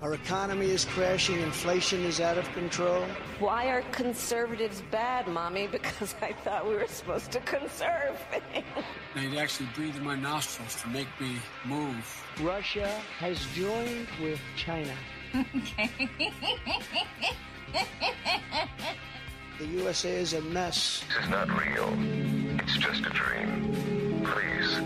Our 0.00 0.14
economy 0.14 0.70
is 0.70 0.84
crashing, 0.84 1.40
inflation 1.40 2.04
is 2.04 2.20
out 2.20 2.38
of 2.38 2.48
control. 2.52 3.04
Why 3.40 3.66
are 3.66 3.82
conservatives 3.90 4.80
bad, 4.92 5.26
Mommy? 5.26 5.66
Because 5.72 6.14
I 6.22 6.34
thought 6.44 6.68
we 6.68 6.76
were 6.76 6.86
supposed 6.86 7.32
to 7.32 7.40
conserve. 7.40 8.16
They'd 9.16 9.36
actually 9.36 9.68
breathe 9.74 9.96
in 9.96 10.04
my 10.04 10.14
nostrils 10.14 10.80
to 10.82 10.88
make 10.88 11.08
me 11.20 11.38
move. 11.64 12.24
Russia 12.40 12.88
has 13.18 13.44
joined 13.54 14.06
with 14.22 14.38
China. 14.56 14.94
the 19.58 19.66
USA 19.66 20.10
is 20.10 20.34
a 20.34 20.40
mess. 20.42 21.02
This 21.08 21.24
is 21.24 21.30
not 21.30 21.48
real. 21.48 21.92
It's 22.60 22.76
just 22.76 23.04
a 23.04 23.10
dream. 23.10 24.22
Please, 24.24 24.78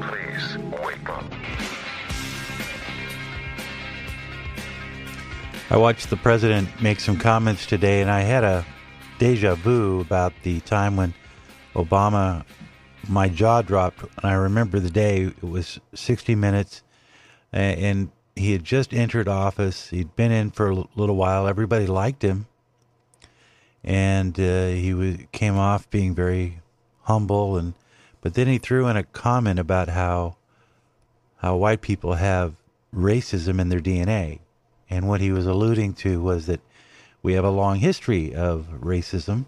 please, 0.00 0.58
wake 0.82 1.08
up. 1.08 1.77
I 5.70 5.76
watched 5.76 6.08
the 6.08 6.16
president 6.16 6.80
make 6.80 6.98
some 6.98 7.18
comments 7.18 7.66
today, 7.66 8.00
and 8.00 8.10
I 8.10 8.20
had 8.20 8.42
a 8.42 8.64
deja 9.18 9.54
vu 9.54 10.00
about 10.00 10.32
the 10.42 10.60
time 10.60 10.96
when 10.96 11.12
Obama, 11.74 12.46
my 13.06 13.28
jaw 13.28 13.60
dropped, 13.60 14.00
and 14.00 14.24
I 14.24 14.32
remember 14.32 14.80
the 14.80 14.88
day. 14.88 15.24
It 15.24 15.42
was 15.42 15.78
60 15.94 16.34
minutes, 16.36 16.82
and 17.52 18.10
he 18.34 18.52
had 18.52 18.64
just 18.64 18.94
entered 18.94 19.28
office. 19.28 19.90
He'd 19.90 20.16
been 20.16 20.32
in 20.32 20.52
for 20.52 20.70
a 20.70 20.84
little 20.96 21.16
while. 21.16 21.46
Everybody 21.46 21.86
liked 21.86 22.22
him, 22.22 22.46
and 23.84 24.40
uh, 24.40 24.68
he 24.68 24.94
was, 24.94 25.18
came 25.32 25.58
off 25.58 25.90
being 25.90 26.14
very 26.14 26.62
humble. 27.02 27.58
And 27.58 27.74
but 28.22 28.32
then 28.32 28.46
he 28.46 28.56
threw 28.56 28.86
in 28.86 28.96
a 28.96 29.02
comment 29.02 29.58
about 29.58 29.90
how 29.90 30.36
how 31.36 31.56
white 31.56 31.82
people 31.82 32.14
have 32.14 32.54
racism 32.90 33.60
in 33.60 33.68
their 33.68 33.80
DNA 33.80 34.38
and 34.90 35.08
what 35.08 35.20
he 35.20 35.30
was 35.30 35.46
alluding 35.46 35.94
to 35.94 36.20
was 36.20 36.46
that 36.46 36.60
we 37.22 37.34
have 37.34 37.44
a 37.44 37.50
long 37.50 37.78
history 37.78 38.34
of 38.34 38.68
racism 38.80 39.46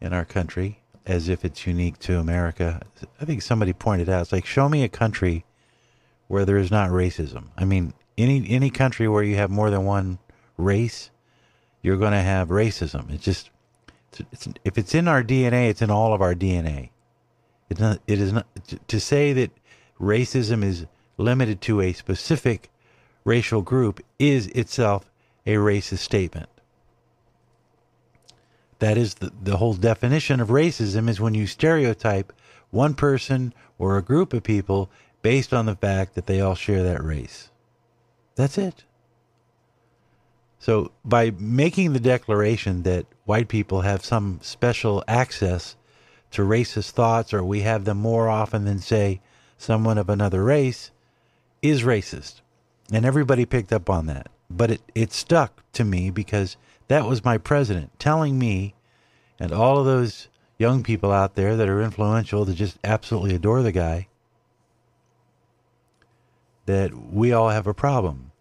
in 0.00 0.12
our 0.12 0.24
country, 0.24 0.80
as 1.06 1.28
if 1.28 1.44
it's 1.44 1.66
unique 1.66 1.98
to 2.00 2.18
America. 2.18 2.80
I 3.20 3.24
think 3.24 3.42
somebody 3.42 3.72
pointed 3.72 4.08
out, 4.08 4.22
it's 4.22 4.32
like, 4.32 4.46
show 4.46 4.68
me 4.68 4.84
a 4.84 4.88
country 4.88 5.44
where 6.28 6.44
there 6.44 6.58
is 6.58 6.70
not 6.70 6.90
racism. 6.90 7.46
I 7.56 7.64
mean, 7.64 7.94
any 8.18 8.48
any 8.48 8.70
country 8.70 9.08
where 9.08 9.22
you 9.22 9.36
have 9.36 9.50
more 9.50 9.70
than 9.70 9.84
one 9.84 10.18
race, 10.56 11.10
you're 11.82 11.96
going 11.96 12.12
to 12.12 12.22
have 12.22 12.48
racism. 12.48 13.12
It's 13.12 13.24
just, 13.24 13.50
it's, 14.12 14.22
it's, 14.32 14.48
if 14.64 14.78
it's 14.78 14.94
in 14.94 15.08
our 15.08 15.22
DNA, 15.22 15.68
it's 15.68 15.82
in 15.82 15.90
all 15.90 16.14
of 16.14 16.22
our 16.22 16.34
DNA. 16.34 16.90
It's 17.68 17.80
not, 17.80 18.00
it 18.06 18.20
is 18.20 18.32
not 18.32 18.46
to 18.88 19.00
say 19.00 19.32
that 19.34 19.50
racism 20.00 20.62
is 20.62 20.86
limited 21.16 21.60
to 21.62 21.80
a 21.80 21.92
specific 21.92 22.70
racial 23.26 23.60
group 23.60 24.00
is 24.18 24.46
itself 24.48 25.10
a 25.44 25.54
racist 25.54 25.98
statement. 25.98 26.48
That 28.78 28.96
is 28.96 29.14
the, 29.14 29.32
the 29.42 29.56
whole 29.56 29.74
definition 29.74 30.40
of 30.40 30.48
racism 30.48 31.08
is 31.08 31.20
when 31.20 31.34
you 31.34 31.46
stereotype 31.46 32.32
one 32.70 32.94
person 32.94 33.52
or 33.78 33.96
a 33.96 34.02
group 34.02 34.32
of 34.32 34.44
people 34.44 34.90
based 35.22 35.52
on 35.52 35.66
the 35.66 35.74
fact 35.74 36.14
that 36.14 36.26
they 36.26 36.40
all 36.40 36.54
share 36.54 36.82
that 36.84 37.02
race. 37.02 37.50
That's 38.36 38.58
it. 38.58 38.84
So, 40.58 40.92
by 41.04 41.32
making 41.32 41.92
the 41.92 42.00
declaration 42.00 42.82
that 42.84 43.06
white 43.24 43.48
people 43.48 43.80
have 43.82 44.04
some 44.04 44.40
special 44.42 45.02
access 45.08 45.76
to 46.32 46.42
racist 46.42 46.90
thoughts, 46.90 47.32
or 47.32 47.42
we 47.44 47.60
have 47.60 47.84
them 47.84 47.98
more 47.98 48.28
often 48.28 48.64
than, 48.64 48.78
say, 48.78 49.20
someone 49.58 49.98
of 49.98 50.08
another 50.08 50.42
race, 50.44 50.90
is 51.62 51.82
racist. 51.82 52.40
And 52.92 53.04
everybody 53.04 53.44
picked 53.44 53.72
up 53.72 53.90
on 53.90 54.06
that. 54.06 54.28
But 54.48 54.70
it, 54.70 54.80
it 54.94 55.12
stuck 55.12 55.62
to 55.72 55.84
me 55.84 56.10
because 56.10 56.56
that 56.88 57.06
was 57.06 57.24
my 57.24 57.38
president 57.38 57.98
telling 57.98 58.38
me 58.38 58.74
and 59.38 59.52
all 59.52 59.78
of 59.78 59.86
those 59.86 60.28
young 60.58 60.82
people 60.82 61.12
out 61.12 61.34
there 61.34 61.56
that 61.56 61.68
are 61.68 61.82
influential 61.82 62.44
that 62.44 62.54
just 62.54 62.78
absolutely 62.84 63.34
adore 63.34 63.62
the 63.62 63.72
guy 63.72 64.08
that 66.66 67.12
we 67.12 67.32
all 67.32 67.50
have 67.50 67.66
a 67.66 67.74
problem. 67.74 68.32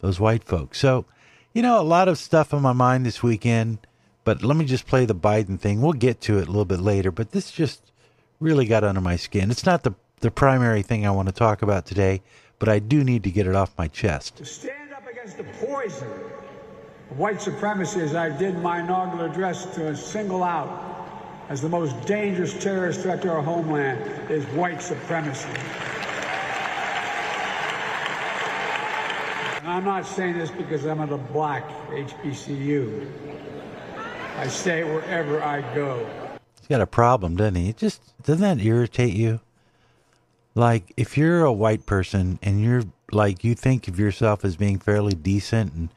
Those 0.00 0.20
white 0.20 0.44
folks. 0.44 0.78
So, 0.78 1.04
you 1.52 1.62
know, 1.62 1.80
a 1.80 1.82
lot 1.82 2.08
of 2.08 2.18
stuff 2.18 2.54
on 2.54 2.62
my 2.62 2.72
mind 2.72 3.04
this 3.04 3.22
weekend, 3.22 3.78
but 4.24 4.42
let 4.42 4.56
me 4.56 4.64
just 4.64 4.86
play 4.86 5.04
the 5.04 5.14
Biden 5.14 5.58
thing. 5.58 5.80
We'll 5.80 5.92
get 5.92 6.20
to 6.22 6.38
it 6.38 6.48
a 6.48 6.50
little 6.50 6.64
bit 6.64 6.80
later, 6.80 7.10
but 7.10 7.32
this 7.32 7.50
just 7.50 7.92
really 8.38 8.66
got 8.66 8.84
under 8.84 9.00
my 9.00 9.16
skin. 9.16 9.50
It's 9.50 9.66
not 9.66 9.82
the 9.82 9.94
the 10.20 10.30
primary 10.30 10.82
thing 10.82 11.06
I 11.06 11.10
want 11.10 11.28
to 11.28 11.34
talk 11.34 11.62
about 11.62 11.86
today, 11.86 12.22
but 12.60 12.68
I 12.68 12.78
do 12.78 13.02
need 13.02 13.24
to 13.24 13.30
get 13.30 13.48
it 13.48 13.56
off 13.56 13.76
my 13.76 13.88
chest. 13.88 14.36
To 14.36 14.44
stand 14.44 14.92
up 14.92 15.08
against 15.08 15.38
the 15.38 15.44
poison 15.44 16.06
of 17.10 17.18
white 17.18 17.40
supremacy, 17.40 18.00
as 18.00 18.14
I 18.14 18.28
did 18.28 18.54
in 18.54 18.62
my 18.62 18.80
inaugural 18.80 19.28
address, 19.28 19.64
to 19.74 19.96
single 19.96 20.44
out 20.44 20.86
as 21.48 21.60
the 21.60 21.68
most 21.68 22.00
dangerous 22.06 22.62
terrorist 22.62 23.00
threat 23.00 23.22
to 23.22 23.30
our 23.32 23.42
homeland 23.42 24.30
is 24.30 24.44
white 24.54 24.80
supremacy. 24.82 25.48
And 29.58 29.68
I'm 29.68 29.84
not 29.84 30.06
saying 30.06 30.38
this 30.38 30.50
because 30.50 30.84
I'm 30.84 31.00
at 31.00 31.10
a 31.10 31.16
black 31.16 31.66
HBCU. 31.88 33.10
I 34.36 34.46
say 34.48 34.80
it 34.80 34.86
wherever 34.86 35.42
I 35.42 35.62
go. 35.74 36.06
He's 36.60 36.68
got 36.68 36.82
a 36.82 36.86
problem, 36.86 37.36
doesn't 37.36 37.56
he? 37.56 37.72
Just 37.72 38.02
doesn't 38.22 38.58
that 38.58 38.62
irritate 38.64 39.14
you? 39.14 39.40
Like 40.60 40.92
if 40.96 41.16
you're 41.16 41.42
a 41.42 41.52
white 41.52 41.86
person 41.86 42.38
and 42.42 42.62
you're 42.62 42.84
like 43.10 43.42
you 43.42 43.54
think 43.54 43.88
of 43.88 43.98
yourself 43.98 44.44
as 44.44 44.56
being 44.56 44.78
fairly 44.78 45.14
decent 45.14 45.72
and 45.72 45.88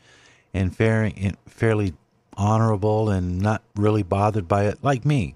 and 0.54 0.76
fair 0.76 1.04
and 1.04 1.38
fairly 1.46 1.94
honorable 2.36 3.10
and 3.10 3.40
not 3.40 3.62
really 3.76 4.04
bothered 4.04 4.48
by 4.48 4.64
it 4.66 4.80
like 4.82 5.06
me. 5.06 5.36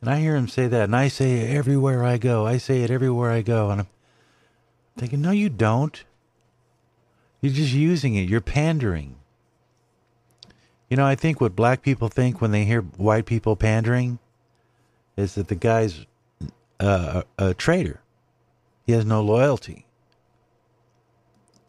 And 0.00 0.10
i 0.10 0.18
hear 0.18 0.34
him 0.34 0.48
say 0.48 0.66
that 0.66 0.84
and 0.84 0.96
i 0.96 1.08
say 1.08 1.34
it 1.34 1.56
everywhere 1.56 2.04
i 2.04 2.18
go. 2.18 2.44
I 2.44 2.58
say 2.58 2.82
it 2.82 2.90
everywhere 2.90 3.30
i 3.30 3.42
go 3.42 3.70
and 3.70 3.82
i'm 3.82 3.88
thinking 4.98 5.22
no 5.22 5.30
you 5.30 5.48
don't. 5.48 6.04
You're 7.40 7.52
just 7.52 7.74
using 7.74 8.14
it. 8.16 8.28
You're 8.28 8.40
pandering. 8.40 9.14
You 10.90 10.96
know 10.96 11.06
i 11.06 11.14
think 11.14 11.40
what 11.40 11.54
black 11.54 11.80
people 11.80 12.08
think 12.08 12.40
when 12.40 12.50
they 12.50 12.64
hear 12.64 12.82
white 12.82 13.26
people 13.26 13.54
pandering 13.54 14.18
is 15.16 15.36
that 15.36 15.46
the 15.46 15.54
guy's 15.54 16.06
a, 16.80 17.24
a 17.38 17.54
traitor. 17.54 18.00
He 18.86 18.92
has 18.92 19.04
no 19.04 19.22
loyalty. 19.22 19.86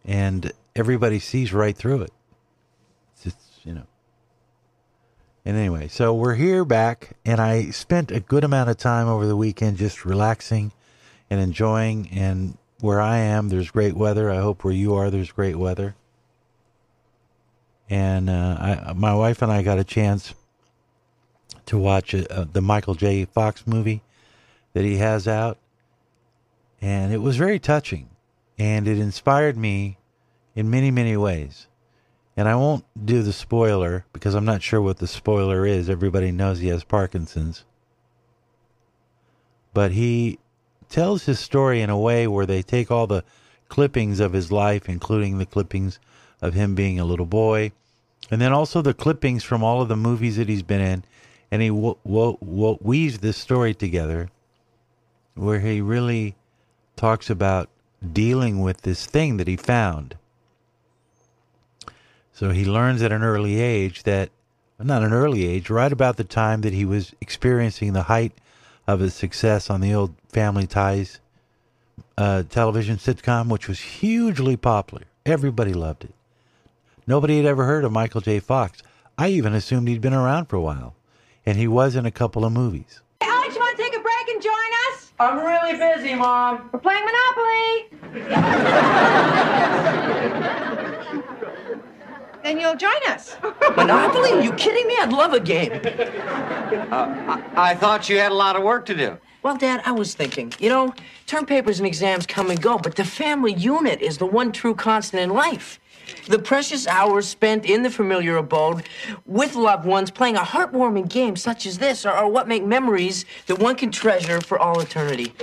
And 0.04 0.52
everybody 0.76 1.20
sees 1.20 1.54
right 1.54 1.76
through 1.76 2.02
it. 2.02 2.14
It's 3.14 3.24
just, 3.24 3.66
you 3.66 3.74
know. 3.74 3.88
And 5.46 5.56
anyway, 5.58 5.88
so 5.88 6.14
we're 6.14 6.36
here 6.36 6.66
back, 6.66 7.18
and 7.24 7.40
I 7.40 7.70
spent 7.70 8.10
a 8.10 8.20
good 8.20 8.44
amount 8.44 8.70
of 8.70 8.78
time 8.78 9.08
over 9.08 9.28
the 9.28 9.36
weekend 9.36 9.78
just 9.78 10.04
relaxing 10.04 10.72
and 11.30 11.40
enjoying. 11.40 12.10
And 12.12 12.58
where 12.80 13.00
I 13.00 13.18
am, 13.18 13.50
there's 13.50 13.70
great 13.70 13.96
weather. 13.96 14.30
I 14.32 14.38
hope 14.38 14.64
where 14.64 14.74
you 14.74 14.96
are, 14.96 15.12
there's 15.12 15.32
great 15.32 15.56
weather. 15.56 15.96
And 17.90 18.30
uh, 18.30 18.58
I, 18.90 18.94
my 18.94 19.14
wife 19.14 19.44
and 19.44 19.52
I 19.52 19.62
got 19.62 19.78
a 19.78 19.84
chance 19.84 20.34
to 21.68 21.78
watch 21.78 22.16
uh, 22.16 22.46
the 22.52 22.62
Michael 22.62 22.96
J. 22.96 23.26
Fox 23.26 23.68
movie 23.68 24.02
that 24.76 24.84
he 24.84 24.98
has 24.98 25.26
out. 25.26 25.58
And 26.82 27.14
it 27.14 27.20
was 27.20 27.38
very 27.38 27.60
touching. 27.60 28.10
And 28.60 28.90
it 28.90 29.00
inspired 29.00 29.56
me 29.56 29.98
in 30.54 30.70
many, 30.70 30.92
many 30.92 31.16
ways. 31.16 31.68
And 32.36 32.50
I 32.50 32.56
won't 32.56 32.84
do 33.06 33.24
the 33.24 33.32
spoiler 33.32 34.06
because 34.12 34.36
I'm 34.36 34.44
not 34.44 34.62
sure 34.62 34.82
what 34.82 34.98
the 34.98 35.08
spoiler 35.08 35.66
is. 35.66 35.90
Everybody 35.90 36.34
knows 36.34 36.60
he 36.60 36.68
has 36.68 36.84
Parkinson's. 36.84 37.64
But 39.74 39.94
he 39.94 40.40
tells 40.90 41.26
his 41.26 41.40
story 41.40 41.82
in 41.82 41.90
a 41.90 41.98
way 41.98 42.28
where 42.28 42.46
they 42.46 42.62
take 42.62 42.92
all 42.92 43.08
the 43.08 43.24
clippings 43.70 44.20
of 44.20 44.34
his 44.34 44.52
life, 44.52 44.90
including 44.90 45.38
the 45.38 45.46
clippings 45.46 46.00
of 46.42 46.54
him 46.54 46.76
being 46.76 47.00
a 47.00 47.06
little 47.06 47.26
boy, 47.26 47.72
and 48.30 48.42
then 48.42 48.52
also 48.52 48.82
the 48.82 48.94
clippings 48.94 49.46
from 49.46 49.64
all 49.64 49.82
of 49.82 49.88
the 49.88 49.96
movies 49.96 50.36
that 50.36 50.50
he's 50.50 50.64
been 50.64 50.82
in, 50.82 51.04
and 51.50 51.62
he 51.62 51.70
w- 51.70 51.96
w- 52.06 52.38
w- 52.42 52.78
weaves 52.82 53.20
this 53.20 53.38
story 53.38 53.74
together 53.74 54.30
where 55.36 55.60
he 55.60 55.82
really 55.82 56.36
talks 56.96 57.30
about 57.30 57.70
dealing 58.14 58.62
with 58.62 58.82
this 58.82 59.06
thing 59.06 59.38
that 59.38 59.48
he 59.48 59.58
found. 59.58 60.16
So 62.34 62.52
he 62.52 62.66
learns 62.66 63.02
at 63.02 63.12
an 63.12 63.24
early 63.24 63.62
age 63.62 64.04
that, 64.04 64.30
not 64.80 65.04
an 65.04 65.14
early 65.14 65.46
age, 65.46 65.70
right 65.70 65.92
about 65.92 66.18
the 66.18 66.24
time 66.24 66.62
that 66.62 66.74
he 66.74 66.84
was 66.84 67.14
experiencing 67.22 67.94
the 67.94 68.04
height 68.04 68.34
of 68.88 69.00
his 69.00 69.14
success 69.14 69.70
on 69.70 69.82
the 69.82 69.94
old 69.94 70.16
Family 70.30 70.68
Ties 70.68 71.20
uh, 72.18 72.44
television 72.44 72.98
sitcom, 72.98 73.50
which 73.50 73.68
was 73.68 73.80
hugely 73.80 74.58
popular. 74.58 75.04
Everybody 75.26 75.74
loved 75.74 76.04
it. 76.04 76.14
Nobody 77.08 77.38
had 77.38 77.46
ever 77.46 77.66
heard 77.66 77.84
of 77.86 77.92
Michael 77.92 78.22
J. 78.22 78.40
Fox. 78.40 78.82
I 79.18 79.30
even 79.30 79.54
assumed 79.54 79.88
he'd 79.88 80.02
been 80.02 80.14
around 80.14 80.46
for 80.46 80.56
a 80.58 80.62
while, 80.62 80.96
and 81.46 81.58
he 81.58 81.68
was 81.68 81.96
in 81.96 82.06
a 82.06 82.12
couple 82.12 82.44
of 82.44 82.52
movies. 82.52 83.02
Hey, 83.22 83.28
Alex, 83.28 83.56
you 83.56 83.62
want 83.62 83.78
to 83.78 83.84
take 83.84 83.96
a 83.96 84.02
break 84.02 84.28
and 84.30 84.42
join 84.42 84.54
us? 84.92 85.05
I'm 85.18 85.40
really 85.40 85.78
busy, 85.78 86.14
Mom. 86.14 86.70
We're 86.74 86.80
playing 86.80 87.06
Monopoly. 87.06 87.88
Then 92.44 92.60
you'll 92.60 92.76
join 92.76 92.92
us. 93.08 93.38
Monopoly? 93.76 94.34
Are 94.34 94.42
you 94.42 94.52
kidding 94.54 94.86
me? 94.88 94.96
I'd 95.00 95.12
love 95.12 95.34
a 95.34 95.40
game. 95.40 95.72
Uh, 95.72 97.42
I, 97.56 97.72
I 97.72 97.76
thought 97.76 98.08
you 98.10 98.18
had 98.20 98.32
a 98.32 98.36
lot 98.36 98.56
of 98.56 98.64
work 98.64 98.86
to 98.88 98.94
do. 98.96 99.18
Well, 99.42 99.58
Dad, 99.58 99.82
I 99.86 99.92
was 99.92 100.14
thinking, 100.14 100.54
you 100.60 100.70
know, 100.70 100.94
term 101.28 101.46
papers 101.46 101.80
and 101.80 101.88
exams 101.88 102.26
come 102.26 102.52
and 102.52 102.62
go, 102.62 102.78
but 102.78 102.96
the 102.96 103.04
family 103.06 103.54
unit 103.54 104.02
is 104.02 104.18
the 104.18 104.26
one 104.26 104.52
true 104.52 104.76
constant 104.76 105.24
in 105.24 105.30
life. 105.30 105.80
The 106.28 106.40
precious 106.40 106.88
hours 106.88 107.28
spent 107.28 107.66
in 107.66 107.84
the 107.84 107.90
familiar 107.92 108.38
abode 108.38 108.90
with 109.26 109.56
loved 109.56 109.86
ones 109.86 110.10
playing 110.10 110.36
a 110.38 110.42
heartwarming 110.42 111.08
game 111.08 111.36
such 111.36 111.66
as 111.66 111.78
this 111.78 112.06
are, 112.06 112.14
are 112.14 112.28
what 112.28 112.48
make 112.48 112.66
memories 112.66 113.26
that 113.46 113.60
one 113.60 113.76
can 113.76 113.92
treasure 113.92 114.42
for 114.42 114.58
all 114.58 114.80
eternity. 114.80 115.34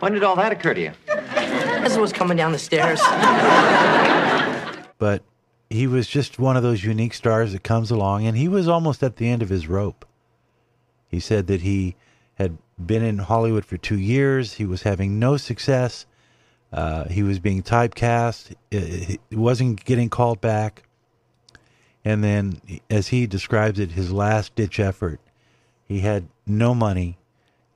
When 0.00 0.12
did 0.12 0.24
all 0.24 0.34
that 0.36 0.50
occur 0.50 0.74
to 0.74 0.80
you? 0.80 0.92
As 1.08 1.96
I 1.96 2.00
was 2.00 2.12
coming 2.12 2.36
down 2.36 2.52
the 2.52 2.58
stairs. 2.58 3.00
but 4.98 5.22
he 5.68 5.86
was 5.86 6.08
just 6.08 6.38
one 6.38 6.56
of 6.56 6.62
those 6.62 6.82
unique 6.82 7.14
stars 7.14 7.52
that 7.52 7.62
comes 7.62 7.90
along, 7.90 8.26
and 8.26 8.36
he 8.36 8.48
was 8.48 8.66
almost 8.66 9.02
at 9.02 9.16
the 9.16 9.28
end 9.28 9.42
of 9.42 9.50
his 9.50 9.68
rope. 9.68 10.04
He 11.06 11.20
said 11.20 11.46
that 11.46 11.60
he 11.60 11.94
had 12.34 12.58
been 12.84 13.04
in 13.04 13.18
Hollywood 13.18 13.64
for 13.64 13.76
two 13.76 13.98
years. 13.98 14.54
He 14.54 14.64
was 14.64 14.82
having 14.82 15.18
no 15.18 15.36
success. 15.36 16.06
Uh, 16.72 17.08
he 17.08 17.22
was 17.22 17.38
being 17.38 17.62
typecast. 17.62 18.54
He 18.70 19.18
wasn't 19.32 19.84
getting 19.84 20.08
called 20.08 20.40
back. 20.40 20.84
And 22.04 22.24
then, 22.24 22.60
as 22.88 23.08
he 23.08 23.26
describes 23.26 23.78
it, 23.78 23.90
his 23.90 24.12
last 24.12 24.54
ditch 24.54 24.80
effort, 24.80 25.20
he 25.84 26.00
had 26.00 26.28
no 26.46 26.74
money 26.74 27.18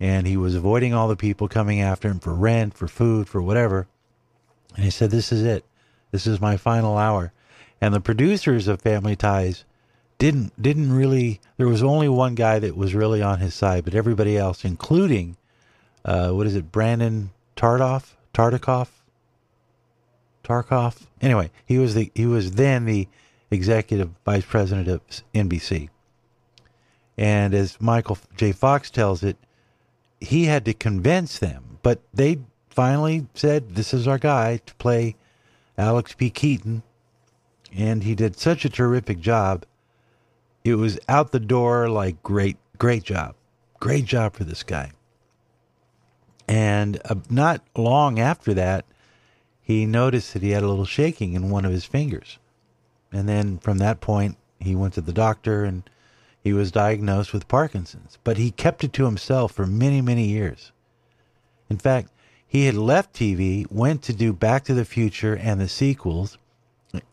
and 0.00 0.26
he 0.26 0.37
was 0.37 0.55
avoiding 0.55 0.93
all 0.93 1.08
the 1.08 1.17
people 1.17 1.49
coming 1.49 1.81
after 1.81 2.08
him 2.08 2.20
for 2.20 2.35
rent, 2.35 2.75
for 2.75 2.88
food, 2.88 3.29
for 3.29 3.41
whatever. 3.41 3.87
And 4.75 4.85
he 4.85 4.91
said, 4.91 5.11
This 5.11 5.32
is 5.32 5.43
it. 5.43 5.64
This 6.11 6.26
is 6.26 6.40
my 6.40 6.56
final 6.56 6.97
hour. 6.97 7.32
And 7.81 7.94
the 7.94 8.00
producers 8.00 8.69
of 8.69 8.81
Family 8.81 9.17
Ties 9.17 9.64
didn't 10.19 10.61
didn't 10.61 10.93
really 10.93 11.40
there 11.56 11.69
was 11.69 11.82
only 11.82 12.08
one 12.08 12.35
guy 12.35 12.58
that 12.58 12.76
was 12.76 12.94
really 12.94 13.23
on 13.23 13.40
his 13.40 13.55
side, 13.55 13.85
but 13.85 13.94
everybody 13.94 14.37
else, 14.37 14.64
including 14.64 15.37
uh, 16.05 16.31
what 16.31 16.47
is 16.47 16.55
it, 16.55 16.70
Brandon 16.70 17.31
Tardoff? 17.56 18.14
Tartikoff? 18.35 18.89
Tarkov? 20.43 21.07
Anyway, 21.23 21.51
he 21.65 21.79
was 21.79 21.95
the 21.95 22.11
he 22.15 22.27
was 22.27 22.53
then 22.53 22.85
the 22.85 23.09
executive 23.51 24.11
vice 24.25 24.45
president 24.45 24.89
of 24.89 25.01
NBC. 25.33 25.89
And 27.17 27.55
as 27.55 27.81
Michael 27.81 28.19
J. 28.37 28.53
Fox 28.53 28.91
tells 28.91 29.23
it, 29.23 29.37
he 30.21 30.47
had 30.47 30.65
to 30.65 30.75
convince 30.75 31.39
them, 31.39 31.79
but 31.83 32.01
they 32.13 32.41
finally 32.69 33.29
said, 33.35 33.77
"This 33.77 33.95
is 33.95 34.09
our 34.09 34.19
guy 34.19 34.59
to 34.67 34.75
play 34.75 35.17
Alex 35.79 36.13
P. 36.13 36.29
Keaton," 36.29 36.83
and 37.73 38.03
he 38.03 38.15
did 38.15 38.37
such 38.37 38.65
a 38.65 38.71
terrific 38.71 39.21
job. 39.21 39.65
It 40.65 40.75
was 40.75 40.99
out 41.09 41.31
the 41.31 41.41
door 41.41 41.89
like 41.89 42.23
great, 42.23 42.57
great 42.79 43.05
job, 43.05 43.37
great 43.79 44.07
job 44.07 44.35
for 44.35 44.45
this 44.45 44.63
guy. 44.63 44.91
And 46.55 47.01
uh, 47.05 47.17
not 47.29 47.62
long 47.75 48.21
after 48.21 48.55
that, 48.55 48.85
he 49.61 49.87
noticed 49.87 50.33
that 50.33 50.43
he 50.43 50.51
had 50.51 50.62
a 50.62 50.69
little 50.69 50.85
shaking 50.85 51.33
in 51.33 51.51
one 51.51 51.65
of 51.65 51.73
his 51.73 51.85
fingers. 51.85 52.39
And 53.11 53.29
then 53.29 53.59
from 53.59 53.79
that 53.79 54.01
point, 54.01 54.37
he 54.61 54.77
went 54.77 54.95
to 54.95 55.01
the 55.01 55.12
doctor 55.12 55.65
and 55.65 55.83
he 56.45 56.53
was 56.53 56.71
diagnosed 56.71 57.33
with 57.33 57.49
Parkinson's. 57.49 58.19
But 58.23 58.37
he 58.37 58.53
kept 58.53 58.85
it 58.85 58.93
to 58.93 59.05
himself 59.05 59.51
for 59.51 59.67
many, 59.67 60.01
many 60.01 60.29
years. 60.29 60.71
In 61.69 61.77
fact, 61.77 62.11
he 62.47 62.67
had 62.67 62.77
left 62.77 63.17
TV, 63.17 63.69
went 63.69 64.03
to 64.03 64.12
do 64.12 64.33
Back 64.33 64.62
to 64.67 64.75
the 64.75 64.85
Future 64.85 65.37
and 65.37 65.61
the 65.61 65.69
sequels, 65.69 66.39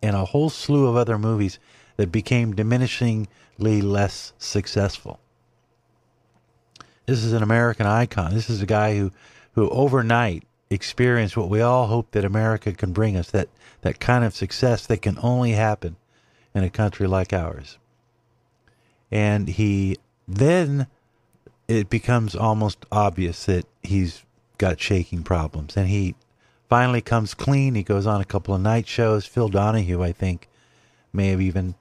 and 0.03 0.15
a 0.15 0.25
whole 0.25 0.51
slew 0.51 0.85
of 0.85 0.95
other 0.95 1.17
movies 1.17 1.57
that 1.97 2.11
became 2.11 2.53
diminishingly 2.53 3.81
less 3.81 4.33
successful. 4.37 5.19
This 7.05 7.23
is 7.23 7.33
an 7.33 7.43
American 7.43 7.85
icon. 7.85 8.33
This 8.33 8.49
is 8.49 8.61
a 8.61 8.65
guy 8.65 8.97
who, 8.97 9.11
who 9.53 9.69
overnight 9.69 10.43
experienced 10.69 11.35
what 11.35 11.49
we 11.49 11.61
all 11.61 11.87
hope 11.87 12.11
that 12.11 12.23
America 12.23 12.71
can 12.71 12.93
bring 12.93 13.17
us 13.17 13.31
that, 13.31 13.49
that 13.81 13.99
kind 13.99 14.23
of 14.23 14.35
success 14.35 14.85
that 14.87 15.01
can 15.01 15.17
only 15.21 15.51
happen 15.51 15.95
in 16.53 16.63
a 16.63 16.69
country 16.69 17.07
like 17.07 17.33
ours. 17.33 17.77
And 19.11 19.49
he 19.49 19.97
then 20.27 20.87
it 21.67 21.89
becomes 21.89 22.35
almost 22.35 22.85
obvious 22.91 23.45
that 23.45 23.65
he's 23.81 24.23
got 24.57 24.79
shaking 24.79 25.23
problems. 25.23 25.75
And 25.75 25.87
he 25.87 26.15
finally 26.69 27.01
comes 27.01 27.33
clean. 27.33 27.75
He 27.75 27.83
goes 27.83 28.05
on 28.05 28.21
a 28.21 28.25
couple 28.25 28.53
of 28.53 28.61
night 28.61 28.87
shows. 28.87 29.25
Phil 29.25 29.49
Donahue, 29.49 30.01
I 30.01 30.11
think, 30.11 30.47
may 31.13 31.29
have 31.29 31.41
even 31.41 31.75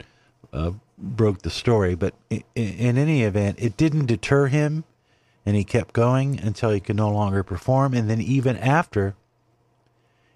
uh, 0.53 0.73
broke 0.99 1.43
the 1.43 1.51
story. 1.51 1.95
But 1.95 2.15
in, 2.29 2.43
in 2.55 2.99
any 2.99 3.23
event, 3.23 3.59
it 3.61 3.77
didn't 3.77 4.07
deter 4.07 4.47
him 4.47 4.85
and 5.47 5.57
he 5.57 5.65
kept 5.65 5.95
going 5.95 6.39
until 6.39 6.71
he 6.71 6.81
could 6.81 6.97
no 6.97 7.11
longer 7.11 7.43
perform. 7.43 7.95
And 7.95 8.09
then, 8.11 8.21
even 8.21 8.57
after, 8.57 9.15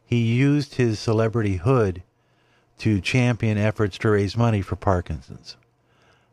he 0.04 0.18
used 0.18 0.74
his 0.74 0.98
celebrity 0.98 1.56
hood 1.56 2.02
to 2.78 3.00
champion 3.00 3.58
efforts 3.58 3.98
to 3.98 4.10
raise 4.10 4.36
money 4.36 4.62
for 4.62 4.76
Parkinson's. 4.76 5.56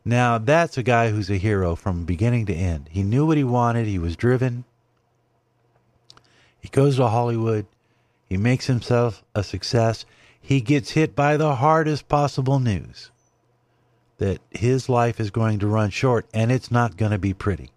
Now, 0.04 0.38
that's 0.38 0.76
a 0.76 0.82
guy 0.82 1.10
who's 1.10 1.30
a 1.30 1.36
hero 1.36 1.76
from 1.76 2.04
beginning 2.04 2.46
to 2.46 2.54
end. 2.54 2.88
He 2.90 3.02
knew 3.02 3.26
what 3.26 3.36
he 3.36 3.44
wanted, 3.44 3.86
he 3.86 3.98
was 3.98 4.16
driven. 4.16 4.64
He 6.58 6.68
goes 6.68 6.96
to 6.96 7.08
Hollywood, 7.08 7.66
he 8.28 8.36
makes 8.36 8.66
himself 8.66 9.22
a 9.34 9.44
success. 9.44 10.04
He 10.40 10.60
gets 10.60 10.92
hit 10.92 11.14
by 11.14 11.36
the 11.36 11.56
hardest 11.56 12.08
possible 12.08 12.58
news 12.58 13.10
that 14.18 14.40
his 14.50 14.88
life 14.88 15.20
is 15.20 15.30
going 15.30 15.58
to 15.60 15.66
run 15.66 15.90
short 15.90 16.26
and 16.32 16.50
it's 16.50 16.70
not 16.70 16.96
going 16.96 17.12
to 17.12 17.18
be 17.18 17.34
pretty 17.34 17.70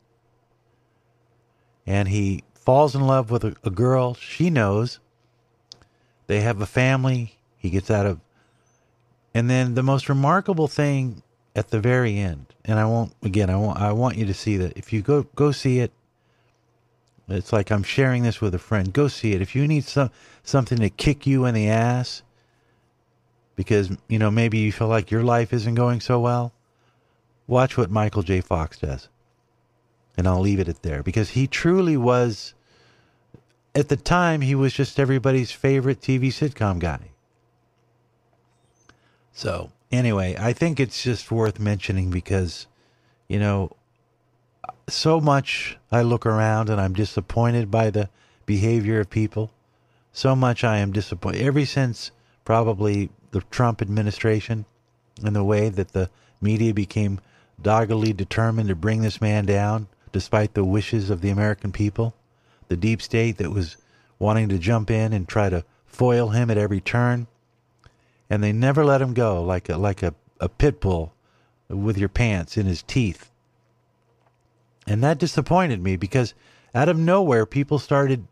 and 1.85 2.07
he 2.07 2.43
falls 2.53 2.95
in 2.95 3.01
love 3.01 3.29
with 3.31 3.43
a, 3.43 3.55
a 3.63 3.69
girl. 3.69 4.15
She 4.15 4.49
knows. 4.49 4.99
They 6.27 6.41
have 6.41 6.59
a 6.61 6.65
family. 6.65 7.37
He 7.57 7.69
gets 7.69 7.91
out 7.91 8.05
of. 8.05 8.19
And 9.33 9.49
then 9.49 9.75
the 9.75 9.83
most 9.83 10.09
remarkable 10.09 10.67
thing 10.67 11.21
at 11.55 11.69
the 11.69 11.79
very 11.79 12.17
end, 12.17 12.47
and 12.65 12.79
I 12.79 12.85
won't 12.85 13.13
again. 13.23 13.49
I 13.49 13.55
want 13.55 13.79
I 13.79 13.91
want 13.93 14.17
you 14.17 14.25
to 14.25 14.33
see 14.33 14.57
that. 14.57 14.77
If 14.77 14.91
you 14.91 15.01
go 15.01 15.23
go 15.35 15.51
see 15.51 15.79
it, 15.79 15.91
it's 17.29 17.53
like 17.53 17.71
I'm 17.71 17.83
sharing 17.83 18.23
this 18.23 18.41
with 18.41 18.53
a 18.53 18.59
friend. 18.59 18.91
Go 18.91 19.07
see 19.07 19.33
it. 19.33 19.41
If 19.41 19.55
you 19.55 19.67
need 19.67 19.85
some 19.85 20.11
something 20.43 20.77
to 20.79 20.89
kick 20.89 21.25
you 21.25 21.45
in 21.45 21.55
the 21.55 21.69
ass, 21.69 22.23
because 23.55 23.89
you 24.07 24.19
know 24.19 24.29
maybe 24.29 24.57
you 24.57 24.71
feel 24.71 24.87
like 24.87 25.11
your 25.11 25.23
life 25.23 25.53
isn't 25.53 25.75
going 25.75 26.01
so 26.01 26.19
well, 26.19 26.53
watch 27.47 27.77
what 27.77 27.89
Michael 27.89 28.23
J. 28.23 28.41
Fox 28.41 28.79
does. 28.79 29.07
And 30.17 30.27
I'll 30.27 30.39
leave 30.39 30.59
it 30.59 30.69
at 30.69 30.81
there 30.81 31.03
because 31.03 31.31
he 31.31 31.47
truly 31.47 31.97
was, 31.97 32.53
at 33.73 33.89
the 33.89 33.97
time, 33.97 34.41
he 34.41 34.55
was 34.55 34.73
just 34.73 34.99
everybody's 34.99 35.51
favorite 35.51 35.99
TV 35.99 36.27
sitcom 36.27 36.79
guy. 36.79 37.11
So, 39.33 39.71
anyway, 39.91 40.35
I 40.39 40.53
think 40.53 40.79
it's 40.79 41.03
just 41.03 41.31
worth 41.31 41.59
mentioning 41.59 42.09
because, 42.09 42.67
you 43.27 43.39
know, 43.39 43.75
so 44.87 45.19
much 45.19 45.77
I 45.91 46.01
look 46.01 46.25
around 46.25 46.69
and 46.69 46.79
I'm 46.79 46.93
disappointed 46.93 47.69
by 47.69 47.89
the 47.89 48.09
behavior 48.45 48.99
of 48.99 49.09
people. 49.09 49.51
So 50.13 50.35
much 50.35 50.63
I 50.63 50.77
am 50.77 50.93
disappointed. 50.93 51.41
Ever 51.41 51.65
since 51.65 52.11
probably 52.45 53.09
the 53.31 53.41
Trump 53.51 53.81
administration 53.81 54.65
and 55.23 55.35
the 55.35 55.43
way 55.43 55.67
that 55.67 55.91
the 55.91 56.09
media 56.39 56.73
became 56.73 57.19
doggedly 57.61 58.13
determined 58.13 58.69
to 58.69 58.75
bring 58.75 59.01
this 59.01 59.19
man 59.19 59.45
down, 59.45 59.87
despite 60.15 60.53
the 60.53 60.63
wishes 60.63 61.09
of 61.09 61.19
the 61.19 61.29
American 61.29 61.73
people, 61.73 62.15
the 62.69 62.77
deep 62.77 63.01
state 63.01 63.35
that 63.35 63.51
was 63.51 63.75
wanting 64.17 64.47
to 64.47 64.57
jump 64.57 64.89
in 64.89 65.11
and 65.11 65.27
try 65.27 65.49
to 65.49 65.65
foil 65.85 66.29
him 66.29 66.49
at 66.49 66.57
every 66.57 66.79
turn. 66.79 67.27
And 68.29 68.41
they 68.41 68.53
never 68.53 68.85
let 68.85 69.01
him 69.01 69.13
go 69.13 69.43
like 69.43 69.67
a, 69.67 69.75
like 69.75 70.01
a, 70.01 70.15
a 70.39 70.47
pit 70.47 70.79
bull 70.79 71.13
with 71.67 71.97
your 71.97 72.07
pants 72.07 72.55
in 72.55 72.65
his 72.65 72.81
teeth. 72.81 73.29
And 74.87 75.03
that 75.03 75.17
disappointed 75.17 75.83
me 75.83 75.97
because 75.97 76.33
out 76.73 76.87
of 76.87 76.97
nowhere, 76.97 77.45
people 77.45 77.77
started 77.77 78.25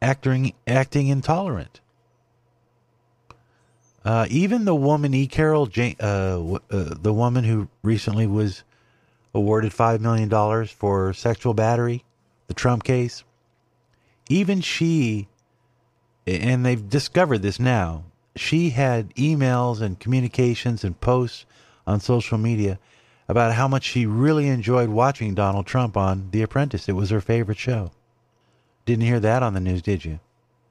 acting, 0.00 0.52
acting 0.68 1.08
intolerant. 1.08 1.80
Uh, 4.04 4.28
even 4.30 4.66
the 4.66 4.76
woman 4.76 5.14
E. 5.14 5.26
Carroll, 5.26 5.68
uh, 5.76 5.98
uh, 6.00 6.58
the 6.70 7.12
woman 7.12 7.42
who 7.42 7.66
recently 7.82 8.28
was 8.28 8.62
awarded 9.34 9.72
$5 9.72 10.00
million 10.00 10.66
for 10.66 11.12
sexual 11.12 11.54
battery, 11.54 12.04
the 12.46 12.54
Trump 12.54 12.84
case. 12.84 13.24
Even 14.28 14.60
she, 14.60 15.28
and 16.26 16.64
they've 16.64 16.88
discovered 16.88 17.38
this 17.38 17.58
now, 17.58 18.04
she 18.36 18.70
had 18.70 19.14
emails 19.14 19.80
and 19.80 19.98
communications 19.98 20.84
and 20.84 21.00
posts 21.00 21.44
on 21.86 22.00
social 22.00 22.38
media 22.38 22.78
about 23.28 23.54
how 23.54 23.68
much 23.68 23.84
she 23.84 24.06
really 24.06 24.48
enjoyed 24.48 24.88
watching 24.88 25.34
Donald 25.34 25.66
Trump 25.66 25.96
on 25.96 26.28
The 26.30 26.42
Apprentice. 26.42 26.88
It 26.88 26.92
was 26.92 27.10
her 27.10 27.20
favorite 27.20 27.58
show. 27.58 27.90
Didn't 28.84 29.04
hear 29.04 29.20
that 29.20 29.42
on 29.42 29.54
the 29.54 29.60
news, 29.60 29.82
did 29.82 30.04
you? 30.04 30.20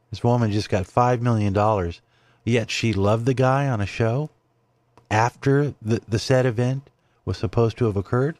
This 0.09 0.23
woman 0.23 0.51
just 0.51 0.69
got 0.69 0.85
$5 0.85 1.21
million 1.21 1.53
yet 2.43 2.69
she 2.71 2.93
loved 2.93 3.25
the 3.25 3.33
guy 3.33 3.67
on 3.67 3.81
a 3.81 3.85
show 3.85 4.29
after 5.09 5.73
the, 5.81 6.01
the 6.07 6.19
said 6.19 6.45
event 6.45 6.89
was 7.25 7.37
supposed 7.37 7.77
to 7.77 7.85
have 7.85 7.97
occurred? 7.97 8.37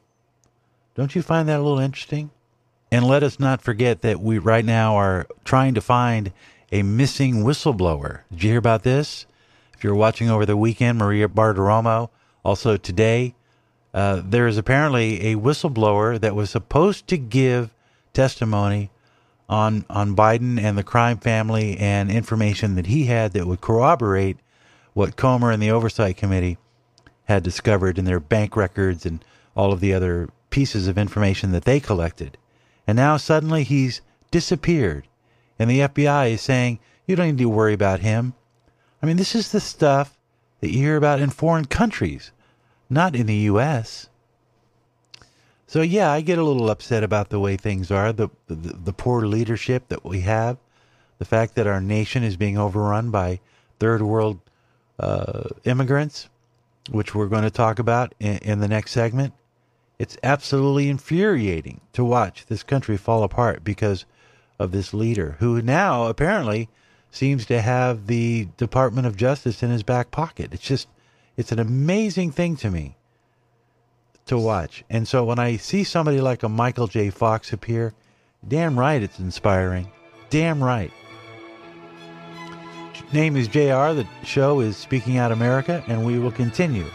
Don't 0.96 1.16
you 1.16 1.22
find 1.22 1.48
that 1.48 1.60
a 1.60 1.64
little 1.64 1.80
interesting? 1.80 2.32
And 2.92 3.06
let 3.06 3.24
us 3.24 3.40
not 3.40 3.62
forget 3.62 4.02
that 4.02 4.20
we 4.20 4.38
right 4.38 4.66
now 4.66 4.96
are 4.96 5.28
trying 5.46 5.74
to 5.76 5.82
find 5.82 6.34
a 6.72 6.84
missing 6.84 7.44
whistleblower. 7.44 8.22
Did 8.32 8.44
you 8.44 8.50
hear 8.50 8.60
about 8.60 8.84
this? 8.84 9.26
If 9.74 9.84
you're 9.84 9.96
watching 9.96 10.30
over 10.30 10.46
the 10.46 10.58
weekend, 10.58 10.98
Maria 10.98 11.28
Bartiromo, 11.28 12.10
also 12.44 12.76
today, 12.76 13.36
uh, 13.94 14.22
there 14.24 14.48
is 14.48 14.58
apparently 14.58 15.32
a 15.32 15.36
whistleblower 15.36 16.20
that 16.20 16.36
was 16.36 16.50
supposed 16.50 17.08
to 17.08 17.18
give 17.18 17.74
testimony 18.14 18.90
on 19.50 19.86
on 19.90 20.16
Biden 20.16 20.60
and 20.60 20.78
the 20.78 20.84
crime 20.84 21.18
family 21.18 21.78
and 21.78 22.10
information 22.10 22.76
that 22.76 22.88
he 22.88 23.06
had 23.06 23.34
that 23.34 23.48
would 23.48 23.62
corroborate 23.62 24.38
what 24.94 25.18
Comer 25.18 25.52
and 25.52 25.62
the 25.62 25.72
Oversight 25.72 26.18
Committee 26.18 26.58
had 27.26 27.44
discovered 27.44 27.98
in 27.98 28.06
their 28.06 28.20
bank 28.20 28.56
records 28.56 29.06
and 29.06 29.24
all 29.56 29.74
of 29.74 29.82
the 29.82 29.94
other 29.94 30.30
pieces 30.52 30.88
of 30.88 30.98
information 30.98 31.52
that 31.52 31.66
they 31.66 31.80
collected. 31.80 32.38
And 32.86 32.96
now 32.96 33.18
suddenly 33.18 33.64
he's 33.64 34.02
disappeared. 34.30 35.08
And 35.58 35.70
the 35.70 35.80
FBI 35.80 36.32
is 36.32 36.42
saying, 36.42 36.80
you 37.08 37.16
don't 37.16 37.28
need 37.28 37.38
to 37.40 37.50
worry 37.50 37.74
about 37.74 38.02
him. 38.02 38.34
I 39.02 39.06
mean, 39.06 39.18
this 39.18 39.34
is 39.34 39.52
the 39.52 39.60
stuff 39.60 40.18
that 40.60 40.72
you 40.72 40.78
hear 40.78 40.98
about 40.98 41.20
in 41.20 41.30
foreign 41.32 41.66
countries, 41.66 42.32
not 42.90 43.16
in 43.16 43.26
the 43.26 43.36
U.S. 43.36 44.08
So 45.68 45.82
yeah, 45.82 46.12
I 46.12 46.22
get 46.22 46.38
a 46.38 46.44
little 46.44 46.70
upset 46.70 47.04
about 47.04 47.30
the 47.30 47.40
way 47.40 47.58
things 47.58 47.92
are, 47.92 48.12
the, 48.12 48.30
the 48.48 48.56
the 48.56 48.94
poor 48.94 49.26
leadership 49.26 49.88
that 49.88 50.04
we 50.04 50.20
have, 50.22 50.58
the 51.18 51.26
fact 51.26 51.56
that 51.56 51.66
our 51.66 51.80
nation 51.80 52.24
is 52.24 52.36
being 52.36 52.58
overrun 52.58 53.10
by 53.10 53.40
third 53.80 54.02
world 54.02 54.40
uh, 55.00 55.44
immigrants, 55.64 56.30
which 56.90 57.16
we're 57.16 57.28
going 57.28 57.44
to 57.44 57.50
talk 57.50 57.80
about 57.80 58.14
in, 58.20 58.38
in 58.40 58.60
the 58.60 58.68
next 58.68 58.92
segment. 58.92 59.34
It's 60.02 60.18
absolutely 60.24 60.90
infuriating 60.90 61.80
to 61.94 62.04
watch 62.04 62.48
this 62.48 62.64
country 62.64 62.98
fall 62.98 63.22
apart 63.22 63.64
because 63.64 64.06
of 64.58 64.72
this 64.72 64.96
leader 64.96 65.36
who 65.38 65.62
now 65.62 66.08
apparently 66.08 66.70
seems 67.12 67.46
to 67.46 67.62
have 67.62 68.08
the 68.08 68.48
Department 68.58 69.06
of 69.06 69.16
Justice 69.16 69.62
in 69.62 69.70
his 69.70 69.84
back 69.84 70.10
pocket. 70.10 70.56
It's 70.56 70.64
just, 70.64 70.88
it's 71.38 71.52
an 71.52 71.60
amazing 71.60 72.32
thing 72.32 72.56
to 72.56 72.72
me 72.72 72.98
to 74.26 74.40
watch. 74.40 74.84
And 74.90 75.08
so 75.08 75.24
when 75.24 75.38
I 75.38 75.58
see 75.58 75.84
somebody 75.84 76.20
like 76.20 76.42
a 76.42 76.50
Michael 76.50 76.88
J. 76.88 77.12
Fox 77.12 77.54
appear, 77.54 77.94
damn 78.48 78.80
right 78.80 79.04
it's 79.04 79.20
inspiring. 79.20 79.92
Damn 80.32 80.64
right. 80.64 80.92
Name 83.14 83.38
is 83.38 83.48
JR. 83.48 83.94
The 83.94 84.08
show 84.24 84.62
is 84.62 84.78
Speaking 84.78 85.20
Out 85.20 85.32
America, 85.32 85.84
and 85.88 86.04
we 86.04 86.18
will 86.18 86.32
continue 86.32 86.88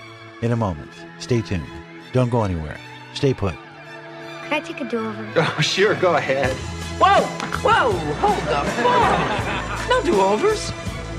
in 0.43 0.51
a 0.51 0.57
moment. 0.57 0.91
Stay 1.21 1.41
tuned. 1.41 1.69
Don't 2.13 2.31
go 2.31 2.43
anywhere. 2.43 2.81
Stay 3.17 3.33
put. 3.33 3.55
Could 4.43 4.53
I 4.53 4.61
take 4.61 4.83
a 4.83 4.85
do 4.85 4.99
over? 4.99 5.27
Oh, 5.37 5.61
sure, 5.63 5.95
go 5.95 6.17
ahead. 6.17 6.55
Whoa, 7.01 7.23
whoa, 7.65 7.93
hold 8.21 8.43
the 8.43 8.63
phone. 8.73 9.89
No 9.89 10.03
do-overs. 10.05 10.71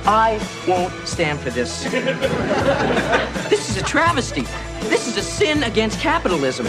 I 0.06 0.40
won't 0.68 0.94
stand 1.08 1.40
for 1.40 1.50
this. 1.50 1.84
this 3.50 3.72
is 3.72 3.78
a 3.78 3.84
travesty. 3.84 4.46
This 4.82 5.08
is 5.08 5.18
a 5.18 5.24
sin 5.24 5.64
against 5.64 6.00
capitalism. 6.00 6.68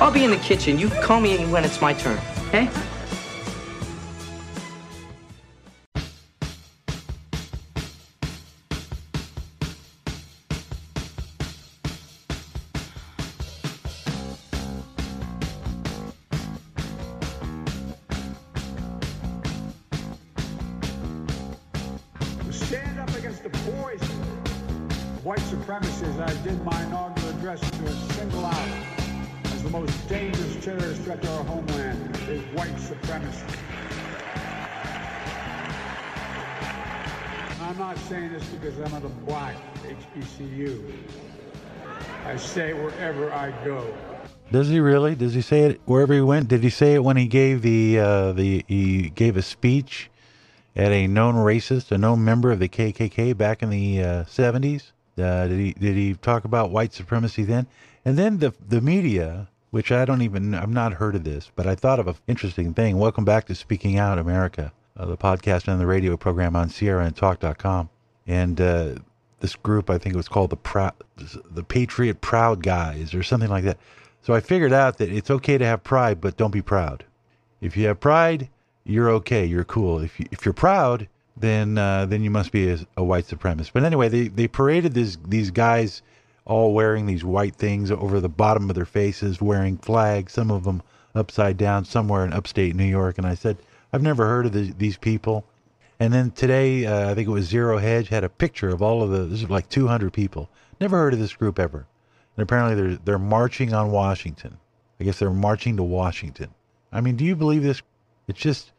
I'll 0.00 0.10
be 0.10 0.24
in 0.24 0.32
the 0.32 0.36
kitchen. 0.38 0.76
You 0.76 0.90
call 0.90 1.20
me 1.20 1.46
when 1.46 1.64
it's 1.64 1.80
my 1.80 1.94
turn, 1.94 2.18
okay? 2.48 2.68
The 23.42 23.50
poison 23.50 24.08
white 25.22 25.40
supremacy 25.40 26.04
as 26.06 26.20
I 26.20 26.42
did 26.42 26.62
my 26.64 26.82
inaugural 26.84 27.30
address 27.30 27.60
to 27.60 27.84
a 27.84 27.92
single 28.14 28.44
out 28.44 28.68
as 29.46 29.62
the 29.62 29.70
most 29.70 30.08
dangerous 30.08 30.62
terrorist 30.62 31.02
threat 31.02 31.22
to 31.22 31.30
our 31.30 31.44
homeland 31.44 32.16
is 32.28 32.42
white 32.54 32.78
supremacy. 32.78 33.44
I'm 37.60 37.78
not 37.78 37.96
saying 37.98 38.32
this 38.32 38.44
because 38.46 38.78
I'm 38.78 38.94
at 38.94 39.04
a 39.04 39.08
black 39.08 39.56
HBCU. 39.84 40.92
I 42.24 42.36
say 42.36 42.74
wherever 42.74 43.32
I 43.32 43.52
go. 43.64 43.94
Does 44.52 44.68
he 44.68 44.80
really? 44.80 45.14
Does 45.14 45.32
he 45.32 45.40
say 45.40 45.62
it 45.62 45.80
wherever 45.84 46.12
he 46.12 46.20
went? 46.20 46.48
Did 46.48 46.62
he 46.62 46.70
say 46.70 46.94
it 46.94 47.04
when 47.04 47.16
he 47.16 47.26
gave 47.26 47.62
the 47.62 48.00
uh, 48.00 48.32
the 48.32 48.64
he 48.66 49.10
gave 49.10 49.36
a 49.36 49.42
speech 49.42 50.10
at 50.76 50.92
a 50.92 51.06
known 51.06 51.34
racist, 51.34 51.90
a 51.90 51.98
known 51.98 52.24
member 52.24 52.50
of 52.50 52.58
the 52.58 52.68
KKK 52.68 53.36
back 53.36 53.62
in 53.62 53.70
the 53.70 54.24
seventies? 54.28 54.92
Uh, 55.18 55.46
did 55.48 55.58
he 55.58 55.72
did 55.72 55.96
he 55.96 56.14
talk 56.14 56.44
about 56.44 56.70
white 56.70 56.92
supremacy 56.92 57.44
then? 57.44 57.66
And 58.04 58.16
then 58.16 58.38
the 58.38 58.54
the 58.66 58.80
media, 58.80 59.48
which 59.70 59.92
I 59.92 60.04
don't 60.04 60.22
even 60.22 60.54
I've 60.54 60.70
not 60.70 60.94
heard 60.94 61.14
of 61.14 61.24
this, 61.24 61.50
but 61.54 61.66
I 61.66 61.74
thought 61.74 62.00
of 62.00 62.08
an 62.08 62.14
interesting 62.26 62.74
thing. 62.74 62.98
Welcome 62.98 63.24
back 63.24 63.46
to 63.46 63.54
Speaking 63.54 63.98
Out 63.98 64.18
America, 64.18 64.72
uh, 64.96 65.06
the 65.06 65.16
podcast 65.16 65.68
and 65.68 65.80
the 65.80 65.86
radio 65.86 66.16
program 66.16 66.56
on 66.56 66.68
Sierra 66.68 67.12
and 68.26 68.60
uh, 68.60 68.94
this 69.40 69.56
group, 69.56 69.90
I 69.90 69.98
think 69.98 70.14
it 70.14 70.18
was 70.18 70.28
called 70.28 70.50
the 70.50 70.92
the 71.50 71.64
Patriot 71.64 72.20
Proud 72.20 72.62
Guys, 72.62 73.14
or 73.14 73.22
something 73.22 73.50
like 73.50 73.64
that. 73.64 73.78
So 74.22 74.34
I 74.34 74.40
figured 74.40 74.72
out 74.72 74.98
that 74.98 75.10
it's 75.10 75.30
okay 75.30 75.58
to 75.58 75.64
have 75.64 75.82
pride, 75.82 76.20
but 76.20 76.36
don't 76.36 76.50
be 76.50 76.62
proud. 76.62 77.04
If 77.60 77.76
you 77.76 77.86
have 77.88 78.00
pride, 78.00 78.48
you're 78.90 79.10
okay. 79.10 79.44
You're 79.44 79.64
cool. 79.64 80.00
If 80.00 80.18
you, 80.18 80.26
if 80.30 80.44
you're 80.44 80.52
proud, 80.52 81.08
then 81.36 81.78
uh, 81.78 82.06
then 82.06 82.22
you 82.22 82.30
must 82.30 82.52
be 82.52 82.70
a, 82.70 82.78
a, 82.96 83.04
white 83.04 83.26
supremacist. 83.26 83.72
But 83.72 83.84
anyway, 83.84 84.08
they 84.08 84.28
they 84.28 84.48
paraded 84.48 84.94
these 84.94 85.16
these 85.26 85.50
guys 85.50 86.02
all 86.44 86.74
wearing 86.74 87.06
these 87.06 87.24
white 87.24 87.54
things 87.54 87.90
over 87.90 88.20
the 88.20 88.28
bottom 88.28 88.68
of 88.68 88.76
their 88.76 88.84
faces, 88.84 89.40
wearing 89.40 89.78
flags. 89.78 90.32
Some 90.32 90.50
of 90.50 90.64
them 90.64 90.82
upside 91.14 91.56
down, 91.56 91.84
somewhere 91.84 92.24
in 92.24 92.32
upstate 92.32 92.74
New 92.74 92.84
York. 92.84 93.18
And 93.18 93.26
I 93.26 93.34
said, 93.34 93.58
I've 93.92 94.02
never 94.02 94.26
heard 94.26 94.46
of 94.46 94.52
the, 94.52 94.72
these 94.76 94.96
people. 94.96 95.44
And 95.98 96.12
then 96.12 96.30
today, 96.30 96.86
uh, 96.86 97.10
I 97.10 97.14
think 97.14 97.28
it 97.28 97.32
was 97.32 97.46
Zero 97.46 97.78
Hedge 97.78 98.08
had 98.08 98.24
a 98.24 98.28
picture 98.28 98.70
of 98.70 98.82
all 98.82 99.02
of 99.02 99.10
the. 99.10 99.26
This 99.26 99.42
is 99.42 99.50
like 99.50 99.68
200 99.68 100.12
people. 100.12 100.48
Never 100.80 100.96
heard 100.96 101.12
of 101.12 101.20
this 101.20 101.34
group 101.34 101.58
ever. 101.58 101.86
And 102.36 102.42
apparently 102.42 102.74
they're 102.74 102.98
they're 103.04 103.18
marching 103.18 103.72
on 103.72 103.90
Washington. 103.90 104.58
I 104.98 105.04
guess 105.04 105.18
they're 105.18 105.30
marching 105.30 105.76
to 105.76 105.82
Washington. 105.82 106.50
I 106.92 107.00
mean, 107.00 107.16
do 107.16 107.24
you 107.24 107.36
believe 107.36 107.62
this? 107.62 107.82
It's 108.28 108.40
just, 108.40 108.72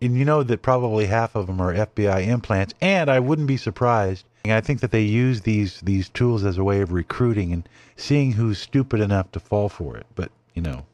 and 0.00 0.16
you 0.16 0.24
know 0.24 0.42
that 0.42 0.62
probably 0.62 1.06
half 1.06 1.34
of 1.34 1.46
them 1.46 1.60
are 1.60 1.72
FBI 1.72 2.26
implants. 2.26 2.74
And 2.80 3.10
I 3.10 3.20
wouldn't 3.20 3.48
be 3.48 3.56
surprised. 3.56 4.24
I 4.44 4.60
think 4.60 4.80
that 4.80 4.92
they 4.92 5.02
use 5.02 5.40
these 5.40 5.80
these 5.80 6.08
tools 6.08 6.44
as 6.44 6.58
a 6.58 6.64
way 6.64 6.80
of 6.80 6.92
recruiting 6.92 7.52
and 7.52 7.68
seeing 7.96 8.32
who's 8.32 8.58
stupid 8.58 9.00
enough 9.00 9.32
to 9.32 9.40
fall 9.40 9.68
for 9.68 9.96
it. 9.96 10.06
But 10.14 10.30
you 10.54 10.62
know, 10.62 10.84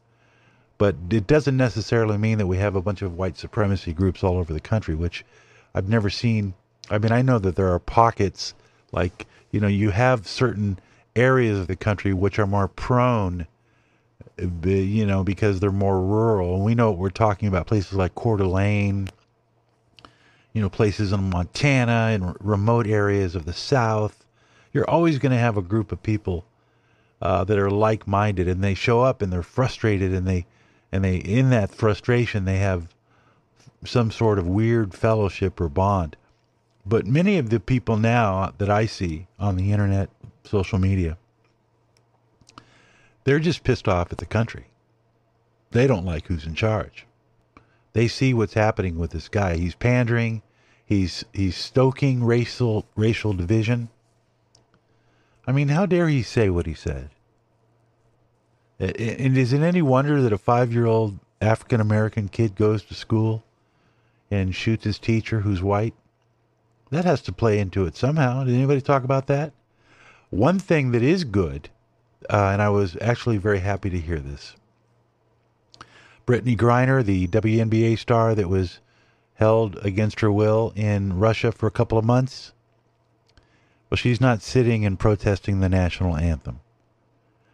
but 0.77 0.95
it 1.09 1.27
doesn't 1.27 1.57
necessarily 1.57 2.17
mean 2.17 2.39
that 2.39 2.47
we 2.47 2.57
have 2.57 2.75
a 2.75 2.81
bunch 2.81 3.01
of 3.01 3.17
white 3.17 3.37
supremacy 3.37 3.93
groups 3.93 4.23
all 4.23 4.37
over 4.37 4.53
the 4.53 4.59
country, 4.59 4.95
which 4.95 5.23
I've 5.75 5.87
never 5.87 6.09
seen. 6.09 6.55
I 6.89 6.97
mean, 6.97 7.11
I 7.11 7.21
know 7.21 7.39
that 7.39 7.55
there 7.55 7.71
are 7.71 7.79
pockets 7.79 8.53
like 8.91 9.27
you 9.51 9.59
know 9.59 9.67
you 9.67 9.91
have 9.91 10.27
certain 10.27 10.79
areas 11.15 11.59
of 11.59 11.67
the 11.67 11.75
country 11.75 12.13
which 12.13 12.39
are 12.39 12.47
more 12.47 12.67
prone 12.67 13.45
you 14.37 15.05
know 15.05 15.23
because 15.23 15.59
they're 15.59 15.71
more 15.71 16.01
rural. 16.01 16.55
And 16.55 16.63
we 16.63 16.75
know 16.75 16.91
what 16.91 16.99
we're 16.99 17.09
talking 17.09 17.47
about 17.47 17.67
places 17.67 17.93
like 17.93 18.15
Coeur 18.15 18.37
d'Alene 18.37 19.09
you 20.53 20.61
know 20.61 20.69
places 20.69 21.11
in 21.11 21.29
Montana 21.29 22.11
and 22.13 22.35
remote 22.39 22.87
areas 22.87 23.35
of 23.35 23.45
the 23.45 23.53
south. 23.53 24.25
You're 24.71 24.89
always 24.89 25.19
going 25.19 25.31
to 25.31 25.37
have 25.37 25.57
a 25.57 25.61
group 25.61 25.91
of 25.91 26.01
people 26.01 26.45
uh, 27.21 27.43
that 27.43 27.59
are 27.59 27.69
like-minded 27.69 28.47
and 28.47 28.63
they 28.63 28.73
show 28.73 29.01
up 29.01 29.21
and 29.21 29.33
they're 29.33 29.43
frustrated 29.43 30.13
and 30.13 30.27
they 30.27 30.45
and 30.91 31.03
they 31.03 31.17
in 31.17 31.49
that 31.49 31.73
frustration 31.73 32.45
they 32.45 32.57
have 32.57 32.87
some 33.83 34.11
sort 34.11 34.39
of 34.39 34.47
weird 34.47 34.93
fellowship 34.93 35.59
or 35.59 35.67
bond. 35.67 36.15
But 36.85 37.05
many 37.05 37.37
of 37.37 37.49
the 37.49 37.59
people 37.59 37.97
now 37.97 38.53
that 38.57 38.69
I 38.69 38.85
see 38.85 39.27
on 39.39 39.55
the 39.57 39.71
internet 39.71 40.09
social 40.43 40.77
media 40.79 41.17
they're 43.23 43.39
just 43.39 43.63
pissed 43.63 43.87
off 43.87 44.11
at 44.11 44.17
the 44.17 44.25
country. 44.25 44.67
They 45.71 45.87
don't 45.87 46.05
like 46.05 46.27
who's 46.27 46.45
in 46.45 46.55
charge. 46.55 47.05
They 47.93 48.07
see 48.07 48.33
what's 48.33 48.53
happening 48.53 48.97
with 48.97 49.11
this 49.11 49.29
guy. 49.29 49.55
He's 49.55 49.75
pandering. 49.75 50.41
He's 50.85 51.23
he's 51.33 51.55
stoking 51.55 52.23
racial 52.23 52.85
racial 52.95 53.33
division. 53.33 53.89
I 55.45 55.51
mean, 55.51 55.69
how 55.69 55.85
dare 55.85 56.07
he 56.07 56.23
say 56.23 56.49
what 56.49 56.65
he 56.65 56.73
said? 56.73 57.09
And 58.79 59.37
is 59.37 59.53
it 59.53 59.61
any 59.61 59.81
wonder 59.81 60.21
that 60.21 60.33
a 60.33 60.37
five-year-old 60.37 61.19
African 61.41 61.79
American 61.79 62.27
kid 62.27 62.55
goes 62.55 62.83
to 62.83 62.93
school 62.93 63.43
and 64.31 64.55
shoots 64.55 64.83
his 64.83 64.99
teacher 64.99 65.41
who's 65.41 65.61
white? 65.61 65.93
that 66.93 67.05
has 67.05 67.21
to 67.23 67.31
play 67.31 67.59
into 67.59 67.85
it 67.85 67.95
somehow. 67.95 68.43
Did 68.43 68.55
anybody 68.55 68.81
talk 68.81 69.03
about 69.03 69.27
that? 69.27 69.51
One 70.29 70.59
thing 70.59 70.91
that 70.91 71.01
is 71.03 71.23
good, 71.23 71.69
uh, 72.29 72.49
and 72.51 72.61
I 72.61 72.69
was 72.69 72.97
actually 73.01 73.37
very 73.37 73.59
happy 73.59 73.89
to 73.89 73.99
hear 73.99 74.19
this. 74.19 74.55
Brittney 76.25 76.57
Griner, 76.57 77.03
the 77.03 77.27
WNBA 77.27 77.99
star 77.99 78.33
that 78.35 78.49
was 78.49 78.79
held 79.35 79.77
against 79.85 80.21
her 80.21 80.31
will 80.31 80.71
in 80.75 81.19
Russia 81.19 81.51
for 81.51 81.67
a 81.67 81.71
couple 81.71 81.97
of 81.97 82.05
months, 82.05 82.53
well, 83.89 83.97
she's 83.97 84.21
not 84.21 84.41
sitting 84.41 84.85
and 84.85 84.97
protesting 84.97 85.59
the 85.59 85.69
national 85.69 86.15
anthem. 86.17 86.61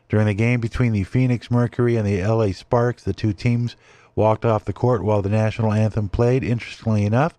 During 0.08 0.28
the 0.28 0.34
game 0.34 0.60
between 0.60 0.94
the 0.94 1.04
Phoenix 1.04 1.52
Mercury 1.52 1.96
and 1.96 2.08
the 2.08 2.24
LA 2.24 2.52
Sparks, 2.52 3.04
the 3.04 3.14
two 3.14 3.34
teams 3.34 3.76
walked 4.16 4.46
off 4.46 4.66
the 4.66 4.74
court 4.74 5.04
while 5.04 5.22
the 5.22 5.30
national 5.30 5.74
anthem 5.74 6.10
played. 6.10 6.44
Interestingly 6.44 7.06
enough, 7.06 7.38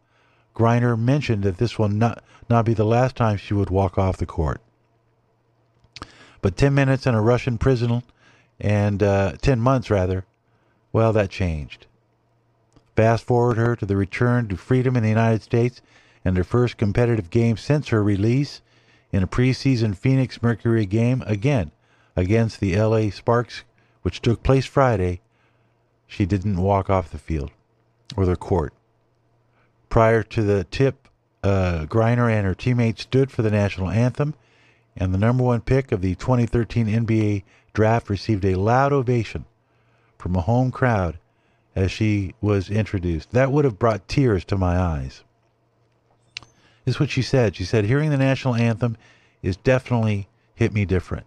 Griner 0.55 0.99
mentioned 0.99 1.43
that 1.45 1.59
this 1.59 1.79
will 1.79 1.89
not, 1.89 2.23
not 2.49 2.65
be 2.65 2.75
the 2.75 2.85
last 2.85 3.17
time 3.17 3.37
she 3.37 3.55
would 3.55 3.71
walk 3.71 3.97
off 3.97 4.17
the 4.17 4.27
court. 4.27 4.61
But 6.43 6.57
10 6.57 6.75
minutes 6.75 7.07
in 7.07 7.15
a 7.15 7.21
Russian 7.21 7.59
prison, 7.59 8.03
and 8.61 9.03
uh, 9.03 9.33
10 9.41 9.61
months 9.61 9.91
rather, 9.91 10.25
well, 10.93 11.13
that 11.13 11.31
changed. 11.31 11.87
Fast 12.97 13.25
forward 13.25 13.57
her 13.57 13.77
to 13.77 13.87
the 13.87 13.97
return 13.97 14.49
to 14.49 14.57
freedom 14.57 14.97
in 14.97 15.03
the 15.03 15.09
United 15.09 15.43
States 15.43 15.81
and 16.25 16.37
her 16.37 16.45
first 16.45 16.77
competitive 16.77 17.31
game 17.31 17.57
since 17.57 17.89
her 17.89 18.03
release 18.03 18.61
in 19.13 19.23
a 19.23 19.27
preseason 19.27 19.97
Phoenix 19.97 20.43
Mercury 20.43 20.87
game, 20.87 21.23
again 21.27 21.73
against 22.17 22.61
the 22.61 22.77
LA 22.77 23.11
Sparks, 23.11 23.65
which 24.03 24.21
took 24.21 24.43
place 24.43 24.67
Friday. 24.67 25.21
She 26.07 26.27
didn't 26.27 26.61
walk 26.61 26.91
off 26.91 27.11
the 27.11 27.19
field 27.19 27.51
or 28.17 28.27
the 28.27 28.37
court. 28.37 28.75
Prior 29.89 30.23
to 30.25 30.43
the 30.43 30.65
tip, 30.65 31.09
uh, 31.43 31.87
Griner 31.87 32.31
and 32.31 32.47
her 32.47 32.55
teammates 32.55 33.03
stood 33.03 33.31
for 33.31 33.43
the 33.43 33.51
national 33.51 33.91
anthem, 33.91 34.35
and 34.97 35.15
the 35.15 35.19
number 35.19 35.43
one 35.43 35.61
pick 35.61 35.93
of 35.93 36.01
the 36.01 36.15
2013 36.15 36.87
NBA 36.87 37.43
draft 37.73 38.11
received 38.11 38.45
a 38.45 38.57
loud 38.57 38.93
ovation 38.93 39.45
from 40.19 40.37
a 40.37 40.43
home 40.43 40.71
crowd 40.71 41.19
as 41.75 41.91
she 41.91 42.35
was 42.41 42.71
introduced. 42.71 43.31
That 43.33 43.53
would 43.53 43.65
have 43.65 43.79
brought 43.79 44.09
tears 44.09 44.45
to 44.47 44.59
my 44.59 44.77
eyes. 44.79 45.23
This 46.85 46.97
is 46.97 47.01
what 47.01 47.11
she 47.11 47.23
said. 47.23 47.57
She 47.57 47.65
said, 47.65 47.85
Hearing 47.85 48.11
the 48.11 48.17
national 48.17 48.57
anthem 48.57 48.97
is 49.43 49.57
definitely 49.57 50.29
hit 50.55 50.73
me 50.73 50.85
different. 50.85 51.27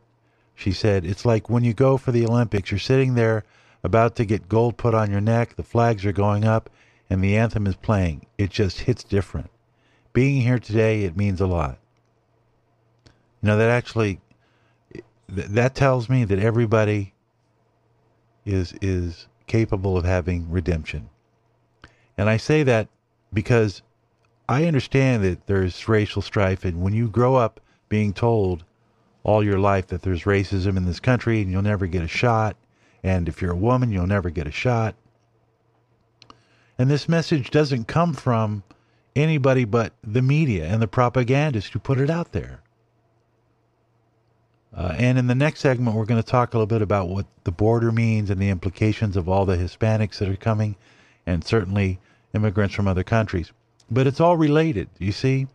She 0.56 0.72
said, 0.72 1.06
It's 1.06 1.26
like 1.26 1.50
when 1.50 1.64
you 1.64 1.74
go 1.74 1.98
for 1.98 2.12
the 2.12 2.26
Olympics, 2.26 2.72
you're 2.72 2.80
sitting 2.80 3.16
there 3.16 3.44
about 3.84 4.16
to 4.16 4.26
get 4.26 4.50
gold 4.50 4.78
put 4.78 4.94
on 4.94 5.12
your 5.12 5.22
neck, 5.22 5.56
the 5.56 5.64
flags 5.64 6.06
are 6.06 6.12
going 6.12 6.46
up, 6.46 6.70
and 7.10 7.24
the 7.24 7.36
anthem 7.36 7.68
is 7.68 7.76
playing. 7.76 8.26
It 8.38 8.50
just 8.50 8.82
hits 8.82 9.04
different. 9.04 9.50
Being 10.14 10.42
here 10.42 10.60
today, 10.60 11.04
it 11.04 11.18
means 11.18 11.42
a 11.42 11.48
lot. 11.48 11.80
You 13.44 13.48
know, 13.48 13.58
that 13.58 13.70
actually, 13.70 14.22
that 15.28 15.76
tells 15.76 16.08
me 16.08 16.24
that 16.24 16.40
everybody 16.40 17.14
is, 18.46 18.74
is 18.82 19.28
capable 19.48 19.98
of 19.98 20.06
having 20.06 20.50
redemption. 20.50 21.10
And 22.18 22.30
I 22.30 22.38
say 22.38 22.64
that 22.64 22.88
because 23.34 23.82
I 24.48 24.64
understand 24.64 25.26
that 25.26 25.46
there's 25.46 25.90
racial 25.90 26.22
strife, 26.22 26.64
and 26.64 26.82
when 26.82 26.94
you 26.94 27.10
grow 27.10 27.36
up 27.36 27.60
being 27.90 28.14
told 28.14 28.64
all 29.24 29.44
your 29.44 29.60
life 29.60 29.88
that 29.88 30.04
there's 30.04 30.24
racism 30.24 30.78
in 30.78 30.86
this 30.86 31.02
country 31.02 31.42
and 31.42 31.52
you'll 31.52 31.62
never 31.64 31.86
get 31.86 32.02
a 32.02 32.08
shot, 32.08 32.56
and 33.04 33.28
if 33.28 33.42
you're 33.42 33.52
a 33.52 33.58
woman, 33.58 33.92
you'll 33.92 34.08
never 34.08 34.30
get 34.30 34.48
a 34.48 34.52
shot. 34.52 34.96
And 36.78 36.90
this 36.90 37.10
message 37.10 37.52
doesn't 37.52 37.90
come 37.90 38.14
from 38.14 38.64
anybody 39.18 39.66
but 39.66 39.92
the 40.02 40.22
media 40.22 40.66
and 40.66 40.82
the 40.82 40.88
propagandists 40.88 41.72
who 41.72 41.80
put 41.80 42.00
it 42.00 42.10
out 42.10 42.32
there. 42.32 42.63
Uh, 44.76 44.96
and 44.98 45.20
in 45.20 45.28
the 45.28 45.36
next 45.36 45.60
segment, 45.60 45.96
we're 45.96 46.06
going 46.06 46.22
to 46.22 46.28
talk 46.28 46.54
a 46.54 46.58
little 46.58 46.66
bit 46.66 46.82
about 46.82 47.08
what 47.08 47.28
the 47.44 47.52
border 47.52 47.92
means 47.92 48.30
and 48.30 48.42
the 48.42 48.50
implications 48.50 49.16
of 49.16 49.30
all 49.30 49.46
the 49.46 49.58
Hispanics 49.58 50.18
that 50.18 50.30
are 50.30 50.36
coming, 50.36 50.76
and 51.26 51.44
certainly 51.44 52.00
immigrants 52.34 52.74
from 52.74 52.88
other 52.88 53.04
countries. 53.04 53.52
But 53.92 54.08
it's 54.08 54.20
all 54.20 54.36
related, 54.36 54.90
you 54.98 55.12
see. 55.12 55.48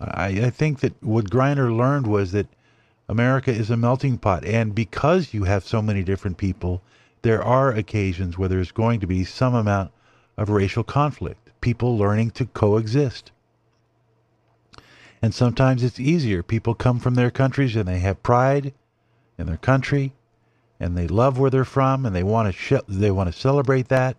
I, 0.00 0.26
I 0.26 0.50
think 0.50 0.80
that 0.80 1.02
what 1.02 1.30
Griner 1.30 1.74
learned 1.74 2.06
was 2.06 2.32
that 2.32 2.46
America 3.08 3.50
is 3.50 3.70
a 3.70 3.76
melting 3.76 4.18
pot, 4.18 4.44
and 4.44 4.74
because 4.74 5.32
you 5.32 5.44
have 5.44 5.64
so 5.64 5.80
many 5.80 6.02
different 6.02 6.36
people, 6.36 6.82
there 7.22 7.42
are 7.42 7.72
occasions 7.72 8.36
where 8.36 8.48
there's 8.48 8.72
going 8.72 9.00
to 9.00 9.06
be 9.06 9.24
some 9.24 9.54
amount 9.54 9.92
of 10.36 10.48
racial 10.48 10.84
conflict, 10.84 11.50
people 11.60 11.96
learning 11.96 12.30
to 12.32 12.46
coexist. 12.46 13.32
And 15.22 15.34
sometimes 15.34 15.82
it's 15.82 16.00
easier. 16.00 16.42
People 16.42 16.74
come 16.74 16.98
from 16.98 17.14
their 17.14 17.30
countries 17.30 17.76
and 17.76 17.86
they 17.86 17.98
have 17.98 18.22
pride 18.22 18.72
in 19.38 19.46
their 19.46 19.58
country 19.58 20.14
and 20.78 20.96
they 20.96 21.06
love 21.06 21.38
where 21.38 21.50
they're 21.50 21.64
from 21.64 22.06
and 22.06 22.16
they 22.16 22.22
want 22.22 22.46
to 22.46 22.58
sh- 22.58 22.84
they 22.88 23.10
want 23.10 23.32
to 23.32 23.38
celebrate 23.38 23.88
that 23.88 24.16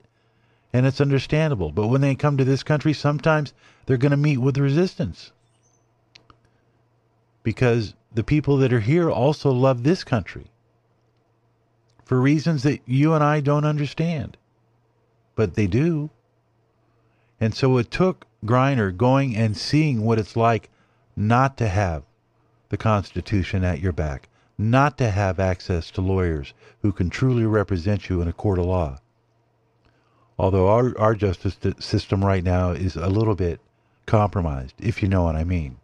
and 0.74 0.86
it's 0.86 1.02
understandable. 1.02 1.72
But 1.72 1.88
when 1.88 2.02
they 2.02 2.16
come 2.16 2.38
to 2.38 2.44
this 2.44 2.64
country, 2.64 2.94
sometimes 2.94 3.54
they're 3.86 3.98
going 3.98 4.12
to 4.12 4.18
meet 4.18 4.38
with 4.38 4.58
resistance. 4.58 5.32
Because 7.44 7.94
the 8.14 8.24
people 8.24 8.58
that 8.58 8.72
are 8.72 8.82
here 8.82 9.10
also 9.10 9.52
love 9.52 9.84
this 9.84 10.04
country 10.04 10.48
for 12.06 12.22
reasons 12.22 12.64
that 12.64 12.82
you 12.86 13.14
and 13.14 13.24
I 13.24 13.40
don't 13.40 13.66
understand. 13.66 14.38
But 15.36 15.56
they 15.56 15.68
do. 15.68 16.10
And 17.40 17.56
so 17.56 17.78
it 17.78 17.90
took 17.90 18.28
Griner 18.46 18.96
going 18.96 19.36
and 19.36 19.58
seeing 19.58 20.04
what 20.04 20.20
it's 20.20 20.36
like 20.36 20.70
not 21.15 21.58
to 21.58 21.67
have 21.67 22.04
the 22.69 22.78
Constitution 22.78 23.63
at 23.63 23.80
your 23.80 23.91
back, 23.91 24.30
not 24.58 24.97
to 24.97 25.10
have 25.10 25.39
access 25.39 25.91
to 25.91 26.02
lawyers 26.02 26.54
who 26.82 26.91
can 26.91 27.10
truly 27.10 27.45
represent 27.45 28.10
you 28.10 28.21
in 28.21 28.28
a 28.28 28.34
court 28.34 28.60
of 28.60 28.65
law. 28.65 28.97
Although 30.38 30.69
our, 30.69 30.97
our 30.97 31.15
justice 31.15 31.58
system 31.80 32.24
right 32.24 32.43
now 32.43 32.71
is 32.71 32.95
a 32.95 33.08
little 33.08 33.36
bit 33.36 33.60
compromised, 34.06 34.74
if 34.80 35.04
you 35.04 35.10
know 35.10 35.24
what 35.24 35.36
I 35.36 35.43
mean. 35.43 35.78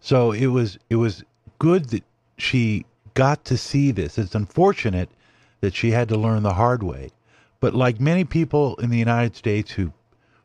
So 0.00 0.32
it 0.32 0.46
was 0.46 0.78
it 0.88 0.96
was 0.96 1.22
good 1.58 1.90
that 1.90 2.04
she 2.38 2.86
got 3.14 3.44
to 3.46 3.56
see 3.58 3.90
this. 3.90 4.16
It's 4.16 4.34
unfortunate 4.34 5.10
that 5.60 5.74
she 5.74 5.90
had 5.90 6.08
to 6.08 6.16
learn 6.16 6.42
the 6.42 6.54
hard 6.54 6.82
way. 6.82 7.10
But 7.60 7.74
like 7.74 8.00
many 8.00 8.24
people 8.24 8.76
in 8.76 8.88
the 8.88 8.98
United 8.98 9.36
States 9.36 9.72
who 9.72 9.92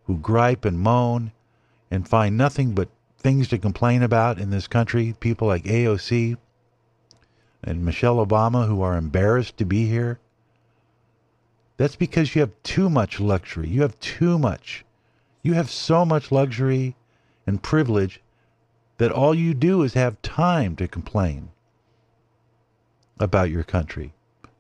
who 0.04 0.18
gripe 0.18 0.66
and 0.66 0.80
moan 0.80 1.32
and 1.92 2.08
find 2.08 2.38
nothing 2.38 2.74
but 2.74 2.90
things 3.18 3.48
to 3.48 3.58
complain 3.58 4.04
about 4.04 4.40
in 4.40 4.50
this 4.50 4.68
country, 4.68 5.16
people 5.20 5.48
like 5.48 5.64
AOC 5.64 6.38
and 7.64 7.84
Michelle 7.84 8.26
Obama 8.26 8.68
who 8.68 8.82
are 8.82 8.98
embarrassed 8.98 9.58
to 9.58 9.66
be 9.66 9.88
here. 9.88 10.20
That's 11.78 11.96
because 11.96 12.36
you 12.36 12.42
have 12.42 12.52
too 12.64 12.90
much 12.90 13.20
luxury. 13.20 13.68
You 13.68 13.82
have 13.82 14.00
too 14.00 14.38
much. 14.38 14.86
You 15.42 15.54
have 15.54 15.70
so 15.70 16.06
much 16.06 16.32
luxury 16.32 16.96
and 17.46 17.62
privilege 17.62 18.22
that 18.98 19.12
all 19.12 19.36
you 19.36 19.54
do 19.54 19.84
is 19.84 19.94
have 19.94 20.22
time 20.22 20.76
to 20.78 20.88
complain 20.88 21.50
about 23.20 23.50
your 23.50 23.64
country. 23.64 24.14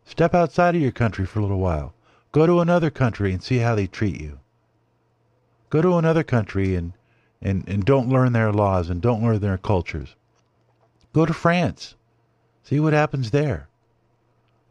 Step 0.03 0.33
outside 0.33 0.75
of 0.75 0.81
your 0.81 0.91
country 0.91 1.25
for 1.25 1.39
a 1.39 1.41
little 1.41 1.59
while. 1.59 1.93
Go 2.31 2.45
to 2.45 2.59
another 2.59 2.89
country 2.89 3.31
and 3.31 3.41
see 3.41 3.59
how 3.59 3.75
they 3.75 3.87
treat 3.87 4.19
you. 4.19 4.39
Go 5.69 5.81
to 5.81 5.97
another 5.97 6.23
country 6.23 6.75
and 6.75 6.93
and, 7.41 7.67
and 7.67 7.85
don't 7.85 8.09
learn 8.09 8.33
their 8.33 8.51
laws 8.51 8.89
and 8.89 9.01
don't 9.01 9.23
learn 9.23 9.39
their 9.39 9.57
cultures. 9.57 10.15
Go 11.13 11.25
to 11.25 11.33
France. 11.33 11.95
See 12.63 12.79
what 12.79 12.93
happens 12.93 13.31
there. 13.31 13.67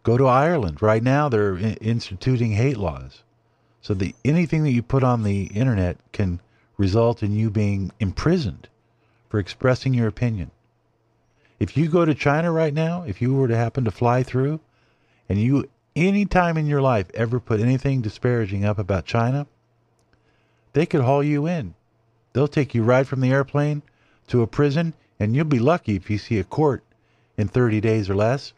Go 0.03 0.18
to 0.18 0.27
Ireland. 0.27 0.83
Right 0.83 1.03
now, 1.03 1.29
they're 1.29 1.57
instituting 1.57 2.53
hate 2.53 2.77
laws. 2.77 3.22
So 3.81 3.94
the, 3.94 4.14
anything 4.24 4.64
that 4.64 4.72
you 4.72 4.83
put 4.83 5.05
on 5.05 5.22
the 5.22 5.44
internet 5.44 5.98
can 6.12 6.40
result 6.77 7.22
in 7.22 7.33
you 7.33 7.50
being 7.50 7.92
imprisoned 8.00 8.68
for 9.29 9.38
expressing 9.38 9.94
your 9.94 10.09
opinion. 10.09 10.50
If 11.61 11.77
you 11.77 11.88
go 11.88 12.05
to 12.05 12.14
China 12.14 12.50
right 12.50 12.74
now, 12.74 13.05
if 13.05 13.22
you 13.22 13.35
were 13.35 13.48
to 13.48 13.57
happen 13.57 13.85
to 13.85 13.90
fly 13.90 14.22
through, 14.22 14.61
and 15.29 15.40
you 15.40 15.68
any 15.96 16.27
time 16.27 16.57
in 16.57 16.66
your 16.66 16.83
life 16.83 17.07
ever 17.14 17.38
put 17.38 17.61
anything 17.61 18.00
disparaging 18.03 18.64
up 18.64 18.79
about 18.79 19.07
China, 19.07 19.46
they 20.72 20.85
could 20.87 21.03
haul 21.03 21.22
you 21.22 21.46
in 21.46 21.74
They'll 22.35 22.49
take 22.49 22.75
you 22.75 22.83
right 22.83 23.07
from 23.07 23.20
the 23.20 23.31
airplane 23.31 23.83
to 24.27 24.42
a 24.42 24.47
prison, 24.47 24.92
and 25.18 25.35
you'll 25.35 25.47
be 25.47 25.59
lucky 25.59 25.97
if 25.97 26.11
you 26.11 26.18
see 26.18 26.38
a 26.38 26.44
court 26.44 26.85
in 27.38 27.49
30 27.49 27.81
days 27.81 28.11
or 28.11 28.14
less. 28.14 28.53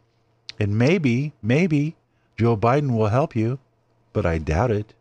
And 0.58 0.76
maybe, 0.76 1.34
maybe 1.42 1.94
Joe 2.36 2.56
Biden 2.56 2.96
will 2.96 3.08
help 3.08 3.36
you, 3.36 3.58
but 4.12 4.26
I 4.26 4.38
doubt 4.38 4.70
it. 4.70 4.94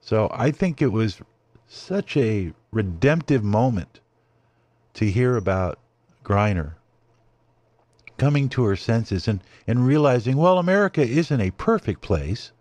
So 0.00 0.30
I 0.32 0.50
think 0.50 0.80
it 0.80 0.92
was 0.92 1.20
such 1.66 2.16
a 2.16 2.52
redemptive 2.72 3.44
moment 3.44 4.00
to 4.94 5.10
hear 5.10 5.36
about 5.36 5.78
Griner 6.24 6.72
coming 8.16 8.48
to 8.48 8.64
her 8.64 8.76
senses 8.76 9.28
and, 9.28 9.40
and 9.66 9.86
realizing, 9.86 10.36
well, 10.36 10.58
America 10.58 11.02
isn't 11.02 11.40
a 11.40 11.52
perfect 11.52 12.00
place, 12.00 12.52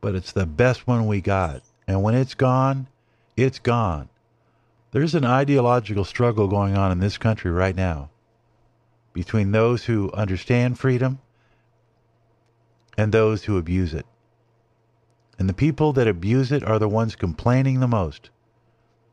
but 0.00 0.14
it's 0.14 0.32
the 0.32 0.46
best 0.46 0.86
one 0.86 1.06
we 1.06 1.20
got. 1.20 1.62
And 1.86 2.02
when 2.02 2.14
it's 2.14 2.34
gone, 2.34 2.88
It's 3.36 3.58
gone. 3.58 4.08
There's 4.90 5.14
an 5.14 5.24
ideological 5.24 6.04
struggle 6.04 6.48
going 6.48 6.76
on 6.76 6.92
in 6.92 7.00
this 7.00 7.16
country 7.16 7.50
right 7.50 7.74
now 7.74 8.10
between 9.14 9.52
those 9.52 9.84
who 9.84 10.10
understand 10.12 10.78
freedom 10.78 11.18
and 12.96 13.10
those 13.10 13.44
who 13.44 13.56
abuse 13.56 13.94
it. 13.94 14.06
And 15.38 15.48
the 15.48 15.54
people 15.54 15.92
that 15.94 16.06
abuse 16.06 16.52
it 16.52 16.62
are 16.62 16.78
the 16.78 16.88
ones 16.88 17.16
complaining 17.16 17.80
the 17.80 17.88
most 17.88 18.30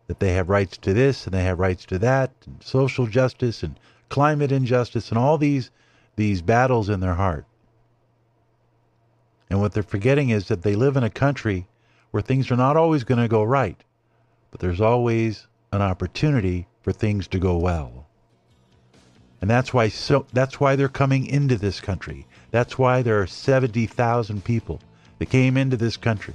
that 0.08 0.20
they 0.20 0.34
have 0.34 0.50
rights 0.50 0.78
to 0.78 0.94
this 0.94 1.26
and 1.26 1.34
they 1.34 1.44
have 1.44 1.60
rights 1.60 1.86
to 1.86 2.00
that, 2.00 2.32
and 2.46 2.62
social 2.62 3.08
justice 3.08 3.64
and 3.64 3.80
climate 4.10 4.52
injustice 4.52 5.10
and 5.10 5.18
all 5.18 5.38
these 5.38 5.72
these 6.16 6.42
battles 6.42 6.90
in 6.90 7.00
their 7.00 7.14
heart. 7.14 7.46
And 9.50 9.62
what 9.62 9.72
they're 9.72 9.84
forgetting 9.84 10.30
is 10.30 10.50
that 10.50 10.64
they 10.64 10.76
live 10.76 10.98
in 10.98 11.04
a 11.04 11.10
country 11.10 11.68
where 12.12 12.22
things 12.22 12.52
are 12.52 12.58
not 12.58 12.76
always 12.76 13.04
going 13.04 13.22
to 13.22 13.28
go 13.28 13.44
right, 13.44 13.82
but 14.52 14.60
there's 14.60 14.82
always 14.82 15.48
an 15.72 15.82
opportunity 15.82 16.68
for 16.82 16.92
things 16.92 17.28
to 17.28 17.40
go 17.40 17.58
well. 17.58 18.08
And 19.42 19.50
that's 19.50 19.74
why 19.74 19.88
so 19.90 20.26
that's 20.34 20.60
why 20.60 20.76
they're 20.76 20.90
coming 20.90 21.26
into 21.26 21.56
this 21.56 21.80
country. 21.80 22.26
That's 22.52 22.78
why 22.78 23.02
there 23.02 23.22
are 23.22 23.28
70,000 23.28 24.44
people 24.44 24.82
that 25.20 25.30
came 25.30 25.56
into 25.56 25.78
this 25.78 25.98
country. 25.98 26.34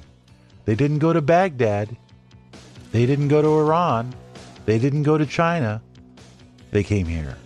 They 0.65 0.75
didn't 0.75 1.01
go 1.01 1.13
to 1.13 1.21
Baghdad. 1.21 1.97
They 2.93 3.07
didn't 3.07 3.29
go 3.29 3.43
to 3.43 3.49
Iran. 3.49 4.15
They 4.65 4.79
didn't 4.79 5.03
go 5.03 5.19
to 5.19 5.27
China. 5.27 5.83
They 6.71 6.83
came 6.83 7.07
here. 7.07 7.37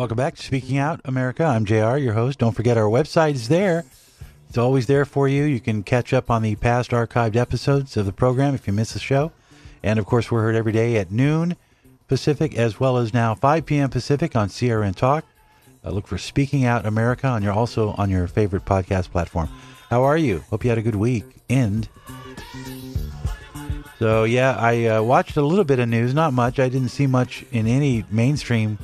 Welcome 0.00 0.16
back 0.16 0.36
to 0.36 0.42
Speaking 0.42 0.78
Out 0.78 1.02
America. 1.04 1.44
I'm 1.44 1.66
JR, 1.66 1.98
your 1.98 2.14
host. 2.14 2.38
Don't 2.38 2.54
forget 2.54 2.78
our 2.78 2.88
website 2.88 3.34
is 3.34 3.48
there. 3.48 3.84
It's 4.48 4.56
always 4.56 4.86
there 4.86 5.04
for 5.04 5.28
you. 5.28 5.42
You 5.44 5.60
can 5.60 5.82
catch 5.82 6.14
up 6.14 6.30
on 6.30 6.40
the 6.40 6.54
past 6.54 6.92
archived 6.92 7.36
episodes 7.36 7.98
of 7.98 8.06
the 8.06 8.12
program 8.12 8.54
if 8.54 8.66
you 8.66 8.72
miss 8.72 8.94
the 8.94 8.98
show. 8.98 9.30
And 9.82 9.98
of 9.98 10.06
course, 10.06 10.30
we're 10.30 10.40
heard 10.40 10.54
every 10.54 10.72
day 10.72 10.96
at 10.96 11.10
noon 11.10 11.54
Pacific 12.08 12.54
as 12.54 12.80
well 12.80 12.96
as 12.96 13.12
now 13.12 13.34
5 13.34 13.66
p.m. 13.66 13.90
Pacific 13.90 14.34
on 14.34 14.48
CRN 14.48 14.96
Talk. 14.96 15.26
Uh, 15.84 15.90
look 15.90 16.06
for 16.06 16.16
Speaking 16.16 16.64
Out 16.64 16.86
America 16.86 17.26
on 17.26 17.42
your 17.42 17.52
also 17.52 17.90
on 17.98 18.08
your 18.08 18.26
favorite 18.26 18.64
podcast 18.64 19.10
platform. 19.10 19.50
How 19.90 20.02
are 20.04 20.16
you? 20.16 20.42
Hope 20.48 20.64
you 20.64 20.70
had 20.70 20.78
a 20.78 20.82
good 20.82 20.96
week. 20.96 21.26
End. 21.50 21.90
So 23.98 24.24
yeah, 24.24 24.56
I 24.58 24.86
uh, 24.86 25.02
watched 25.02 25.36
a 25.36 25.42
little 25.42 25.66
bit 25.66 25.78
of 25.78 25.90
news, 25.90 26.14
not 26.14 26.32
much. 26.32 26.58
I 26.58 26.70
didn't 26.70 26.88
see 26.88 27.06
much 27.06 27.44
in 27.52 27.66
any 27.66 28.06
mainstream 28.10 28.78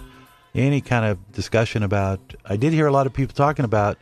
any 0.56 0.80
kind 0.80 1.04
of 1.04 1.32
discussion 1.32 1.82
about. 1.82 2.34
I 2.44 2.56
did 2.56 2.72
hear 2.72 2.86
a 2.86 2.92
lot 2.92 3.06
of 3.06 3.12
people 3.12 3.34
talking 3.34 3.64
about 3.64 3.98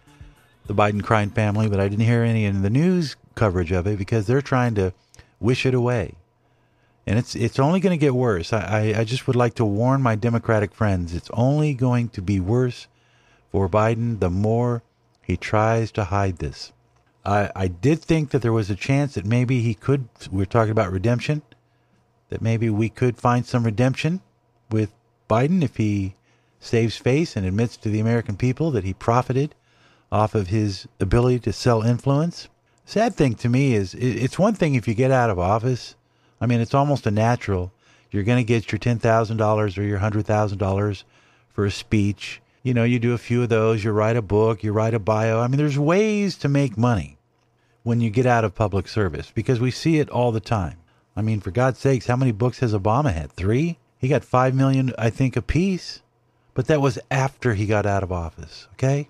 the 0.67 0.75
Biden 0.75 1.03
crime 1.03 1.31
family, 1.31 1.69
but 1.69 1.81
I 1.81 1.89
didn't 1.89 2.05
hear 2.05 2.23
any 2.23 2.45
in 2.45 2.63
the 2.63 2.71
news 2.71 3.17
coverage 3.35 3.73
of 3.73 3.87
it 3.87 3.99
because 3.99 4.27
they're 4.27 4.41
trying 4.41 4.75
to 4.77 4.93
wish 5.41 5.67
it 5.67 5.75
away, 5.75 6.15
and 7.07 7.19
it's 7.19 7.35
it's 7.35 7.59
only 7.59 7.81
going 7.81 7.99
to 7.99 8.01
get 8.01 8.15
worse. 8.15 8.53
I, 8.53 8.93
I 8.95 9.01
I 9.01 9.05
just 9.05 9.27
would 9.27 9.37
like 9.37 9.55
to 9.55 9.65
warn 9.65 10.01
my 10.01 10.15
Democratic 10.15 10.75
friends: 10.75 11.15
it's 11.15 11.31
only 11.35 11.75
going 11.75 12.09
to 12.11 12.23
be 12.23 12.41
worse 12.41 12.87
for 13.51 13.69
Biden 13.69 14.21
the 14.21 14.31
more 14.31 14.83
he 15.21 15.37
tries 15.37 15.91
to 15.93 16.05
hide 16.05 16.39
this. 16.39 16.73
I 17.25 17.51
I 17.57 17.69
did 17.69 18.01
think 18.01 18.31
that 18.31 18.43
there 18.43 18.53
was 18.53 18.71
a 18.71 18.77
chance 18.77 19.15
that 19.15 19.27
maybe 19.27 19.61
he 19.61 19.75
could. 19.75 20.09
We're 20.31 20.45
talking 20.47 20.73
about 20.73 20.93
redemption. 20.93 21.43
That 22.31 22.41
maybe 22.41 22.71
we 22.71 22.89
could 22.89 23.19
find 23.19 23.45
some 23.45 23.65
redemption 23.65 24.21
with 24.71 24.93
Biden 25.29 25.63
if 25.63 25.77
he 25.77 26.17
saves 26.65 26.97
face 26.97 27.37
and 27.37 27.47
admits 27.47 27.77
to 27.77 27.89
the 27.89 28.01
American 28.01 28.37
people 28.37 28.71
that 28.71 28.85
he 28.85 28.95
profited 28.95 29.55
off 30.11 30.35
of 30.35 30.49
his 30.49 30.87
ability 31.01 31.41
to 31.41 31.53
sell 31.53 31.83
influence. 31.83 32.49
Sad 32.85 33.15
thing 33.15 33.35
to 33.37 33.49
me 33.49 33.75
is 33.75 33.95
it's 33.95 34.39
one 34.39 34.55
thing 34.55 34.75
if 34.75 34.87
you 34.87 34.95
get 34.95 35.11
out 35.11 35.31
of 35.31 35.39
office. 35.39 35.95
I 36.41 36.47
mean, 36.47 36.61
it's 36.61 36.75
almost 36.75 37.07
a 37.07 37.11
natural. 37.11 37.73
You're 38.11 38.23
going 38.23 38.39
to 38.39 38.45
get 38.45 38.71
your 38.71 38.79
$10,000 38.79 39.79
or 39.79 39.83
your 39.83 39.99
$100,000 39.99 41.05
for 41.49 41.65
a 41.65 41.71
speech. 41.71 42.41
You 42.63 42.75
know, 42.75 42.85
you 42.85 42.99
do 42.99 43.13
a 43.13 43.19
few 43.19 43.43
of 43.43 43.49
those, 43.49 43.83
you 43.83 43.93
write 43.93 44.17
a 44.17 44.23
book, 44.23 44.63
you 44.63 44.73
write 44.73 44.95
a 44.95 44.99
bio. 44.99 45.41
I 45.41 45.49
mean, 45.49 45.59
there's 45.59 45.79
ways 45.79 46.37
to 46.39 46.49
make 46.49 46.79
money 46.79 47.19
when 47.83 48.01
you 48.01 48.11
get 48.11 48.27
out 48.27 48.45
of 48.45 48.55
public 48.55 48.89
service 48.89 49.31
because 49.35 49.61
we 49.61 49.71
see 49.71 49.99
it 49.99 50.11
all 50.11 50.33
the 50.33 50.41
time. 50.41 50.79
I 51.17 51.23
mean, 51.23 51.41
for 51.41 51.51
God's 51.51 51.79
sakes, 51.79 52.07
how 52.07 52.17
many 52.17 52.33
books 52.33 52.61
has 52.61 52.73
Obama 52.73 53.13
had? 53.13 53.33
Three? 53.33 53.79
He 53.99 54.09
got 54.09 54.25
five 54.25 54.55
million, 54.55 54.93
I 54.99 55.11
think, 55.11 55.37
a 55.37 55.43
piece. 55.43 56.03
But 56.55 56.67
that 56.69 56.81
was 56.81 56.99
after 57.11 57.55
he 57.55 57.67
got 57.67 57.85
out 57.85 58.03
of 58.03 58.13
office, 58.13 58.69
okay? 58.75 59.09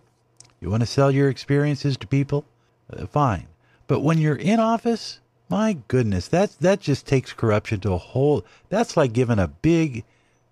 You 0.60 0.70
want 0.70 0.82
to 0.82 0.86
sell 0.86 1.10
your 1.10 1.28
experiences 1.28 1.96
to 1.98 2.06
people? 2.06 2.46
Uh, 2.90 3.06
fine. 3.06 3.48
But 3.86 4.00
when 4.00 4.18
you're 4.18 4.34
in 4.34 4.60
office, 4.60 5.20
my 5.48 5.76
goodness, 5.88 6.26
that 6.28 6.58
that 6.60 6.80
just 6.80 7.06
takes 7.06 7.34
corruption 7.34 7.80
to 7.80 7.92
a 7.92 7.98
whole 7.98 8.44
that's 8.70 8.96
like 8.96 9.12
giving 9.12 9.38
a 9.38 9.48
big 9.48 10.04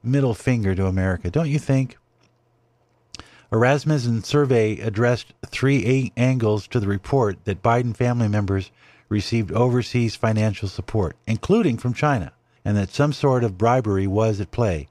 middle 0.03 0.35
finger 0.35 0.75
to 0.75 0.87
America, 0.87 1.31
don't 1.31 1.49
you 1.49 1.59
think? 1.59 1.97
A 3.51 3.59
Rasmussen 3.59 4.23
survey 4.23 4.79
addressed 4.79 5.33
three 5.47 6.13
angles 6.17 6.67
to 6.69 6.81
the 6.81 6.87
report 6.87 7.45
that 7.45 7.63
Biden 7.63 7.97
family 7.97 8.29
members 8.29 8.71
received 9.09 9.53
overseas 9.53 10.17
financial 10.17 10.69
support, 10.69 11.17
including 11.27 11.77
from 11.77 11.93
China, 11.93 12.33
and 12.65 12.77
that 12.77 12.91
some 12.91 13.13
sort 13.13 13.45
of 13.45 13.59
bribery 13.59 14.07
was 14.07 14.41
at 14.41 14.51
play. 14.51 14.89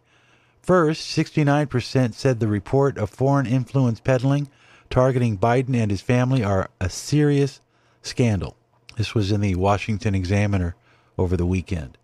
First, 0.72 1.06
69% 1.18 2.14
said 2.14 2.40
the 2.40 2.48
report 2.48 2.98
of 2.98 3.10
foreign 3.10 3.46
influence 3.46 4.00
peddling 4.00 4.48
targeting 4.90 5.38
Biden 5.38 5.76
and 5.76 5.92
his 5.92 6.00
family 6.00 6.46
are 6.46 6.70
a 6.80 6.90
serious 6.90 7.60
scandal. 8.02 8.56
This 8.96 9.14
was 9.14 9.34
in 9.34 9.42
the 9.42 9.56
Washington 9.56 10.16
Examiner 10.16 10.78
over 11.18 11.36
the 11.36 11.46
weekend. 11.46 11.98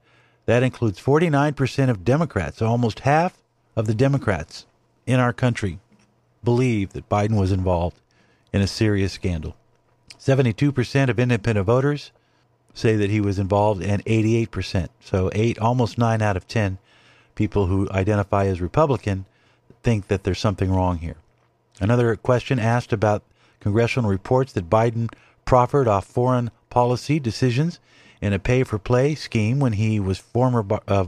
That 0.48 0.64
includes 0.64 1.00
49% 1.00 1.90
of 1.90 2.04
Democrats, 2.04 2.62
almost 2.62 3.00
half 3.00 3.42
of 3.78 3.88
the 3.88 3.96
Democrats 3.96 4.66
in 5.06 5.22
our 5.22 5.32
country 5.32 5.80
believe 6.44 6.92
that 6.92 7.08
Biden 7.08 7.40
was 7.40 7.54
involved 7.54 8.02
in 8.52 8.60
a 8.60 8.68
serious 8.68 9.14
scandal. 9.14 9.56
72% 10.20 11.08
of 11.08 11.20
independent 11.22 11.66
voters 11.66 12.12
say 12.74 12.98
that 12.98 13.10
he 13.10 13.22
was 13.22 13.40
involved 13.40 13.82
and 13.82 14.04
88%. 14.04 14.90
So 15.00 15.30
8 15.34 15.58
almost 15.60 15.98
9 15.98 16.22
out 16.22 16.36
of 16.36 16.50
10 16.50 16.80
people 17.38 17.68
who 17.68 17.90
identify 17.92 18.48
as 18.48 18.60
Republican 18.60 19.26
think 19.84 20.08
that 20.10 20.26
there's 20.26 20.40
something 20.40 20.70
wrong 20.70 20.98
here. 20.98 21.16
Another 21.80 22.18
question 22.18 22.60
asked 22.60 22.92
about 22.92 23.24
congressional 23.62 24.10
reports 24.10 24.52
that 24.54 24.70
Biden 24.70 25.10
proffered 25.46 25.88
off 25.88 26.06
foreign 26.06 26.52
policy 26.70 27.20
decisions 27.20 27.80
in 28.20 28.34
a 28.34 28.40
pay 28.40 28.64
for 28.64 28.78
play 28.78 29.16
scheme 29.16 29.60
when 29.60 29.74
he 29.74 30.00
was 30.00 30.18
former 30.18 30.66
uh, 30.88 31.06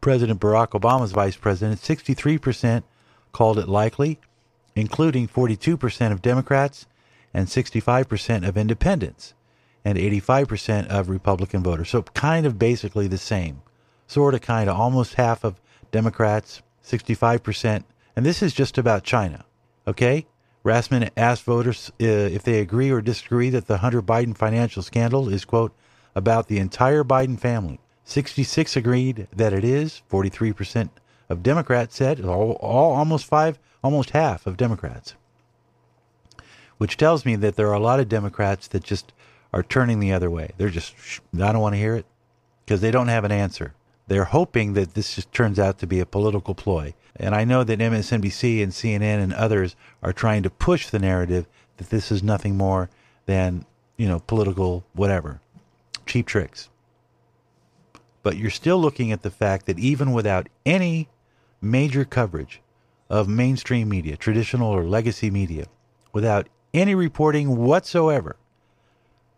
President 0.00 0.38
Barack 0.38 0.68
Obama's 0.78 1.12
vice 1.12 1.36
president. 1.36 1.80
63% 1.80 2.82
called 3.32 3.58
it 3.58 3.68
likely, 3.68 4.20
including 4.76 5.26
42% 5.26 6.12
of 6.12 6.22
Democrats 6.22 6.86
and 7.32 7.48
65% 7.48 8.46
of 8.46 8.58
independents 8.58 9.32
and 9.84 9.98
85% 9.98 10.86
of 10.88 11.08
Republican 11.08 11.62
voters. 11.62 11.88
So, 11.88 12.02
kind 12.02 12.46
of 12.46 12.58
basically 12.58 13.08
the 13.08 13.18
same. 13.18 13.62
Sort 14.12 14.34
of, 14.34 14.42
kind 14.42 14.68
of, 14.68 14.78
almost 14.78 15.14
half 15.14 15.42
of 15.42 15.58
Democrats, 15.90 16.60
65%. 16.84 17.82
And 18.14 18.26
this 18.26 18.42
is 18.42 18.52
just 18.52 18.76
about 18.76 19.04
China. 19.04 19.46
Okay? 19.86 20.26
Rasmussen 20.62 21.08
asked 21.16 21.44
voters 21.44 21.90
uh, 21.98 22.04
if 22.04 22.42
they 22.42 22.60
agree 22.60 22.90
or 22.90 23.00
disagree 23.00 23.48
that 23.48 23.68
the 23.68 23.78
Hunter 23.78 24.02
Biden 24.02 24.36
financial 24.36 24.82
scandal 24.82 25.30
is, 25.30 25.46
quote, 25.46 25.74
about 26.14 26.48
the 26.48 26.58
entire 26.58 27.02
Biden 27.02 27.40
family. 27.40 27.80
66 28.04 28.76
agreed 28.76 29.28
that 29.34 29.54
it 29.54 29.64
is. 29.64 30.02
43% 30.10 30.90
of 31.30 31.42
Democrats 31.42 31.96
said, 31.96 32.22
all, 32.22 32.58
all 32.60 32.92
almost 32.92 33.24
five, 33.24 33.58
almost 33.82 34.10
half 34.10 34.46
of 34.46 34.58
Democrats. 34.58 35.14
Which 36.76 36.98
tells 36.98 37.24
me 37.24 37.34
that 37.36 37.56
there 37.56 37.68
are 37.68 37.72
a 37.72 37.80
lot 37.80 37.98
of 37.98 38.10
Democrats 38.10 38.68
that 38.68 38.84
just 38.84 39.14
are 39.54 39.62
turning 39.62 40.00
the 40.00 40.12
other 40.12 40.30
way. 40.30 40.50
They're 40.58 40.68
just, 40.68 40.94
I 41.32 41.50
don't 41.50 41.62
want 41.62 41.76
to 41.76 41.80
hear 41.80 41.96
it 41.96 42.04
because 42.66 42.82
they 42.82 42.90
don't 42.90 43.08
have 43.08 43.24
an 43.24 43.32
answer. 43.32 43.72
They're 44.12 44.24
hoping 44.24 44.74
that 44.74 44.92
this 44.92 45.14
just 45.14 45.32
turns 45.32 45.58
out 45.58 45.78
to 45.78 45.86
be 45.86 45.98
a 45.98 46.04
political 46.04 46.54
ploy. 46.54 46.92
And 47.16 47.34
I 47.34 47.44
know 47.44 47.64
that 47.64 47.78
MSNBC 47.78 48.62
and 48.62 48.70
CNN 48.70 49.22
and 49.22 49.32
others 49.32 49.74
are 50.02 50.12
trying 50.12 50.42
to 50.42 50.50
push 50.50 50.90
the 50.90 50.98
narrative 50.98 51.46
that 51.78 51.88
this 51.88 52.12
is 52.12 52.22
nothing 52.22 52.58
more 52.58 52.90
than, 53.24 53.64
you 53.96 54.06
know, 54.06 54.18
political 54.18 54.84
whatever, 54.92 55.40
cheap 56.04 56.26
tricks. 56.26 56.68
But 58.22 58.36
you're 58.36 58.50
still 58.50 58.76
looking 58.78 59.12
at 59.12 59.22
the 59.22 59.30
fact 59.30 59.64
that 59.64 59.78
even 59.78 60.12
without 60.12 60.50
any 60.66 61.08
major 61.62 62.04
coverage 62.04 62.60
of 63.08 63.28
mainstream 63.28 63.88
media, 63.88 64.18
traditional 64.18 64.68
or 64.68 64.84
legacy 64.84 65.30
media, 65.30 65.68
without 66.12 66.50
any 66.74 66.94
reporting 66.94 67.56
whatsoever, 67.56 68.36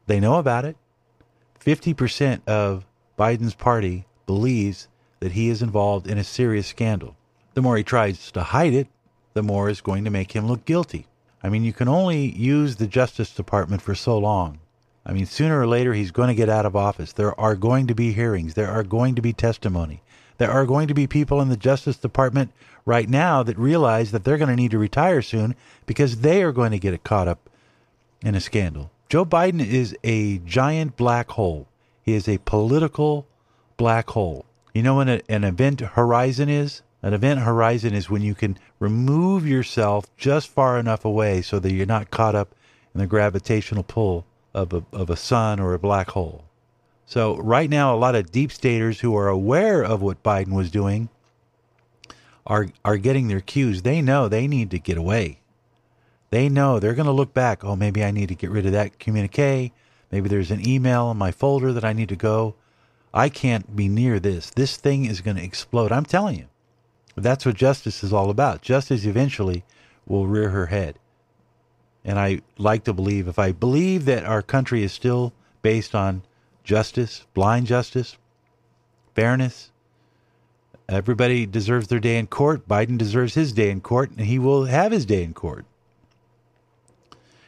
they 0.08 0.18
know 0.18 0.34
about 0.34 0.64
it. 0.64 0.76
50% 1.64 2.40
of 2.48 2.84
Biden's 3.16 3.54
party 3.54 4.06
believes 4.26 4.88
that 5.20 5.32
he 5.32 5.48
is 5.48 5.62
involved 5.62 6.06
in 6.06 6.18
a 6.18 6.24
serious 6.24 6.66
scandal. 6.66 7.16
The 7.54 7.62
more 7.62 7.76
he 7.76 7.84
tries 7.84 8.30
to 8.32 8.42
hide 8.42 8.74
it, 8.74 8.88
the 9.32 9.42
more 9.42 9.68
is 9.68 9.80
going 9.80 10.04
to 10.04 10.10
make 10.10 10.32
him 10.32 10.46
look 10.46 10.64
guilty. 10.64 11.06
I 11.42 11.48
mean, 11.48 11.64
you 11.64 11.72
can 11.72 11.88
only 11.88 12.30
use 12.36 12.76
the 12.76 12.86
Justice 12.86 13.34
Department 13.34 13.82
for 13.82 13.94
so 13.94 14.18
long. 14.18 14.60
I 15.06 15.12
mean, 15.12 15.26
sooner 15.26 15.60
or 15.60 15.66
later, 15.66 15.92
he's 15.92 16.10
going 16.10 16.28
to 16.28 16.34
get 16.34 16.48
out 16.48 16.64
of 16.64 16.74
office. 16.74 17.12
There 17.12 17.38
are 17.38 17.54
going 17.54 17.86
to 17.88 17.94
be 17.94 18.12
hearings. 18.12 18.54
There 18.54 18.70
are 18.70 18.82
going 18.82 19.14
to 19.16 19.22
be 19.22 19.32
testimony. 19.32 20.02
There 20.38 20.50
are 20.50 20.66
going 20.66 20.88
to 20.88 20.94
be 20.94 21.06
people 21.06 21.40
in 21.40 21.48
the 21.48 21.56
Justice 21.56 21.96
Department 21.96 22.50
right 22.86 23.08
now 23.08 23.42
that 23.42 23.58
realize 23.58 24.10
that 24.10 24.24
they're 24.24 24.38
going 24.38 24.48
to 24.48 24.56
need 24.56 24.70
to 24.70 24.78
retire 24.78 25.22
soon 25.22 25.54
because 25.86 26.20
they 26.20 26.42
are 26.42 26.52
going 26.52 26.70
to 26.70 26.78
get 26.78 27.04
caught 27.04 27.28
up 27.28 27.50
in 28.22 28.34
a 28.34 28.40
scandal. 28.40 28.90
Joe 29.08 29.24
Biden 29.24 29.64
is 29.64 29.96
a 30.02 30.38
giant 30.38 30.96
black 30.96 31.30
hole. 31.30 31.68
He 32.02 32.14
is 32.14 32.26
a 32.28 32.38
political 32.38 33.26
black 33.76 34.10
hole. 34.10 34.46
You 34.72 34.82
know 34.82 34.94
what 34.94 35.08
an 35.08 35.44
event 35.44 35.80
horizon 35.80 36.48
is? 36.48 36.82
An 37.02 37.12
event 37.12 37.40
horizon 37.40 37.94
is 37.94 38.08
when 38.08 38.22
you 38.22 38.34
can 38.34 38.58
remove 38.80 39.46
yourself 39.46 40.06
just 40.16 40.48
far 40.48 40.78
enough 40.78 41.04
away 41.04 41.42
so 41.42 41.58
that 41.58 41.72
you're 41.72 41.86
not 41.86 42.10
caught 42.10 42.34
up 42.34 42.54
in 42.94 43.00
the 43.00 43.06
gravitational 43.06 43.82
pull 43.82 44.24
of 44.54 44.72
a, 44.72 44.84
of 44.92 45.10
a 45.10 45.16
sun 45.16 45.60
or 45.60 45.74
a 45.74 45.78
black 45.78 46.10
hole. 46.10 46.44
So, 47.06 47.36
right 47.36 47.68
now, 47.68 47.94
a 47.94 47.98
lot 47.98 48.14
of 48.14 48.32
deep 48.32 48.50
staters 48.50 49.00
who 49.00 49.14
are 49.16 49.28
aware 49.28 49.82
of 49.82 50.00
what 50.00 50.22
Biden 50.22 50.54
was 50.54 50.70
doing 50.70 51.10
are, 52.46 52.68
are 52.84 52.96
getting 52.96 53.28
their 53.28 53.40
cues. 53.40 53.82
They 53.82 54.00
know 54.00 54.26
they 54.28 54.46
need 54.46 54.70
to 54.70 54.78
get 54.78 54.96
away. 54.96 55.40
They 56.30 56.48
know 56.48 56.80
they're 56.80 56.94
going 56.94 57.06
to 57.06 57.12
look 57.12 57.34
back. 57.34 57.62
Oh, 57.62 57.76
maybe 57.76 58.02
I 58.02 58.10
need 58.10 58.28
to 58.28 58.34
get 58.34 58.50
rid 58.50 58.66
of 58.66 58.72
that 58.72 58.98
communique. 58.98 59.72
Maybe 60.10 60.28
there's 60.28 60.50
an 60.50 60.66
email 60.66 61.10
in 61.10 61.16
my 61.16 61.30
folder 61.30 61.72
that 61.72 61.84
I 61.84 61.92
need 61.92 62.08
to 62.08 62.16
go. 62.16 62.54
I 63.16 63.28
can't 63.28 63.76
be 63.76 63.88
near 63.88 64.18
this. 64.18 64.50
This 64.50 64.76
thing 64.76 65.04
is 65.04 65.20
going 65.20 65.36
to 65.36 65.44
explode. 65.44 65.92
I'm 65.92 66.04
telling 66.04 66.36
you. 66.36 66.46
That's 67.14 67.46
what 67.46 67.54
justice 67.54 68.02
is 68.02 68.12
all 68.12 68.28
about. 68.28 68.60
Justice 68.60 69.04
eventually 69.04 69.64
will 70.04 70.26
rear 70.26 70.50
her 70.50 70.66
head. 70.66 70.98
And 72.04 72.18
I 72.18 72.42
like 72.58 72.82
to 72.84 72.92
believe, 72.92 73.28
if 73.28 73.38
I 73.38 73.52
believe 73.52 74.04
that 74.06 74.24
our 74.24 74.42
country 74.42 74.82
is 74.82 74.92
still 74.92 75.32
based 75.62 75.94
on 75.94 76.22
justice, 76.64 77.24
blind 77.34 77.68
justice, 77.68 78.16
fairness, 79.14 79.70
everybody 80.88 81.46
deserves 81.46 81.86
their 81.86 82.00
day 82.00 82.18
in 82.18 82.26
court. 82.26 82.66
Biden 82.66 82.98
deserves 82.98 83.34
his 83.34 83.52
day 83.52 83.70
in 83.70 83.80
court, 83.80 84.10
and 84.10 84.26
he 84.26 84.40
will 84.40 84.64
have 84.64 84.90
his 84.90 85.06
day 85.06 85.22
in 85.22 85.34
court. 85.34 85.64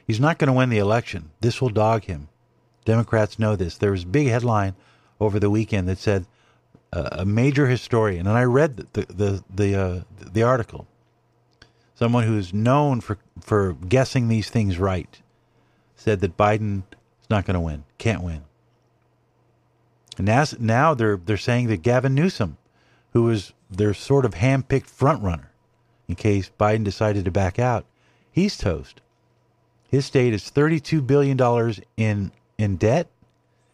He's 0.07 0.21
not 0.21 0.39
going 0.39 0.47
to 0.47 0.53
win 0.53 0.71
the 0.71 0.79
election. 0.79 1.33
This 1.41 1.61
will 1.61 1.71
dog 1.71 2.05
him. 2.05 2.29
Democrats 2.85 3.41
know 3.41 3.57
this. 3.57 3.77
There 3.77 3.91
was 3.91 4.05
a 4.05 4.07
big 4.07 4.29
headline 4.29 4.77
over 5.21 5.39
the 5.39 5.51
weekend 5.51 5.89
that 5.89 5.99
said 5.99 6.27
uh, 6.93 7.09
a 7.13 7.25
major 7.25 7.67
historian, 7.67 8.27
and 8.27 8.37
I 8.37 8.45
read 8.45 8.77
the 8.93 9.07
the 9.09 9.45
the 9.55 9.75
uh, 9.75 10.01
the 10.33 10.43
article 10.43 10.87
someone 11.97 12.25
who's 12.25 12.55
known 12.55 13.01
for 13.01 13.19
for 13.41 13.73
guessing 13.73 14.29
these 14.29 14.51
things 14.51 14.79
right, 14.79 15.21
said 15.97 16.21
that 16.21 16.37
Biden 16.37 16.83
is 17.21 17.31
not 17.31 17.45
going 17.45 17.55
to 17.55 17.61
win, 17.61 17.85
can't 17.99 18.23
win. 18.23 18.45
And 20.17 20.27
now, 20.27 20.45
now 20.61 20.95
they're 20.95 21.17
they're 21.17 21.37
saying 21.37 21.67
that 21.69 21.83
Gavin 21.83 22.15
Newsom, 22.15 22.59
who 23.13 23.29
is 23.31 23.53
their 23.69 23.95
sort 23.95 24.25
of 24.25 24.35
hand-picked 24.35 24.89
front 24.89 25.23
runner, 25.23 25.51
in 26.07 26.15
case 26.15 26.51
Biden 26.61 26.85
decided 26.85 27.25
to 27.25 27.31
back 27.31 27.59
out, 27.59 27.85
he's 28.31 28.57
toast. 28.57 29.01
His 29.89 30.05
state 30.05 30.33
is 30.33 30.49
thirty-two 30.49 31.03
billion 31.03 31.37
dollars 31.37 31.81
in 31.97 32.33
in 32.59 32.77
debt, 32.77 33.09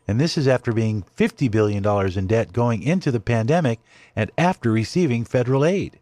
and 0.09 0.21
this 0.21 0.37
is 0.37 0.49
after 0.49 0.73
being 0.73 1.03
fifty 1.15 1.49
billion 1.49 1.83
dollars 1.83 2.17
in 2.17 2.27
debt 2.27 2.53
going 2.53 2.83
into 2.83 3.11
the 3.11 3.21
pandemic 3.21 3.81
and 4.17 4.31
after 4.37 4.71
receiving 4.71 5.25
federal 5.25 5.65
aid. 5.65 5.99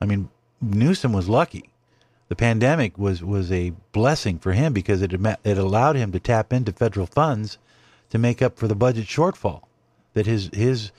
I 0.00 0.06
mean, 0.06 0.30
Newsom 0.60 1.12
was 1.12 1.28
lucky. 1.28 1.72
The 2.28 2.36
pandemic 2.36 2.98
was 2.98 3.22
was 3.22 3.52
a 3.52 3.72
blessing 3.92 4.38
for 4.38 4.52
him 4.52 4.72
because 4.72 5.02
it 5.02 5.12
it 5.44 5.58
allowed 5.58 5.96
him 5.96 6.12
to 6.12 6.20
tap 6.20 6.52
into 6.52 6.72
federal 6.72 7.06
funds 7.06 7.58
to 8.10 8.18
make 8.18 8.42
up 8.42 8.58
for 8.58 8.66
the 8.68 8.74
budget 8.74 9.06
shortfall 9.06 9.62
that 10.14 10.26
his 10.26 10.50
his 10.52 10.92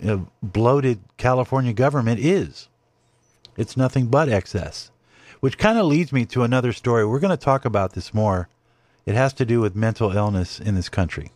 you 0.00 0.06
know, 0.06 0.28
bloated 0.42 1.00
California 1.16 1.72
government 1.72 2.20
is. 2.20 2.68
It's 3.56 3.76
nothing 3.76 4.06
but 4.06 4.28
excess, 4.28 4.90
which 5.40 5.58
kind 5.58 5.78
of 5.78 5.86
leads 5.86 6.12
me 6.12 6.24
to 6.26 6.42
another 6.42 6.72
story. 6.72 7.04
We're 7.04 7.20
going 7.20 7.36
to 7.36 7.36
talk 7.36 7.64
about 7.64 7.92
this 7.92 8.14
more. 8.14 8.48
It 9.04 9.14
has 9.14 9.32
to 9.34 9.44
do 9.44 9.60
with 9.60 9.74
mental 9.74 10.16
illness 10.16 10.60
in 10.60 10.74
this 10.74 10.88
country, 10.88 11.32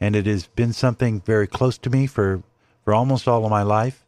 and 0.00 0.14
it 0.14 0.26
has 0.26 0.46
been 0.46 0.72
something 0.72 1.20
very 1.20 1.46
close 1.46 1.78
to 1.78 1.90
me 1.90 2.06
for 2.06 2.42
for 2.84 2.94
almost 2.94 3.28
all 3.28 3.44
of 3.44 3.50
my 3.50 3.62
life. 3.62 4.04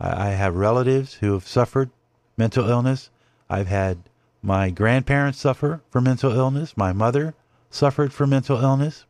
I, 0.00 0.28
I 0.28 0.30
have 0.30 0.54
relatives 0.54 1.14
who 1.14 1.32
have 1.32 1.46
suffered 1.46 1.90
mental 2.36 2.68
illness. 2.68 3.10
I've 3.50 3.66
had 3.66 3.98
my 4.42 4.70
grandparents 4.70 5.38
suffer 5.38 5.82
from 5.90 6.04
mental 6.04 6.32
illness. 6.32 6.76
My 6.76 6.92
mother 6.92 7.34
suffered 7.70 8.12
from 8.12 8.30
mental 8.30 8.62
illness. 8.62 9.04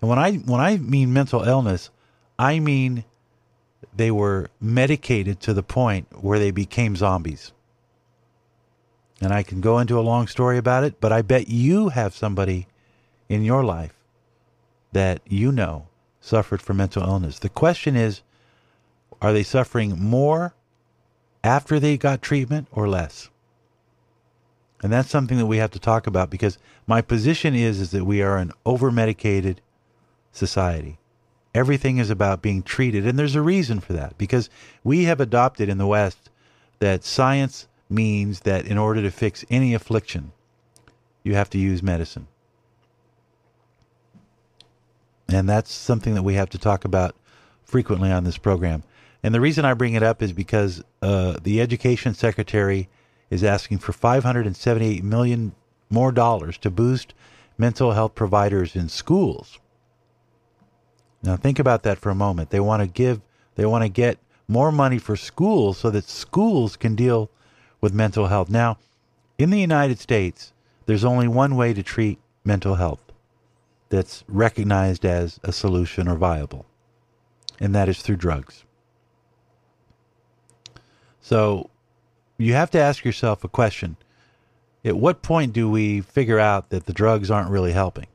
And 0.00 0.08
when 0.08 0.18
I 0.18 0.36
when 0.36 0.60
I 0.60 0.78
mean 0.78 1.12
mental 1.12 1.42
illness, 1.42 1.90
I 2.38 2.58
mean 2.58 3.04
they 3.94 4.10
were 4.10 4.48
medicated 4.60 5.40
to 5.40 5.52
the 5.54 5.62
point 5.62 6.06
where 6.22 6.38
they 6.38 6.50
became 6.50 6.96
zombies. 6.96 7.52
And 9.20 9.32
I 9.32 9.42
can 9.42 9.60
go 9.60 9.78
into 9.78 9.98
a 9.98 10.00
long 10.00 10.26
story 10.26 10.56
about 10.56 10.84
it, 10.84 11.00
but 11.00 11.12
I 11.12 11.22
bet 11.22 11.48
you 11.48 11.90
have 11.90 12.14
somebody 12.14 12.66
in 13.28 13.44
your 13.44 13.62
life 13.62 13.92
that 14.92 15.20
you 15.26 15.52
know 15.52 15.86
suffered 16.20 16.62
from 16.62 16.78
mental 16.78 17.02
illness. 17.02 17.38
The 17.38 17.48
question 17.48 17.96
is 17.96 18.22
are 19.22 19.32
they 19.32 19.42
suffering 19.42 19.98
more 19.98 20.54
after 21.44 21.78
they 21.78 21.96
got 21.96 22.22
treatment 22.22 22.68
or 22.72 22.88
less? 22.88 23.28
And 24.82 24.92
that's 24.92 25.10
something 25.10 25.36
that 25.36 25.46
we 25.46 25.58
have 25.58 25.70
to 25.72 25.78
talk 25.78 26.06
about 26.06 26.30
because 26.30 26.58
my 26.86 27.02
position 27.02 27.54
is 27.54 27.80
is 27.80 27.90
that 27.90 28.04
we 28.04 28.22
are 28.22 28.38
an 28.38 28.52
over-medicated 28.64 29.60
society. 30.32 30.98
Everything 31.54 31.98
is 31.98 32.08
about 32.08 32.40
being 32.40 32.62
treated 32.62 33.06
and 33.06 33.18
there's 33.18 33.34
a 33.34 33.42
reason 33.42 33.80
for 33.80 33.92
that 33.92 34.16
because 34.16 34.48
we 34.82 35.04
have 35.04 35.20
adopted 35.20 35.68
in 35.68 35.78
the 35.78 35.86
West 35.86 36.30
that 36.78 37.04
science 37.04 37.68
means 37.90 38.40
that 38.40 38.66
in 38.66 38.78
order 38.78 39.02
to 39.02 39.10
fix 39.10 39.44
any 39.50 39.74
affliction 39.74 40.32
you 41.22 41.34
have 41.34 41.50
to 41.50 41.58
use 41.58 41.82
medicine. 41.82 42.26
And 45.28 45.48
that's 45.48 45.72
something 45.72 46.14
that 46.14 46.22
we 46.22 46.34
have 46.34 46.50
to 46.50 46.58
talk 46.58 46.84
about 46.84 47.14
frequently 47.62 48.10
on 48.10 48.24
this 48.24 48.38
program. 48.38 48.82
And 49.22 49.34
the 49.34 49.40
reason 49.40 49.64
I 49.64 49.74
bring 49.74 49.94
it 49.94 50.02
up 50.02 50.22
is 50.22 50.32
because 50.32 50.82
uh, 51.02 51.36
the 51.42 51.60
education 51.60 52.14
secretary 52.14 52.88
is 53.28 53.44
asking 53.44 53.78
for 53.78 53.92
578 53.92 55.04
million 55.04 55.54
more 55.88 56.10
dollars 56.10 56.58
to 56.58 56.70
boost 56.70 57.14
mental 57.58 57.92
health 57.92 58.14
providers 58.14 58.74
in 58.74 58.88
schools. 58.88 59.58
Now 61.22 61.36
think 61.36 61.58
about 61.58 61.82
that 61.82 61.98
for 61.98 62.10
a 62.10 62.14
moment. 62.14 62.50
They 62.50 62.60
want 62.60 62.82
to 62.82 62.86
give 62.86 63.20
they 63.56 63.66
want 63.66 63.84
to 63.84 63.88
get 63.88 64.18
more 64.48 64.72
money 64.72 64.98
for 64.98 65.16
schools 65.16 65.78
so 65.78 65.90
that 65.90 66.08
schools 66.08 66.76
can 66.76 66.94
deal 66.94 67.30
with 67.80 67.94
mental 67.94 68.26
health. 68.26 68.50
Now, 68.50 68.78
in 69.38 69.50
the 69.50 69.60
United 69.60 69.98
States, 69.98 70.52
there's 70.86 71.04
only 71.04 71.28
one 71.28 71.56
way 71.56 71.72
to 71.72 71.82
treat 71.82 72.18
mental 72.44 72.74
health 72.74 73.12
that's 73.88 74.24
recognized 74.28 75.04
as 75.04 75.40
a 75.42 75.52
solution 75.52 76.08
or 76.08 76.16
viable, 76.16 76.66
and 77.58 77.74
that 77.74 77.88
is 77.88 78.02
through 78.02 78.16
drugs. 78.16 78.64
So 81.20 81.70
you 82.38 82.54
have 82.54 82.70
to 82.70 82.80
ask 82.80 83.04
yourself 83.04 83.44
a 83.44 83.48
question. 83.48 83.96
At 84.84 84.96
what 84.96 85.22
point 85.22 85.52
do 85.52 85.70
we 85.70 86.00
figure 86.00 86.38
out 86.38 86.70
that 86.70 86.86
the 86.86 86.92
drugs 86.92 87.30
aren't 87.30 87.50
really 87.50 87.72
helping? 87.72 88.06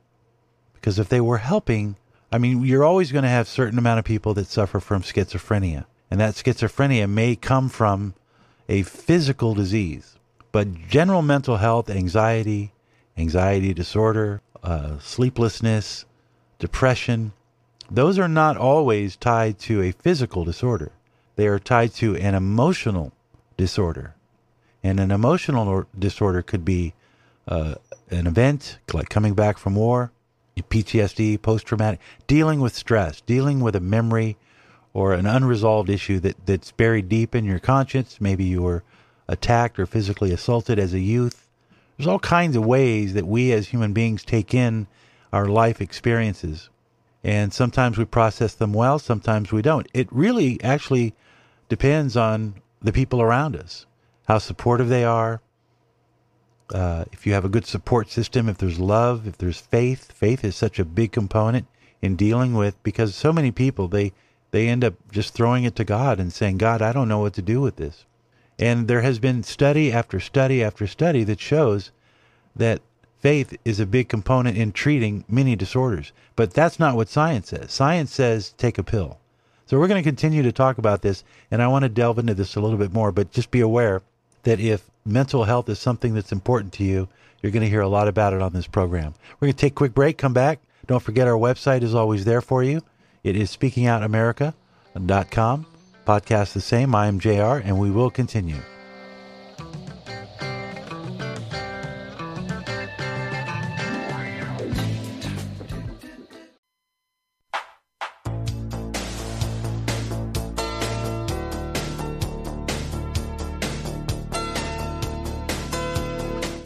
Because 0.74 0.98
if 0.98 1.08
they 1.08 1.20
were 1.20 1.38
helping, 1.38 1.96
I 2.32 2.38
mean, 2.38 2.64
you're 2.64 2.84
always 2.84 3.12
going 3.12 3.22
to 3.22 3.28
have 3.28 3.46
certain 3.46 3.78
amount 3.78 4.00
of 4.00 4.04
people 4.04 4.34
that 4.34 4.48
suffer 4.48 4.80
from 4.80 5.02
schizophrenia. 5.02 5.84
And 6.10 6.20
that 6.20 6.34
schizophrenia 6.34 7.08
may 7.08 7.36
come 7.36 7.68
from 7.68 8.14
a 8.68 8.82
physical 8.82 9.54
disease. 9.54 10.18
But 10.52 10.88
general 10.88 11.22
mental 11.22 11.58
health, 11.58 11.90
anxiety, 11.90 12.72
anxiety 13.16 13.74
disorder, 13.74 14.40
uh, 14.62 14.98
sleeplessness, 14.98 16.04
depression, 16.58 17.32
those 17.90 18.18
are 18.18 18.28
not 18.28 18.56
always 18.56 19.16
tied 19.16 19.58
to 19.60 19.82
a 19.82 19.92
physical 19.92 20.44
disorder 20.44 20.92
they 21.36 21.46
are 21.46 21.58
tied 21.58 21.92
to 21.94 22.16
an 22.16 22.34
emotional 22.34 23.12
disorder. 23.56 24.14
And 24.82 24.98
an 24.98 25.10
emotional 25.10 25.86
disorder 25.96 26.42
could 26.42 26.64
be 26.64 26.94
uh, 27.46 27.76
an 28.10 28.26
event 28.26 28.78
like 28.92 29.08
coming 29.08 29.34
back 29.34 29.58
from 29.58 29.74
war, 29.74 30.10
PTSD, 30.56 31.40
post 31.42 31.66
traumatic, 31.66 32.00
dealing 32.26 32.60
with 32.60 32.74
stress, 32.74 33.20
dealing 33.20 33.60
with 33.60 33.76
a 33.76 33.80
memory 33.80 34.36
or 34.96 35.12
an 35.12 35.26
unresolved 35.26 35.90
issue 35.90 36.18
that, 36.20 36.46
that's 36.46 36.72
buried 36.72 37.06
deep 37.08 37.34
in 37.34 37.44
your 37.44 37.58
conscience. 37.58 38.18
Maybe 38.18 38.44
you 38.44 38.62
were 38.62 38.82
attacked 39.28 39.78
or 39.78 39.84
physically 39.84 40.32
assaulted 40.32 40.78
as 40.78 40.94
a 40.94 41.00
youth. 41.00 41.46
There's 41.96 42.06
all 42.06 42.18
kinds 42.18 42.56
of 42.56 42.64
ways 42.64 43.12
that 43.12 43.26
we 43.26 43.52
as 43.52 43.68
human 43.68 43.92
beings 43.92 44.24
take 44.24 44.54
in 44.54 44.86
our 45.34 45.46
life 45.46 45.82
experiences 45.82 46.70
And 47.26 47.52
sometimes 47.52 47.98
we 47.98 48.04
process 48.04 48.54
them 48.54 48.72
well, 48.72 49.00
sometimes 49.00 49.50
we 49.50 49.60
don't. 49.60 49.88
It 49.92 50.06
really 50.12 50.62
actually 50.62 51.12
depends 51.68 52.16
on 52.16 52.54
the 52.80 52.92
people 52.92 53.20
around 53.20 53.56
us, 53.56 53.84
how 54.28 54.38
supportive 54.38 54.88
they 54.88 55.04
are. 55.04 55.40
Uh, 56.72 57.04
if 57.12 57.26
you 57.26 57.32
have 57.32 57.44
a 57.44 57.48
good 57.48 57.66
support 57.66 58.10
system, 58.10 58.48
if 58.48 58.58
there's 58.58 58.78
love, 58.78 59.26
if 59.26 59.38
there's 59.38 59.58
faith, 59.58 60.12
faith 60.12 60.44
is 60.44 60.54
such 60.54 60.78
a 60.78 60.84
big 60.84 61.10
component 61.10 61.66
in 62.00 62.14
dealing 62.14 62.54
with 62.54 62.80
because 62.84 63.14
so 63.16 63.32
many 63.32 63.50
people 63.50 63.88
they 63.88 64.12
they 64.56 64.68
end 64.68 64.82
up 64.82 64.94
just 65.12 65.34
throwing 65.34 65.64
it 65.64 65.76
to 65.76 65.84
God 65.84 66.18
and 66.18 66.32
saying, 66.32 66.56
God, 66.56 66.80
I 66.80 66.94
don't 66.94 67.08
know 67.08 67.18
what 67.18 67.34
to 67.34 67.42
do 67.42 67.60
with 67.60 67.76
this. 67.76 68.06
And 68.58 68.88
there 68.88 69.02
has 69.02 69.18
been 69.18 69.42
study 69.42 69.92
after 69.92 70.18
study 70.18 70.64
after 70.64 70.86
study 70.86 71.24
that 71.24 71.40
shows 71.40 71.90
that 72.56 72.80
faith 73.18 73.54
is 73.66 73.80
a 73.80 73.84
big 73.84 74.08
component 74.08 74.56
in 74.56 74.72
treating 74.72 75.26
many 75.28 75.56
disorders. 75.56 76.10
But 76.36 76.54
that's 76.54 76.78
not 76.78 76.96
what 76.96 77.10
science 77.10 77.50
says. 77.50 77.70
Science 77.70 78.14
says 78.14 78.54
take 78.56 78.78
a 78.78 78.82
pill. 78.82 79.18
So 79.66 79.78
we're 79.78 79.88
going 79.88 80.02
to 80.02 80.10
continue 80.10 80.42
to 80.42 80.52
talk 80.52 80.78
about 80.78 81.02
this, 81.02 81.22
and 81.50 81.60
I 81.60 81.68
want 81.68 81.82
to 81.82 81.90
delve 81.90 82.18
into 82.18 82.32
this 82.32 82.56
a 82.56 82.60
little 82.60 82.78
bit 82.78 82.94
more, 82.94 83.12
but 83.12 83.32
just 83.32 83.50
be 83.50 83.60
aware 83.60 84.00
that 84.44 84.58
if 84.58 84.88
mental 85.04 85.44
health 85.44 85.68
is 85.68 85.78
something 85.78 86.14
that's 86.14 86.32
important 86.32 86.72
to 86.74 86.84
you, 86.84 87.08
you're 87.42 87.52
going 87.52 87.62
to 87.62 87.68
hear 87.68 87.82
a 87.82 87.88
lot 87.88 88.08
about 88.08 88.32
it 88.32 88.40
on 88.40 88.54
this 88.54 88.66
program. 88.66 89.12
We're 89.38 89.48
going 89.48 89.52
to 89.52 89.60
take 89.60 89.72
a 89.72 89.82
quick 89.82 89.92
break, 89.92 90.16
come 90.16 90.32
back. 90.32 90.60
Don't 90.86 91.02
forget 91.02 91.28
our 91.28 91.38
website 91.38 91.82
is 91.82 91.94
always 91.94 92.24
there 92.24 92.40
for 92.40 92.62
you. 92.62 92.80
It 93.26 93.34
is 93.34 93.50
speakingoutamerica.com. 93.56 95.66
Podcast 96.06 96.52
the 96.52 96.60
same. 96.60 96.94
I 96.94 97.08
am 97.08 97.18
JR, 97.18 97.58
and 97.58 97.76
we 97.76 97.90
will 97.90 98.08
continue. 98.08 98.60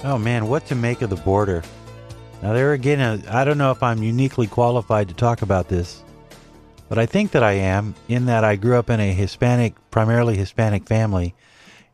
Oh 0.04 0.18
man, 0.18 0.46
what 0.46 0.66
to 0.66 0.74
make 0.74 1.00
of 1.00 1.08
the 1.08 1.16
border? 1.16 1.62
Now, 2.42 2.52
there 2.52 2.74
again, 2.74 3.00
uh, 3.00 3.22
I 3.30 3.44
don't 3.44 3.56
know 3.56 3.70
if 3.70 3.82
I'm 3.82 4.02
uniquely 4.02 4.46
qualified 4.46 5.08
to 5.08 5.14
talk 5.14 5.40
about 5.40 5.68
this, 5.68 6.02
but 6.90 6.98
I 6.98 7.06
think 7.06 7.30
that 7.30 7.44
I 7.44 7.52
am 7.52 7.94
in 8.08 8.26
that 8.26 8.42
I 8.42 8.56
grew 8.56 8.76
up 8.76 8.90
in 8.90 8.98
a 8.98 9.14
Hispanic, 9.14 9.74
primarily 9.92 10.36
Hispanic 10.36 10.88
family, 10.88 11.36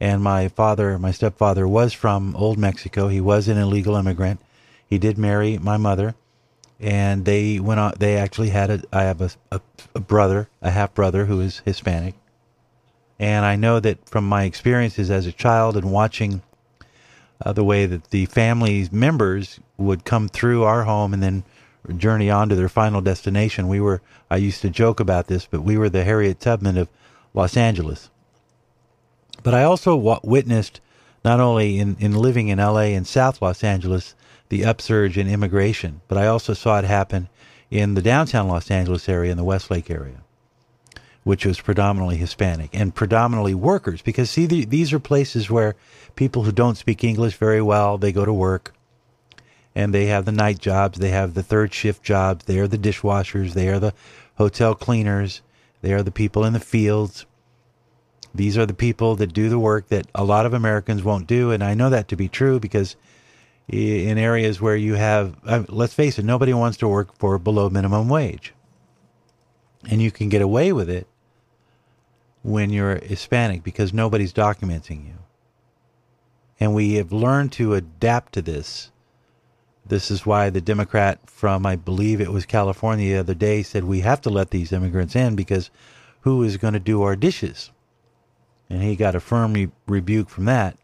and 0.01 0.23
my 0.23 0.49
father, 0.49 0.99
my 0.99 1.11
stepfather, 1.11 1.69
was 1.69 1.93
from 1.93 2.35
Old 2.35 2.57
Mexico. 2.57 3.09
He 3.09 3.21
was 3.21 3.47
an 3.47 3.59
illegal 3.59 3.95
immigrant. 3.95 4.41
He 4.89 4.97
did 4.97 5.19
marry 5.19 5.59
my 5.59 5.77
mother, 5.77 6.15
and 6.81 7.27
they 7.27 7.61
went 7.61 7.79
on. 7.79 7.93
They 7.99 8.17
actually 8.17 8.49
had 8.49 8.71
a. 8.71 8.83
I 8.91 9.03
have 9.03 9.21
a, 9.21 9.31
a, 9.53 9.61
a 9.95 10.01
brother, 10.01 10.49
a 10.63 10.71
half 10.71 10.95
brother, 10.95 11.27
who 11.27 11.43
is 11.43 11.61
Hispanic, 11.67 12.15
and 13.19 13.45
I 13.45 13.55
know 13.55 13.81
that 13.81 14.09
from 14.09 14.27
my 14.27 14.45
experiences 14.45 15.11
as 15.11 15.27
a 15.27 15.33
child 15.33 15.77
and 15.77 15.93
watching 15.93 16.41
uh, 17.45 17.53
the 17.53 17.65
way 17.65 17.85
that 17.85 18.13
the 18.13 18.25
family 18.25 18.89
members 18.91 19.61
would 19.77 20.07
come 20.07 20.29
through 20.29 20.63
our 20.63 20.85
home 20.85 21.13
and 21.13 21.23
then 21.23 21.45
journey 21.93 22.31
on 22.31 22.49
to 22.49 22.55
their 22.55 22.69
final 22.69 23.01
destination. 23.01 23.69
We 23.69 23.81
were, 23.81 24.01
I 24.31 24.37
used 24.37 24.63
to 24.63 24.71
joke 24.71 25.01
about 25.01 25.27
this, 25.27 25.47
but 25.47 25.63
we 25.63 25.77
were 25.77 25.89
the 25.89 26.05
Harriet 26.05 26.41
Tubman 26.41 26.79
of 26.79 26.89
Los 27.35 27.57
Angeles. 27.57 28.11
But 29.43 29.55
I 29.55 29.63
also 29.63 29.97
w- 29.97 30.21
witnessed, 30.23 30.81
not 31.25 31.41
only 31.41 31.79
in, 31.79 31.97
in 31.99 32.15
living 32.15 32.49
in 32.49 32.59
LA 32.59 32.93
and 32.97 33.07
South 33.07 33.43
Los 33.43 33.63
Angeles, 33.63 34.15
the 34.49 34.65
upsurge 34.65 35.19
in 35.19 35.29
immigration, 35.29 36.01
but 36.09 36.19
I 36.19 36.27
also 36.27 36.55
saw 36.55 36.79
it 36.79 36.85
happen 36.85 37.29
in 37.71 37.95
the 37.95 38.03
downtown 38.03 38.49
Los 38.49 38.71
Angeles 38.71 39.09
area, 39.09 39.31
in 39.33 39.37
the 39.37 39.45
Westlake 39.45 39.91
area, 39.91 40.23
which 41.25 41.45
was 41.45 41.61
predominantly 41.61 42.17
Hispanic 42.17 42.71
and 42.73 42.95
predominantly 42.95 43.55
workers. 43.55 44.03
Because, 44.03 44.31
see, 44.31 44.47
the, 44.47 44.65
these 44.65 44.93
are 44.93 45.01
places 45.01 45.51
where 45.51 45.75
people 46.15 46.45
who 46.45 46.53
don't 46.53 46.77
speak 46.77 47.03
English 47.03 47.37
very 47.37 47.61
well, 47.61 47.99
they 47.99 48.13
go 48.13 48.25
to 48.25 48.33
work 48.33 48.76
and 49.77 49.93
they 49.93 50.07
have 50.07 50.25
the 50.25 50.33
night 50.33 50.59
jobs, 50.59 50.99
they 50.99 51.11
have 51.11 51.35
the 51.35 51.43
third 51.43 51.73
shift 51.73 52.03
jobs, 52.03 52.47
they 52.47 52.59
are 52.59 52.67
the 52.67 52.79
dishwashers, 52.79 53.53
they 53.53 53.69
are 53.69 53.79
the 53.79 53.93
hotel 54.37 54.75
cleaners, 54.75 55.43
they 55.83 55.93
are 55.93 56.03
the 56.03 56.11
people 56.11 56.47
in 56.47 56.55
the 56.55 56.61
fields. 56.61 57.27
These 58.35 58.57
are 58.57 58.65
the 58.65 58.75
people 58.75 59.17
that 59.17 59.35
do 59.35 59.51
the 59.51 59.59
work 59.59 59.89
that 59.89 60.07
a 60.15 60.25
lot 60.25 60.47
of 60.47 60.55
Americans 60.55 61.03
won't 61.03 61.27
do, 61.27 61.51
and 61.51 61.63
I 61.63 61.75
know 61.75 61.91
that 61.91 62.09
to 62.09 62.17
be 62.17 62.29
true 62.29 62.59
because 62.59 62.97
in 63.69 64.17
areas 64.17 64.63
where 64.63 64.77
you 64.77 64.95
have, 64.95 65.37
let's 65.69 65.93
face 65.93 66.19
it, 66.19 66.25
nobody 66.25 66.55
wants 66.55 66.79
to 66.79 66.89
work 66.89 67.15
for 67.19 67.39
below 67.39 67.69
minimum 67.69 68.09
wage. 68.09 68.55
And 69.91 70.01
you 70.01 70.11
can 70.11 70.31
get 70.31 70.41
away 70.41 70.73
with 70.73 70.89
it 70.89 71.07
when 72.43 72.71
you're 72.71 72.97
Hispanic 72.97 73.63
because 73.63 73.93
nobody's 73.93 74.33
documenting 74.33 75.07
you. 75.07 75.19
And 76.59 76.75
we 76.75 76.95
have 76.95 77.13
learned 77.13 77.53
to 77.53 77.75
adapt 77.75 78.33
to 78.35 78.43
this. 78.43 78.91
This 79.89 80.11
is 80.11 80.27
why 80.27 80.51
the 80.51 80.61
Democrat 80.61 81.19
from, 81.29 81.65
I 81.65 81.77
believe 81.77 82.21
it 82.21 82.33
was 82.33 82.47
California 82.47 83.15
the 83.15 83.21
other 83.21 83.35
day, 83.35 83.63
said 83.63 83.85
we 83.85 84.01
have 84.01 84.21
to 84.23 84.31
let 84.31 84.51
these 84.51 84.73
immigrants 84.73 85.15
in 85.17 85.37
because 85.37 85.71
who 86.21 86.43
is 86.43 86.57
going 86.57 86.75
to 86.75 86.81
do 86.81 87.03
our 87.03 87.17
dishes? 87.17 87.71
And 88.69 88.83
he 88.83 88.97
got 88.97 89.15
a 89.15 89.21
firm 89.21 89.55
re- 89.55 89.71
rebuke 89.87 90.29
from 90.29 90.47
that. 90.47 90.77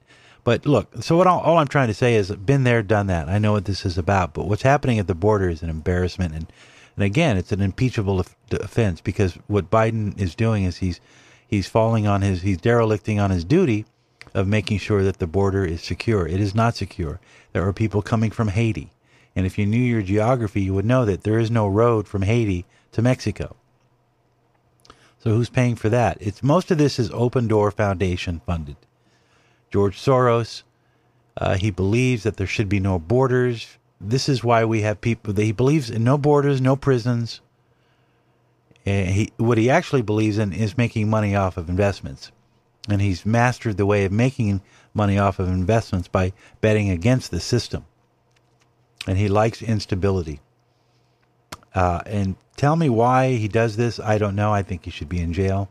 But 0.44 0.66
look, 0.66 1.02
so 1.02 1.16
what 1.16 1.26
all, 1.26 1.40
all, 1.40 1.58
I'm 1.58 1.68
trying 1.68 1.88
to 1.88 1.94
say 1.94 2.14
is, 2.14 2.30
been 2.30 2.64
there, 2.64 2.82
done 2.82 3.06
that. 3.08 3.28
I 3.28 3.38
know 3.38 3.52
what 3.52 3.64
this 3.64 3.84
is 3.84 3.98
about. 3.98 4.34
But 4.34 4.48
what's 4.48 4.62
happening 4.62 4.98
at 4.98 5.06
the 5.06 5.14
border 5.14 5.48
is 5.48 5.62
an 5.62 5.70
embarrassment, 5.70 6.34
and 6.34 6.52
and 6.96 7.04
again, 7.04 7.38
it's 7.38 7.52
an 7.52 7.62
impeachable 7.62 8.24
offense 8.50 9.00
because 9.00 9.38
what 9.46 9.70
Biden 9.70 10.18
is 10.20 10.34
doing 10.34 10.64
is 10.64 10.78
he's 10.78 11.00
he's 11.46 11.68
falling 11.68 12.06
on 12.06 12.22
his 12.22 12.42
he's 12.42 12.58
derelicting 12.58 13.18
on 13.18 13.30
his 13.30 13.44
duty 13.44 13.86
of 14.34 14.48
making 14.48 14.78
sure 14.78 15.02
that 15.02 15.18
the 15.18 15.26
border 15.26 15.64
is 15.64 15.82
secure. 15.82 16.26
It 16.26 16.40
is 16.40 16.54
not 16.54 16.76
secure. 16.76 17.20
There 17.52 17.66
are 17.66 17.72
people 17.72 18.02
coming 18.02 18.30
from 18.30 18.48
Haiti. 18.48 18.90
And 19.34 19.46
if 19.46 19.58
you 19.58 19.66
knew 19.66 19.80
your 19.80 20.02
geography, 20.02 20.62
you 20.62 20.74
would 20.74 20.84
know 20.84 21.04
that 21.04 21.22
there 21.22 21.38
is 21.38 21.50
no 21.50 21.66
road 21.66 22.06
from 22.06 22.22
Haiti 22.22 22.66
to 22.92 23.02
Mexico. 23.02 23.56
So 25.18 25.30
who's 25.30 25.50
paying 25.50 25.76
for 25.76 25.88
that? 25.88 26.18
It's 26.20 26.42
most 26.42 26.70
of 26.70 26.78
this 26.78 26.98
is 26.98 27.10
Open 27.12 27.46
Door 27.46 27.70
Foundation 27.72 28.40
funded. 28.44 28.76
George 29.70 29.98
Soros, 29.98 30.62
uh, 31.36 31.54
he 31.54 31.70
believes 31.70 32.24
that 32.24 32.36
there 32.36 32.46
should 32.46 32.68
be 32.68 32.80
no 32.80 32.98
borders. 32.98 33.78
This 34.00 34.28
is 34.28 34.44
why 34.44 34.64
we 34.64 34.82
have 34.82 35.00
people. 35.00 35.32
That 35.32 35.44
he 35.44 35.52
believes 35.52 35.88
in 35.90 36.04
no 36.04 36.18
borders, 36.18 36.60
no 36.60 36.76
prisons. 36.76 37.40
And 38.84 39.10
he, 39.10 39.32
what 39.36 39.58
he 39.58 39.70
actually 39.70 40.02
believes 40.02 40.38
in 40.38 40.52
is 40.52 40.76
making 40.76 41.08
money 41.08 41.36
off 41.36 41.56
of 41.56 41.68
investments 41.68 42.32
and 42.88 43.00
he's 43.00 43.24
mastered 43.24 43.76
the 43.76 43.86
way 43.86 44.04
of 44.04 44.12
making 44.12 44.60
money 44.94 45.18
off 45.18 45.38
of 45.38 45.48
investments 45.48 46.08
by 46.08 46.32
betting 46.60 46.90
against 46.90 47.30
the 47.30 47.40
system. 47.40 47.84
And 49.06 49.18
he 49.18 49.28
likes 49.28 49.62
instability. 49.62 50.40
Uh, 51.74 52.02
and 52.06 52.36
tell 52.56 52.76
me 52.76 52.88
why 52.88 53.32
he 53.32 53.48
does 53.48 53.76
this. 53.76 53.98
I 53.98 54.18
don't 54.18 54.36
know. 54.36 54.52
I 54.52 54.62
think 54.62 54.84
he 54.84 54.90
should 54.90 55.08
be 55.08 55.20
in 55.20 55.32
jail. 55.32 55.70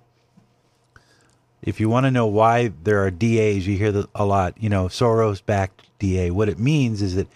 If 1.61 1.79
you 1.79 1.89
want 1.89 2.05
to 2.05 2.11
know 2.11 2.25
why 2.25 2.71
there 2.83 3.03
are 3.03 3.11
DAs, 3.11 3.67
you 3.67 3.77
hear 3.77 4.05
a 4.15 4.25
lot, 4.25 4.55
you 4.59 4.67
know, 4.67 4.85
Soros 4.85 5.45
backed 5.45 5.87
DA. 5.99 6.31
What 6.31 6.49
it 6.49 6.57
means 6.57 7.03
is 7.03 7.15
that 7.15 7.27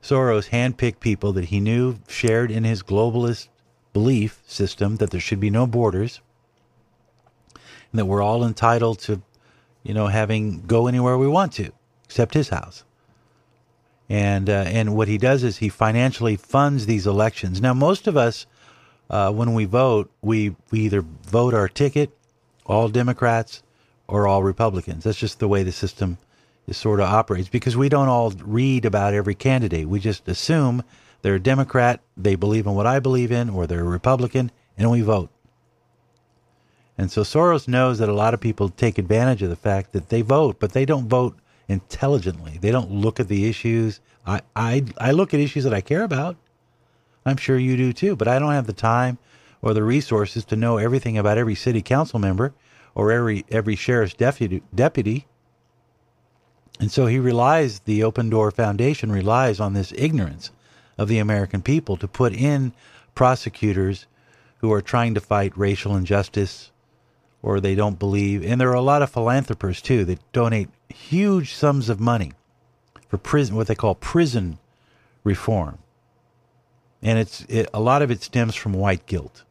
Soros 0.00 0.50
handpicked 0.50 1.00
people 1.00 1.32
that 1.32 1.46
he 1.46 1.58
knew 1.58 1.98
shared 2.06 2.52
in 2.52 2.62
his 2.62 2.84
globalist 2.84 3.48
belief 3.92 4.42
system 4.46 4.96
that 4.96 5.10
there 5.10 5.20
should 5.20 5.40
be 5.40 5.50
no 5.50 5.66
borders 5.66 6.20
and 7.94 8.00
that 8.00 8.06
we're 8.06 8.22
all 8.22 8.44
entitled 8.44 8.98
to, 8.98 9.22
you 9.84 9.94
know, 9.94 10.08
having 10.08 10.62
go 10.66 10.88
anywhere 10.88 11.16
we 11.16 11.28
want 11.28 11.52
to, 11.52 11.70
except 12.04 12.34
his 12.34 12.48
house. 12.48 12.82
And 14.08 14.50
uh, 14.50 14.64
and 14.66 14.96
what 14.96 15.06
he 15.06 15.16
does 15.16 15.44
is 15.44 15.58
he 15.58 15.68
financially 15.68 16.34
funds 16.34 16.86
these 16.86 17.06
elections. 17.06 17.60
Now, 17.60 17.72
most 17.72 18.08
of 18.08 18.16
us, 18.16 18.46
uh, 19.08 19.30
when 19.30 19.54
we 19.54 19.64
vote, 19.64 20.10
we 20.22 20.56
we 20.72 20.80
either 20.80 21.02
vote 21.02 21.54
our 21.54 21.68
ticket, 21.68 22.10
all 22.66 22.88
Democrats, 22.88 23.62
or 24.08 24.26
all 24.26 24.42
Republicans. 24.42 25.04
That's 25.04 25.16
just 25.16 25.38
the 25.38 25.46
way 25.46 25.62
the 25.62 25.70
system 25.70 26.18
is 26.66 26.76
sort 26.76 26.98
of 26.98 27.08
operates 27.08 27.48
because 27.48 27.76
we 27.76 27.88
don't 27.88 28.08
all 28.08 28.32
read 28.32 28.84
about 28.84 29.14
every 29.14 29.36
candidate. 29.36 29.88
We 29.88 30.00
just 30.00 30.26
assume 30.26 30.82
they're 31.22 31.36
a 31.36 31.40
Democrat, 31.40 32.00
they 32.16 32.34
believe 32.34 32.66
in 32.66 32.74
what 32.74 32.88
I 32.88 32.98
believe 32.98 33.30
in, 33.30 33.50
or 33.50 33.68
they're 33.68 33.82
a 33.82 33.84
Republican, 33.84 34.50
and 34.76 34.90
we 34.90 35.00
vote. 35.00 35.30
And 36.96 37.10
so 37.10 37.22
Soros 37.22 37.66
knows 37.66 37.98
that 37.98 38.08
a 38.08 38.14
lot 38.14 38.34
of 38.34 38.40
people 38.40 38.68
take 38.68 38.98
advantage 38.98 39.42
of 39.42 39.50
the 39.50 39.56
fact 39.56 39.92
that 39.92 40.10
they 40.10 40.22
vote, 40.22 40.56
but 40.60 40.72
they 40.72 40.84
don't 40.84 41.08
vote 41.08 41.36
intelligently. 41.68 42.58
They 42.60 42.70
don't 42.70 42.90
look 42.90 43.18
at 43.18 43.28
the 43.28 43.48
issues. 43.48 44.00
I, 44.26 44.42
I, 44.54 44.84
I 44.98 45.10
look 45.10 45.34
at 45.34 45.40
issues 45.40 45.64
that 45.64 45.74
I 45.74 45.80
care 45.80 46.04
about. 46.04 46.36
I'm 47.26 47.36
sure 47.36 47.58
you 47.58 47.76
do 47.76 47.92
too, 47.92 48.16
but 48.16 48.28
I 48.28 48.38
don't 48.38 48.52
have 48.52 48.66
the 48.66 48.72
time 48.72 49.18
or 49.62 49.74
the 49.74 49.82
resources 49.82 50.44
to 50.44 50.56
know 50.56 50.76
everything 50.76 51.16
about 51.18 51.38
every 51.38 51.54
city 51.54 51.82
council 51.82 52.18
member 52.18 52.52
or 52.94 53.10
every 53.10 53.44
every 53.50 53.76
sheriff's 53.76 54.14
deputy 54.14 54.62
deputy. 54.74 55.26
And 56.78 56.92
so 56.92 57.06
he 57.06 57.18
relies 57.18 57.80
the 57.80 58.02
Open 58.02 58.28
Door 58.28 58.50
Foundation 58.52 59.10
relies 59.10 59.58
on 59.58 59.72
this 59.72 59.92
ignorance 59.96 60.50
of 60.98 61.08
the 61.08 61.18
American 61.18 61.62
people 61.62 61.96
to 61.96 62.06
put 62.06 62.34
in 62.34 62.72
prosecutors 63.14 64.06
who 64.58 64.72
are 64.72 64.82
trying 64.82 65.14
to 65.14 65.20
fight 65.20 65.56
racial 65.56 65.96
injustice 65.96 66.70
or 67.44 67.60
they 67.60 67.74
don't 67.74 67.98
believe. 67.98 68.42
And 68.42 68.58
there 68.58 68.70
are 68.70 68.74
a 68.74 68.80
lot 68.80 69.02
of 69.02 69.10
philanthropists 69.10 69.82
too 69.82 70.06
that 70.06 70.32
donate 70.32 70.70
huge 70.88 71.52
sums 71.52 71.90
of 71.90 72.00
money 72.00 72.32
for 73.06 73.18
prison, 73.18 73.54
what 73.54 73.66
they 73.66 73.74
call 73.74 73.94
prison 73.94 74.58
reform. 75.24 75.78
And 77.02 77.18
it's 77.18 77.44
it, 77.50 77.68
a 77.74 77.80
lot 77.80 78.00
of 78.00 78.10
it 78.10 78.22
stems 78.22 78.54
from 78.54 78.72
white 78.72 79.04
guilt. 79.04 79.44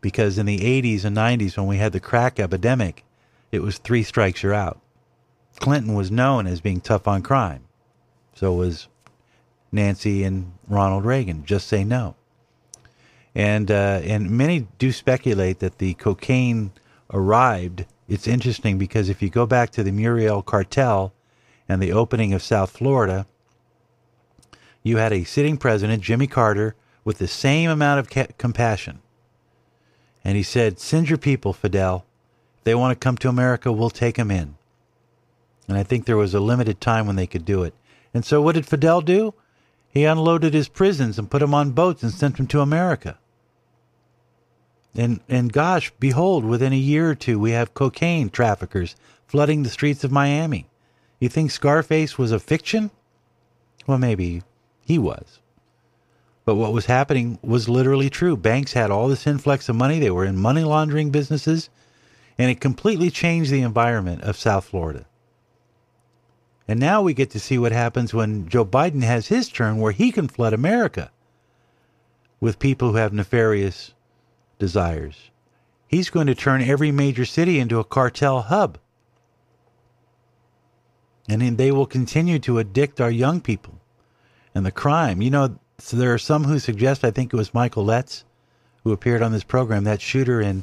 Because 0.00 0.38
in 0.38 0.46
the 0.46 0.58
80s 0.58 1.04
and 1.04 1.16
90s, 1.16 1.56
when 1.56 1.68
we 1.68 1.76
had 1.76 1.92
the 1.92 2.00
crack 2.00 2.40
epidemic, 2.40 3.04
it 3.52 3.62
was 3.62 3.78
three 3.78 4.02
strikes 4.02 4.42
you're 4.42 4.52
out. 4.52 4.80
Clinton 5.60 5.94
was 5.94 6.10
known 6.10 6.48
as 6.48 6.60
being 6.60 6.80
tough 6.80 7.06
on 7.06 7.22
crime. 7.22 7.62
So 8.34 8.52
was 8.52 8.88
Nancy 9.70 10.24
and 10.24 10.52
Ronald 10.66 11.04
Reagan. 11.04 11.44
Just 11.44 11.68
say 11.68 11.84
no. 11.84 12.16
And 13.36 13.70
uh, 13.70 14.00
and 14.02 14.30
many 14.30 14.66
do 14.78 14.90
speculate 14.90 15.58
that 15.58 15.76
the 15.76 15.92
cocaine 15.92 16.70
arrived. 17.12 17.84
It's 18.08 18.26
interesting 18.26 18.78
because 18.78 19.10
if 19.10 19.20
you 19.20 19.28
go 19.28 19.44
back 19.44 19.68
to 19.72 19.82
the 19.82 19.92
Mariel 19.92 20.40
cartel 20.40 21.12
and 21.68 21.82
the 21.82 21.92
opening 21.92 22.32
of 22.32 22.42
South 22.42 22.70
Florida, 22.70 23.26
you 24.82 24.96
had 24.96 25.12
a 25.12 25.24
sitting 25.24 25.58
president, 25.58 26.02
Jimmy 26.02 26.26
Carter, 26.26 26.76
with 27.04 27.18
the 27.18 27.28
same 27.28 27.68
amount 27.68 28.00
of 28.00 28.08
ca- 28.08 28.32
compassion. 28.38 29.00
And 30.24 30.38
he 30.38 30.42
said, 30.42 30.80
Send 30.80 31.10
your 31.10 31.18
people, 31.18 31.52
Fidel. 31.52 32.06
If 32.56 32.64
they 32.64 32.74
want 32.74 32.98
to 32.98 33.04
come 33.04 33.18
to 33.18 33.28
America, 33.28 33.70
we'll 33.70 33.90
take 33.90 34.16
them 34.16 34.30
in. 34.30 34.56
And 35.68 35.76
I 35.76 35.82
think 35.82 36.06
there 36.06 36.16
was 36.16 36.32
a 36.32 36.40
limited 36.40 36.80
time 36.80 37.06
when 37.06 37.16
they 37.16 37.26
could 37.26 37.44
do 37.44 37.64
it. 37.64 37.74
And 38.14 38.24
so 38.24 38.40
what 38.40 38.54
did 38.54 38.64
Fidel 38.64 39.02
do? 39.02 39.34
He 39.90 40.04
unloaded 40.04 40.54
his 40.54 40.68
prisons 40.68 41.18
and 41.18 41.30
put 41.30 41.40
them 41.40 41.52
on 41.52 41.72
boats 41.72 42.02
and 42.02 42.10
sent 42.10 42.38
them 42.38 42.46
to 42.46 42.62
America. 42.62 43.18
And, 44.96 45.20
and 45.28 45.52
gosh, 45.52 45.92
behold, 46.00 46.44
within 46.44 46.72
a 46.72 46.76
year 46.76 47.10
or 47.10 47.14
two, 47.14 47.38
we 47.38 47.50
have 47.50 47.74
cocaine 47.74 48.30
traffickers 48.30 48.96
flooding 49.26 49.62
the 49.62 49.68
streets 49.68 50.04
of 50.04 50.10
Miami. 50.10 50.68
You 51.20 51.28
think 51.28 51.50
Scarface 51.50 52.16
was 52.16 52.32
a 52.32 52.40
fiction? 52.40 52.90
Well, 53.86 53.98
maybe 53.98 54.42
he 54.80 54.98
was. 54.98 55.40
But 56.46 56.54
what 56.54 56.72
was 56.72 56.86
happening 56.86 57.38
was 57.42 57.68
literally 57.68 58.08
true. 58.08 58.36
Banks 58.36 58.72
had 58.72 58.90
all 58.90 59.08
this 59.08 59.26
influx 59.26 59.68
of 59.68 59.76
money. 59.76 59.98
They 59.98 60.10
were 60.10 60.24
in 60.24 60.36
money 60.36 60.64
laundering 60.64 61.10
businesses, 61.10 61.68
and 62.38 62.50
it 62.50 62.60
completely 62.60 63.10
changed 63.10 63.50
the 63.50 63.62
environment 63.62 64.22
of 64.22 64.38
South 64.38 64.64
Florida. 64.64 65.06
And 66.68 66.80
now 66.80 67.02
we 67.02 67.14
get 67.14 67.30
to 67.30 67.40
see 67.40 67.58
what 67.58 67.72
happens 67.72 68.14
when 68.14 68.48
Joe 68.48 68.64
Biden 68.64 69.02
has 69.02 69.28
his 69.28 69.48
turn 69.48 69.78
where 69.78 69.92
he 69.92 70.10
can 70.10 70.28
flood 70.28 70.52
America 70.52 71.10
with 72.40 72.58
people 72.58 72.90
who 72.90 72.96
have 72.96 73.12
nefarious 73.12 73.92
desires. 74.58 75.30
He's 75.86 76.10
going 76.10 76.26
to 76.26 76.34
turn 76.34 76.62
every 76.62 76.90
major 76.90 77.24
city 77.24 77.58
into 77.58 77.78
a 77.78 77.84
cartel 77.84 78.42
hub. 78.42 78.78
And 81.28 81.56
they 81.56 81.72
will 81.72 81.86
continue 81.86 82.38
to 82.40 82.58
addict 82.58 83.00
our 83.00 83.10
young 83.10 83.40
people 83.40 83.80
and 84.54 84.64
the 84.64 84.70
crime. 84.70 85.20
You 85.22 85.30
know, 85.30 85.58
so 85.78 85.96
there 85.96 86.14
are 86.14 86.18
some 86.18 86.44
who 86.44 86.58
suggest, 86.58 87.04
I 87.04 87.10
think 87.10 87.32
it 87.32 87.36
was 87.36 87.54
Michael 87.54 87.84
Letts 87.84 88.24
who 88.84 88.92
appeared 88.92 89.22
on 89.22 89.32
this 89.32 89.42
program, 89.42 89.82
that 89.82 90.00
shooter 90.00 90.40
in, 90.40 90.62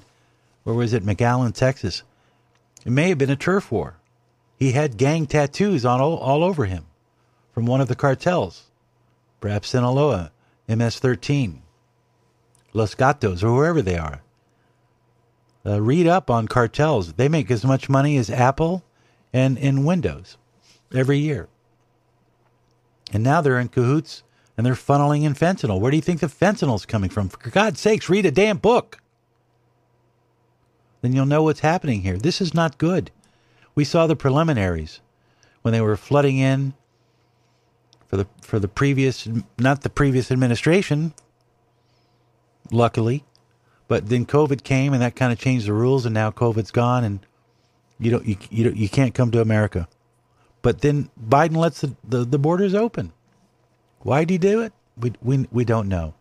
where 0.64 0.74
was 0.74 0.94
it, 0.94 1.04
McAllen, 1.04 1.54
Texas. 1.54 2.04
It 2.86 2.92
may 2.92 3.10
have 3.10 3.18
been 3.18 3.30
a 3.30 3.36
turf 3.36 3.70
war. 3.70 3.98
He 4.56 4.72
had 4.72 4.96
gang 4.96 5.26
tattoos 5.26 5.84
on 5.86 6.00
all, 6.00 6.16
all 6.16 6.42
over 6.42 6.64
him 6.64 6.86
from 7.52 7.66
one 7.66 7.82
of 7.82 7.90
the 7.90 7.96
cartels, 7.96 8.72
perhaps 9.42 9.70
Sinaloa, 9.70 10.32
MS 10.70 11.00
13, 11.00 11.63
Los 12.74 12.96
Gatos, 12.96 13.44
or 13.44 13.56
wherever 13.56 13.82
they 13.82 13.98
are. 13.98 14.22
Uh, 15.66 15.82
read 15.82 16.08
up 16.08 16.30
on 16.30 16.48
cartels. 16.48 17.14
They 17.14 17.30
make 17.30 17.50
as 17.50 17.64
much 17.64 17.88
money 17.88 18.18
as 18.18 18.30
Apple 18.30 18.84
and, 19.32 19.58
and 19.58 19.86
Windows 19.86 20.38
every 20.94 21.20
year. 21.20 21.48
And 23.14 23.24
now 23.24 23.42
they're 23.42 23.60
in 23.60 23.70
cahoots 23.70 24.24
and 24.58 24.66
they're 24.66 24.74
funneling 24.74 25.24
in 25.24 25.34
fentanyl. 25.34 25.80
Where 25.80 25.92
do 25.92 25.98
you 25.98 26.02
think 26.02 26.20
the 26.20 26.28
fentanyl's 26.28 26.86
coming 26.86 27.10
from? 27.10 27.30
For 27.30 27.50
God's 27.50 27.80
sakes, 27.80 28.10
read 28.10 28.26
a 28.26 28.32
damn 28.32 28.58
book. 28.58 29.00
Then 31.02 31.14
you'll 31.14 31.26
know 31.26 31.44
what's 31.44 31.62
happening 31.62 32.02
here. 32.02 32.18
This 32.18 32.42
is 32.42 32.54
not 32.54 32.78
good. 32.78 33.12
We 33.76 33.84
saw 33.84 34.08
the 34.08 34.16
preliminaries 34.16 35.02
when 35.62 35.74
they 35.74 35.82
were 35.82 35.98
flooding 35.98 36.38
in 36.38 36.74
for 38.08 38.18
the 38.18 38.28
for 38.42 38.60
the 38.60 38.68
previous 38.68 39.28
not 39.58 39.82
the 39.82 39.90
previous 39.90 40.32
administration 40.32 41.14
luckily. 42.74 43.24
But 43.88 44.10
then 44.10 44.26
covid 44.26 44.64
came 44.64 44.94
and 44.94 45.02
that 45.02 45.16
kind 45.16 45.32
of 45.32 45.40
changed 45.40 45.68
the 45.68 45.74
rules 45.74 46.06
and 46.06 46.14
now 46.14 46.32
covid's 46.32 46.72
gone 46.72 47.04
and 47.04 47.20
you 48.00 48.12
don't 48.12 48.26
you 48.26 48.38
you, 48.50 48.64
don't, 48.66 48.78
you 48.78 48.90
can't 48.90 49.14
come 49.14 49.32
to 49.32 49.42
america. 49.42 49.88
But 50.62 50.82
then 50.82 51.10
biden 51.22 51.56
lets 51.56 51.82
the, 51.82 51.96
the, 52.04 52.26
the 52.26 52.40
borders 52.40 52.74
open. 52.74 53.12
Why 54.00 54.22
did 54.22 54.30
he 54.32 54.38
do 54.38 54.62
it? 54.62 54.74
We, 54.98 55.14
we 55.22 55.48
we 55.52 55.66
don't 55.66 55.88
know. 55.88 56.14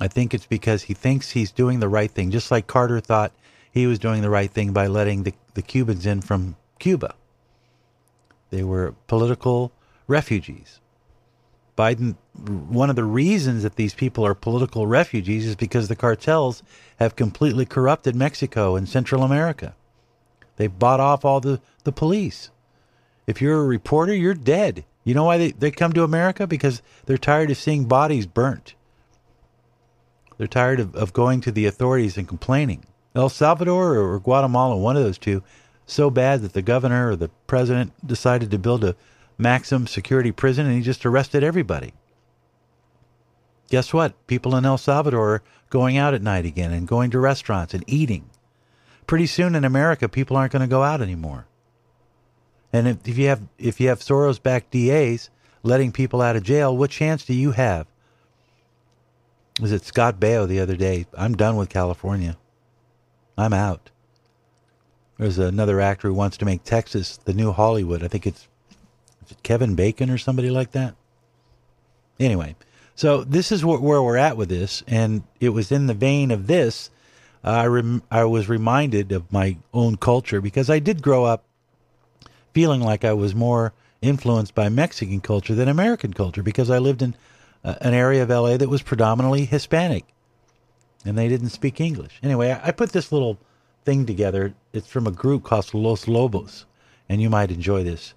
I 0.00 0.08
think 0.08 0.34
it's 0.34 0.46
because 0.46 0.84
he 0.84 0.94
thinks 0.94 1.30
he's 1.30 1.52
doing 1.52 1.80
the 1.80 1.88
right 1.88 2.10
thing 2.10 2.30
just 2.30 2.50
like 2.50 2.66
carter 2.66 3.00
thought 3.00 3.32
he 3.70 3.86
was 3.86 3.98
doing 3.98 4.22
the 4.22 4.30
right 4.30 4.50
thing 4.50 4.72
by 4.72 4.86
letting 4.86 5.24
the, 5.24 5.34
the 5.54 5.62
Cubans 5.62 6.06
in 6.06 6.20
from 6.20 6.56
Cuba. 6.78 7.14
They 8.50 8.62
were 8.62 8.94
political 9.08 9.72
refugees. 10.06 10.80
Biden, 11.76 12.16
one 12.68 12.90
of 12.90 12.96
the 12.96 13.04
reasons 13.04 13.62
that 13.62 13.76
these 13.76 13.94
people 13.94 14.24
are 14.24 14.34
political 14.34 14.86
refugees 14.86 15.46
is 15.46 15.56
because 15.56 15.88
the 15.88 15.96
cartels 15.96 16.62
have 16.98 17.16
completely 17.16 17.66
corrupted 17.66 18.14
Mexico 18.14 18.76
and 18.76 18.88
Central 18.88 19.24
America. 19.24 19.74
They've 20.56 20.78
bought 20.78 21.00
off 21.00 21.24
all 21.24 21.40
the, 21.40 21.60
the 21.82 21.92
police. 21.92 22.50
If 23.26 23.40
you're 23.40 23.60
a 23.60 23.66
reporter, 23.66 24.14
you're 24.14 24.34
dead. 24.34 24.84
You 25.02 25.14
know 25.14 25.24
why 25.24 25.38
they, 25.38 25.52
they 25.52 25.70
come 25.70 25.92
to 25.94 26.04
America? 26.04 26.46
Because 26.46 26.80
they're 27.06 27.18
tired 27.18 27.50
of 27.50 27.56
seeing 27.56 27.86
bodies 27.86 28.26
burnt. 28.26 28.74
They're 30.38 30.46
tired 30.46 30.80
of, 30.80 30.94
of 30.94 31.12
going 31.12 31.40
to 31.42 31.52
the 31.52 31.66
authorities 31.66 32.16
and 32.16 32.28
complaining. 32.28 32.84
El 33.14 33.28
Salvador 33.28 33.96
or 33.96 34.18
Guatemala, 34.18 34.76
one 34.76 34.96
of 34.96 35.04
those 35.04 35.18
two, 35.18 35.42
so 35.86 36.10
bad 36.10 36.42
that 36.42 36.52
the 36.52 36.62
governor 36.62 37.10
or 37.10 37.16
the 37.16 37.30
president 37.46 37.92
decided 38.06 38.50
to 38.50 38.58
build 38.58 38.84
a 38.84 38.96
maximum 39.38 39.86
security 39.86 40.32
prison 40.32 40.66
and 40.66 40.74
he 40.74 40.82
just 40.82 41.04
arrested 41.04 41.42
everybody. 41.42 41.94
Guess 43.70 43.92
what? 43.92 44.26
People 44.26 44.54
in 44.56 44.64
El 44.64 44.78
Salvador 44.78 45.28
are 45.28 45.42
going 45.70 45.96
out 45.96 46.14
at 46.14 46.22
night 46.22 46.44
again 46.44 46.72
and 46.72 46.86
going 46.86 47.10
to 47.10 47.18
restaurants 47.18 47.74
and 47.74 47.84
eating. 47.86 48.30
Pretty 49.06 49.26
soon 49.26 49.54
in 49.54 49.64
America, 49.64 50.08
people 50.08 50.36
aren't 50.36 50.52
going 50.52 50.62
to 50.62 50.68
go 50.68 50.82
out 50.82 51.00
anymore. 51.00 51.46
And 52.72 52.88
if, 52.88 53.08
if 53.08 53.18
you 53.18 53.28
have 53.28 53.42
if 53.58 53.80
you 53.80 53.88
have 53.88 54.00
Soros-backed 54.00 54.70
DAs 54.70 55.30
letting 55.62 55.92
people 55.92 56.20
out 56.20 56.36
of 56.36 56.42
jail, 56.42 56.76
what 56.76 56.90
chance 56.90 57.24
do 57.24 57.34
you 57.34 57.52
have? 57.52 57.86
Was 59.60 59.72
it 59.72 59.84
Scott 59.84 60.18
Baio 60.18 60.48
the 60.48 60.60
other 60.60 60.76
day? 60.76 61.06
I'm 61.16 61.36
done 61.36 61.56
with 61.56 61.68
California. 61.68 62.36
I'm 63.38 63.52
out. 63.52 63.90
There's 65.18 65.38
another 65.38 65.80
actor 65.80 66.08
who 66.08 66.14
wants 66.14 66.36
to 66.38 66.44
make 66.44 66.64
Texas 66.64 67.16
the 67.16 67.32
new 67.32 67.52
Hollywood. 67.52 68.02
I 68.02 68.08
think 68.08 68.26
it's 68.26 68.42
it 68.42 68.53
Kevin 69.42 69.74
Bacon 69.74 70.10
or 70.10 70.18
somebody 70.18 70.50
like 70.50 70.72
that. 70.72 70.94
Anyway, 72.18 72.56
so 72.94 73.24
this 73.24 73.50
is 73.50 73.62
wh- 73.62 73.82
where 73.82 74.02
we're 74.02 74.16
at 74.16 74.36
with 74.36 74.48
this, 74.48 74.82
and 74.86 75.22
it 75.40 75.50
was 75.50 75.72
in 75.72 75.86
the 75.86 75.94
vein 75.94 76.30
of 76.30 76.46
this. 76.46 76.90
Uh, 77.44 77.50
I 77.50 77.66
rem- 77.66 78.02
I 78.10 78.24
was 78.24 78.48
reminded 78.48 79.12
of 79.12 79.32
my 79.32 79.56
own 79.72 79.96
culture 79.96 80.40
because 80.40 80.70
I 80.70 80.78
did 80.78 81.02
grow 81.02 81.24
up 81.24 81.44
feeling 82.52 82.80
like 82.80 83.04
I 83.04 83.12
was 83.12 83.34
more 83.34 83.72
influenced 84.00 84.54
by 84.54 84.68
Mexican 84.68 85.20
culture 85.20 85.54
than 85.54 85.68
American 85.68 86.12
culture 86.12 86.42
because 86.42 86.70
I 86.70 86.78
lived 86.78 87.02
in 87.02 87.16
uh, 87.64 87.74
an 87.80 87.94
area 87.94 88.22
of 88.22 88.30
LA 88.30 88.56
that 88.56 88.68
was 88.68 88.82
predominantly 88.82 89.44
Hispanic 89.44 90.04
and 91.04 91.18
they 91.18 91.28
didn't 91.28 91.50
speak 91.50 91.80
English. 91.80 92.18
Anyway, 92.22 92.50
I, 92.50 92.68
I 92.68 92.70
put 92.70 92.92
this 92.92 93.12
little 93.12 93.38
thing 93.84 94.06
together. 94.06 94.54
It's 94.72 94.88
from 94.88 95.06
a 95.06 95.12
group 95.12 95.44
called 95.44 95.72
Los 95.74 96.08
Lobos, 96.08 96.66
and 97.08 97.20
you 97.20 97.28
might 97.28 97.50
enjoy 97.50 97.84
this 97.84 98.14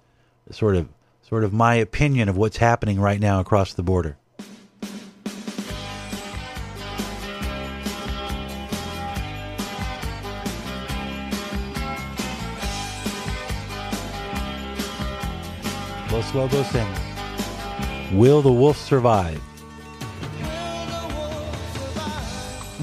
sort 0.50 0.76
of 0.76 0.88
sort 1.28 1.44
of 1.44 1.52
my 1.52 1.74
opinion 1.74 2.26
of 2.30 2.38
what's 2.38 2.56
happening 2.56 2.98
right 2.98 3.20
now 3.20 3.38
across 3.38 3.74
the 3.74 3.82
border. 3.82 4.16
Los 16.10 16.34
Lobos 16.34 16.74
and 16.74 18.18
Will 18.18 18.40
the 18.40 18.50
Wolf 18.50 18.78
Survive? 18.78 19.38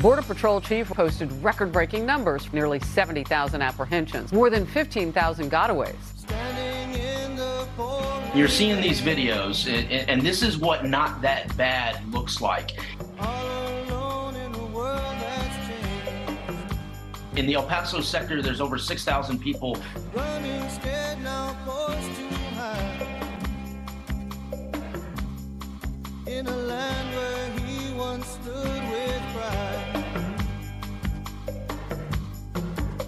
Border 0.04 0.22
Patrol 0.22 0.62
chief 0.62 0.88
posted 0.90 1.32
record 1.42 1.72
breaking 1.72 2.06
numbers 2.06 2.54
nearly 2.54 2.80
70,000 2.80 3.64
apprehensions, 3.64 4.32
more 4.32 4.52
than 4.52 4.68
15,000 4.68 5.50
gotaways. 5.50 6.15
You're 8.36 8.50
seeing 8.50 8.82
these 8.82 9.00
videos, 9.00 9.66
and, 9.66 10.10
and 10.10 10.22
this 10.22 10.44
is 10.44 10.58
what 10.58 10.86
not 10.86 11.22
that 11.22 11.56
bad 11.56 12.06
looks 12.14 12.42
like. 12.42 12.72
In 17.38 17.48
the 17.48 17.54
El 17.54 17.64
Paso 17.64 18.02
sector, 18.02 18.42
there's 18.42 18.60
over 18.60 18.78
6,000 18.78 19.40
people. 19.40 19.78
In 26.28 26.48
a 26.48 26.56
land 26.58 27.16
where 27.16 27.52
he 27.60 27.94
once 27.94 28.28
stood 28.28 28.90
with 28.92 29.22
pride. 29.34 30.04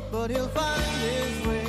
But 0.10 0.30
he'll 0.30 0.48
find 0.48 0.82
his 1.02 1.48
way 1.48 1.67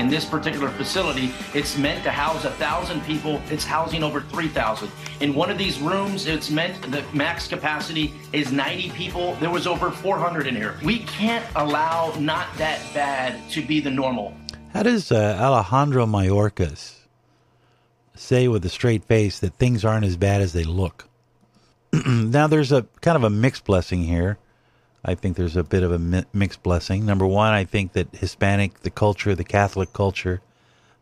In 0.00 0.08
this 0.08 0.24
particular 0.24 0.70
facility, 0.70 1.30
it's 1.52 1.76
meant 1.76 2.02
to 2.04 2.10
house 2.10 2.46
a 2.46 2.50
thousand 2.52 3.04
people. 3.04 3.38
It's 3.50 3.66
housing 3.66 4.02
over 4.02 4.22
3,000. 4.22 4.90
In 5.20 5.34
one 5.34 5.50
of 5.50 5.58
these 5.58 5.78
rooms, 5.78 6.26
it's 6.26 6.48
meant 6.48 6.80
the 6.90 7.04
max 7.12 7.46
capacity 7.46 8.14
is 8.32 8.50
90 8.50 8.92
people. 8.92 9.34
There 9.34 9.50
was 9.50 9.66
over 9.66 9.90
400 9.90 10.46
in 10.46 10.56
here. 10.56 10.78
We 10.82 11.00
can't 11.00 11.44
allow 11.54 12.14
not 12.18 12.46
that 12.56 12.80
bad 12.94 13.46
to 13.50 13.60
be 13.60 13.78
the 13.78 13.90
normal. 13.90 14.32
How 14.72 14.84
does 14.84 15.12
uh, 15.12 15.36
Alejandro 15.38 16.06
Mayorkas 16.06 17.00
say 18.14 18.48
with 18.48 18.64
a 18.64 18.70
straight 18.70 19.04
face 19.04 19.38
that 19.40 19.52
things 19.56 19.84
aren't 19.84 20.06
as 20.06 20.16
bad 20.16 20.40
as 20.40 20.54
they 20.54 20.64
look? 20.64 21.10
now, 22.06 22.46
there's 22.46 22.72
a 22.72 22.86
kind 23.02 23.16
of 23.16 23.24
a 23.24 23.30
mixed 23.30 23.66
blessing 23.66 24.04
here. 24.04 24.38
I 25.04 25.14
think 25.14 25.36
there's 25.36 25.56
a 25.56 25.64
bit 25.64 25.82
of 25.82 25.92
a 25.92 25.98
mi- 25.98 26.24
mixed 26.32 26.62
blessing. 26.62 27.06
Number 27.06 27.26
one, 27.26 27.52
I 27.52 27.64
think 27.64 27.92
that 27.94 28.14
Hispanic, 28.14 28.80
the 28.80 28.90
culture, 28.90 29.34
the 29.34 29.44
Catholic 29.44 29.92
culture, 29.92 30.40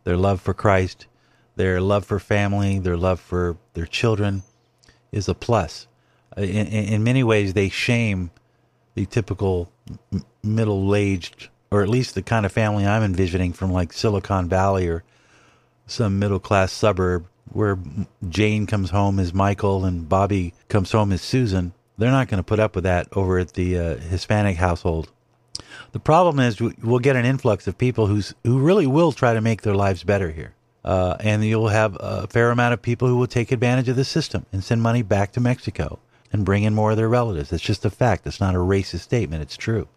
their 0.03 0.17
love 0.17 0.39
for 0.41 0.53
Christ, 0.53 1.05
their 1.55 1.81
love 1.81 2.05
for 2.05 2.19
family, 2.19 2.79
their 2.79 2.95
love 2.97 3.19
for 3.19 3.57
their 3.73 3.85
children 3.85 4.43
is 5.11 5.27
a 5.27 5.33
plus. 5.33 5.87
In, 6.37 6.45
in 6.67 7.03
many 7.03 7.23
ways, 7.23 7.53
they 7.53 7.67
shame 7.69 8.31
the 8.95 9.05
typical 9.05 9.69
m- 10.13 10.23
middle-aged, 10.41 11.49
or 11.71 11.83
at 11.83 11.89
least 11.89 12.15
the 12.15 12.21
kind 12.21 12.45
of 12.45 12.51
family 12.51 12.85
I'm 12.85 13.03
envisioning 13.03 13.51
from 13.51 13.71
like 13.71 13.91
Silicon 13.91 14.47
Valley 14.47 14.87
or 14.87 15.03
some 15.85 16.19
middle-class 16.19 16.71
suburb 16.71 17.25
where 17.51 17.77
Jane 18.29 18.67
comes 18.67 18.91
home 18.91 19.19
as 19.19 19.33
Michael 19.33 19.83
and 19.83 20.07
Bobby 20.07 20.53
comes 20.69 20.91
home 20.91 21.11
as 21.11 21.21
Susan. 21.21 21.73
They're 21.99 22.11
not 22.11 22.29
going 22.29 22.39
to 22.39 22.43
put 22.43 22.59
up 22.59 22.75
with 22.75 22.85
that 22.85 23.09
over 23.11 23.39
at 23.39 23.53
the 23.53 23.77
uh, 23.77 23.95
Hispanic 23.97 24.55
household. 24.55 25.11
The 25.91 25.99
problem 25.99 26.39
is 26.39 26.61
we'll 26.61 26.99
get 26.99 27.17
an 27.17 27.25
influx 27.25 27.67
of 27.67 27.77
people 27.77 28.07
who's 28.07 28.33
who 28.43 28.59
really 28.59 28.87
will 28.87 29.11
try 29.11 29.33
to 29.33 29.41
make 29.41 29.63
their 29.63 29.75
lives 29.75 30.03
better 30.03 30.31
here, 30.31 30.53
uh, 30.85 31.17
and 31.19 31.43
you'll 31.43 31.67
have 31.67 31.97
a 31.99 32.27
fair 32.27 32.51
amount 32.51 32.73
of 32.73 32.81
people 32.81 33.07
who 33.07 33.17
will 33.17 33.27
take 33.27 33.51
advantage 33.51 33.89
of 33.89 33.97
the 33.97 34.05
system 34.05 34.45
and 34.53 34.63
send 34.63 34.81
money 34.81 35.01
back 35.01 35.33
to 35.33 35.41
Mexico 35.41 35.99
and 36.31 36.45
bring 36.45 36.63
in 36.63 36.73
more 36.73 36.91
of 36.91 36.97
their 36.97 37.09
relatives. 37.09 37.51
It's 37.51 37.63
just 37.63 37.83
a 37.83 37.89
fact. 37.89 38.25
It's 38.25 38.39
not 38.39 38.55
a 38.55 38.59
racist 38.59 39.01
statement. 39.01 39.41
It's 39.41 39.57
true. 39.57 39.87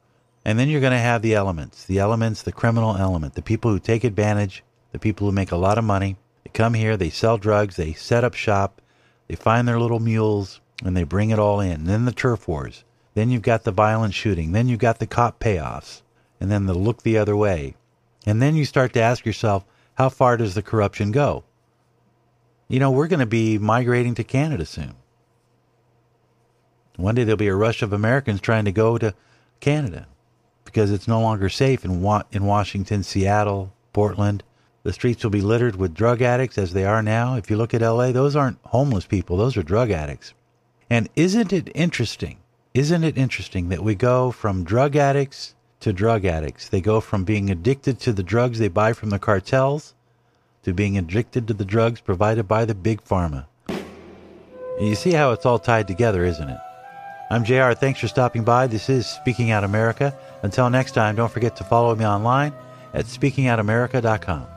And 0.45 0.59
then 0.59 0.69
you're 0.69 0.81
going 0.81 0.93
to 0.93 0.99
have 0.99 1.23
the 1.23 1.35
elements, 1.35 1.85
the 1.85 2.01
elements, 2.01 2.43
the 2.43 2.53
criminal 2.53 2.97
element, 2.97 3.35
the 3.35 3.43
people 3.43 3.71
who 3.71 3.79
take 3.79 4.03
advantage, 4.03 4.65
the 4.91 4.99
people 4.99 5.27
who 5.27 5.33
make 5.33 5.53
a 5.53 5.57
lot 5.57 5.79
of 5.79 5.85
money. 5.85 6.17
They 6.43 6.51
come 6.53 6.75
here, 6.75 6.97
they 6.97 7.11
sell 7.11 7.39
drugs, 7.39 7.77
they 7.77 7.93
set 7.93 8.25
up 8.25 8.35
shop, 8.35 8.81
they 9.29 9.37
find 9.37 9.69
their 9.69 9.79
little 9.79 10.01
mules, 10.01 10.61
and 10.85 10.97
they 10.97 11.05
bring 11.05 11.31
it 11.31 11.39
all 11.39 11.61
in. 11.61 11.85
Then 11.85 12.05
the 12.05 12.13
turf 12.13 12.49
wars. 12.49 12.85
Then 13.15 13.31
you've 13.31 13.43
got 13.43 13.65
the 13.65 13.71
violent 13.71 14.15
shooting. 14.15 14.53
Then 14.53 14.69
you've 14.69 14.79
got 14.79 14.99
the 14.99 15.07
cop 15.07 15.39
payoffs. 15.39 16.03
And 16.41 16.51
then 16.51 16.67
the 16.67 16.75
look 16.75 17.03
the 17.03 17.19
other 17.19 17.37
way. 17.37 17.77
And 18.27 18.41
then 18.41 18.57
you 18.57 18.65
start 18.65 18.93
to 18.95 19.01
ask 19.01 19.25
yourself, 19.27 19.65
how 19.95 20.09
far 20.09 20.37
does 20.37 20.55
the 20.55 20.63
corruption 20.63 21.13
go? 21.13 21.45
You 22.69 22.81
know, 22.81 22.91
we're 22.91 23.09
going 23.09 23.21
to 23.21 23.27
be 23.27 23.59
migrating 23.59 24.15
to 24.15 24.25
Canada 24.25 24.65
soon. 24.65 24.95
One 26.97 27.15
day 27.15 27.25
there'll 27.25 27.37
be 27.37 27.49
a 27.49 27.55
rush 27.55 27.83
of 27.83 27.93
Americans 27.93 28.41
trying 28.41 28.65
to 28.65 28.73
go 28.73 28.99
to 28.99 29.15
Canada 29.61 30.07
because 30.65 30.91
it's 30.91 31.09
no 31.09 31.21
longer 31.21 31.49
safe 31.49 31.85
in 31.85 32.01
Wa- 32.03 32.25
in 32.33 32.45
Washington, 32.45 33.03
Seattle, 33.03 33.73
Portland. 33.93 34.43
The 34.83 34.93
streets 34.93 35.23
will 35.23 35.31
be 35.31 35.41
littered 35.41 35.77
with 35.77 35.95
drug 35.95 36.23
addicts 36.23 36.59
as 36.59 36.73
they 36.73 36.85
are 36.85 37.03
now. 37.03 37.37
If 37.37 37.51
you 37.51 37.57
look 37.57 37.73
at 37.75 37.83
LA, 37.83 38.13
those 38.13 38.35
aren't 38.35 38.59
homeless 38.65 39.07
people, 39.07 39.37
those 39.37 39.57
are 39.57 39.63
drug 39.63 39.91
addicts. 39.91 40.35
And 40.93 41.09
isn't 41.17 41.55
it 41.55 41.71
interesting? 41.75 42.37
Isn't 42.75 43.03
it 43.03 43.17
interesting 43.17 43.71
that 43.71 43.83
we 43.83 43.95
go 43.95 44.31
from 44.31 44.63
drug 44.63 44.95
addicts 44.95 45.55
to 45.81 45.91
drug 45.91 46.27
addicts? 46.27 46.69
They 46.69 46.83
go 46.83 47.01
from 47.01 47.25
being 47.25 47.49
addicted 47.49 47.99
to 48.01 48.13
the 48.13 48.23
drugs 48.23 48.59
they 48.59 48.69
buy 48.69 48.93
from 48.93 49.09
the 49.09 49.19
cartels 49.19 49.95
to 50.65 50.75
being 50.75 50.99
addicted 50.99 51.49
to 51.49 51.55
the 51.55 51.65
drugs 51.65 52.03
provided 52.03 52.47
by 52.47 52.67
the 52.67 52.75
big 52.75 53.03
pharma. 53.03 53.47
You 54.79 54.95
see 54.95 55.13
how 55.13 55.33
it's 55.33 55.47
all 55.47 55.59
tied 55.59 55.89
together, 55.89 56.27
isn't 56.27 56.51
it? 56.51 56.61
I'm 57.31 57.43
JR. 57.43 57.73
Thanks 57.73 58.01
for 58.01 58.09
stopping 58.09 58.45
by. 58.45 58.67
This 58.67 58.91
is 58.91 59.07
Speaking 59.07 59.51
Out 59.51 59.65
America. 59.65 60.15
Until 60.43 60.69
next 60.69 60.93
time, 60.93 61.17
don't 61.17 61.33
forget 61.33 61.57
to 61.57 61.65
follow 61.65 61.95
me 61.95 62.05
online 62.05 62.53
at 62.93 63.07
speakingoutamerica.com. 63.07 64.52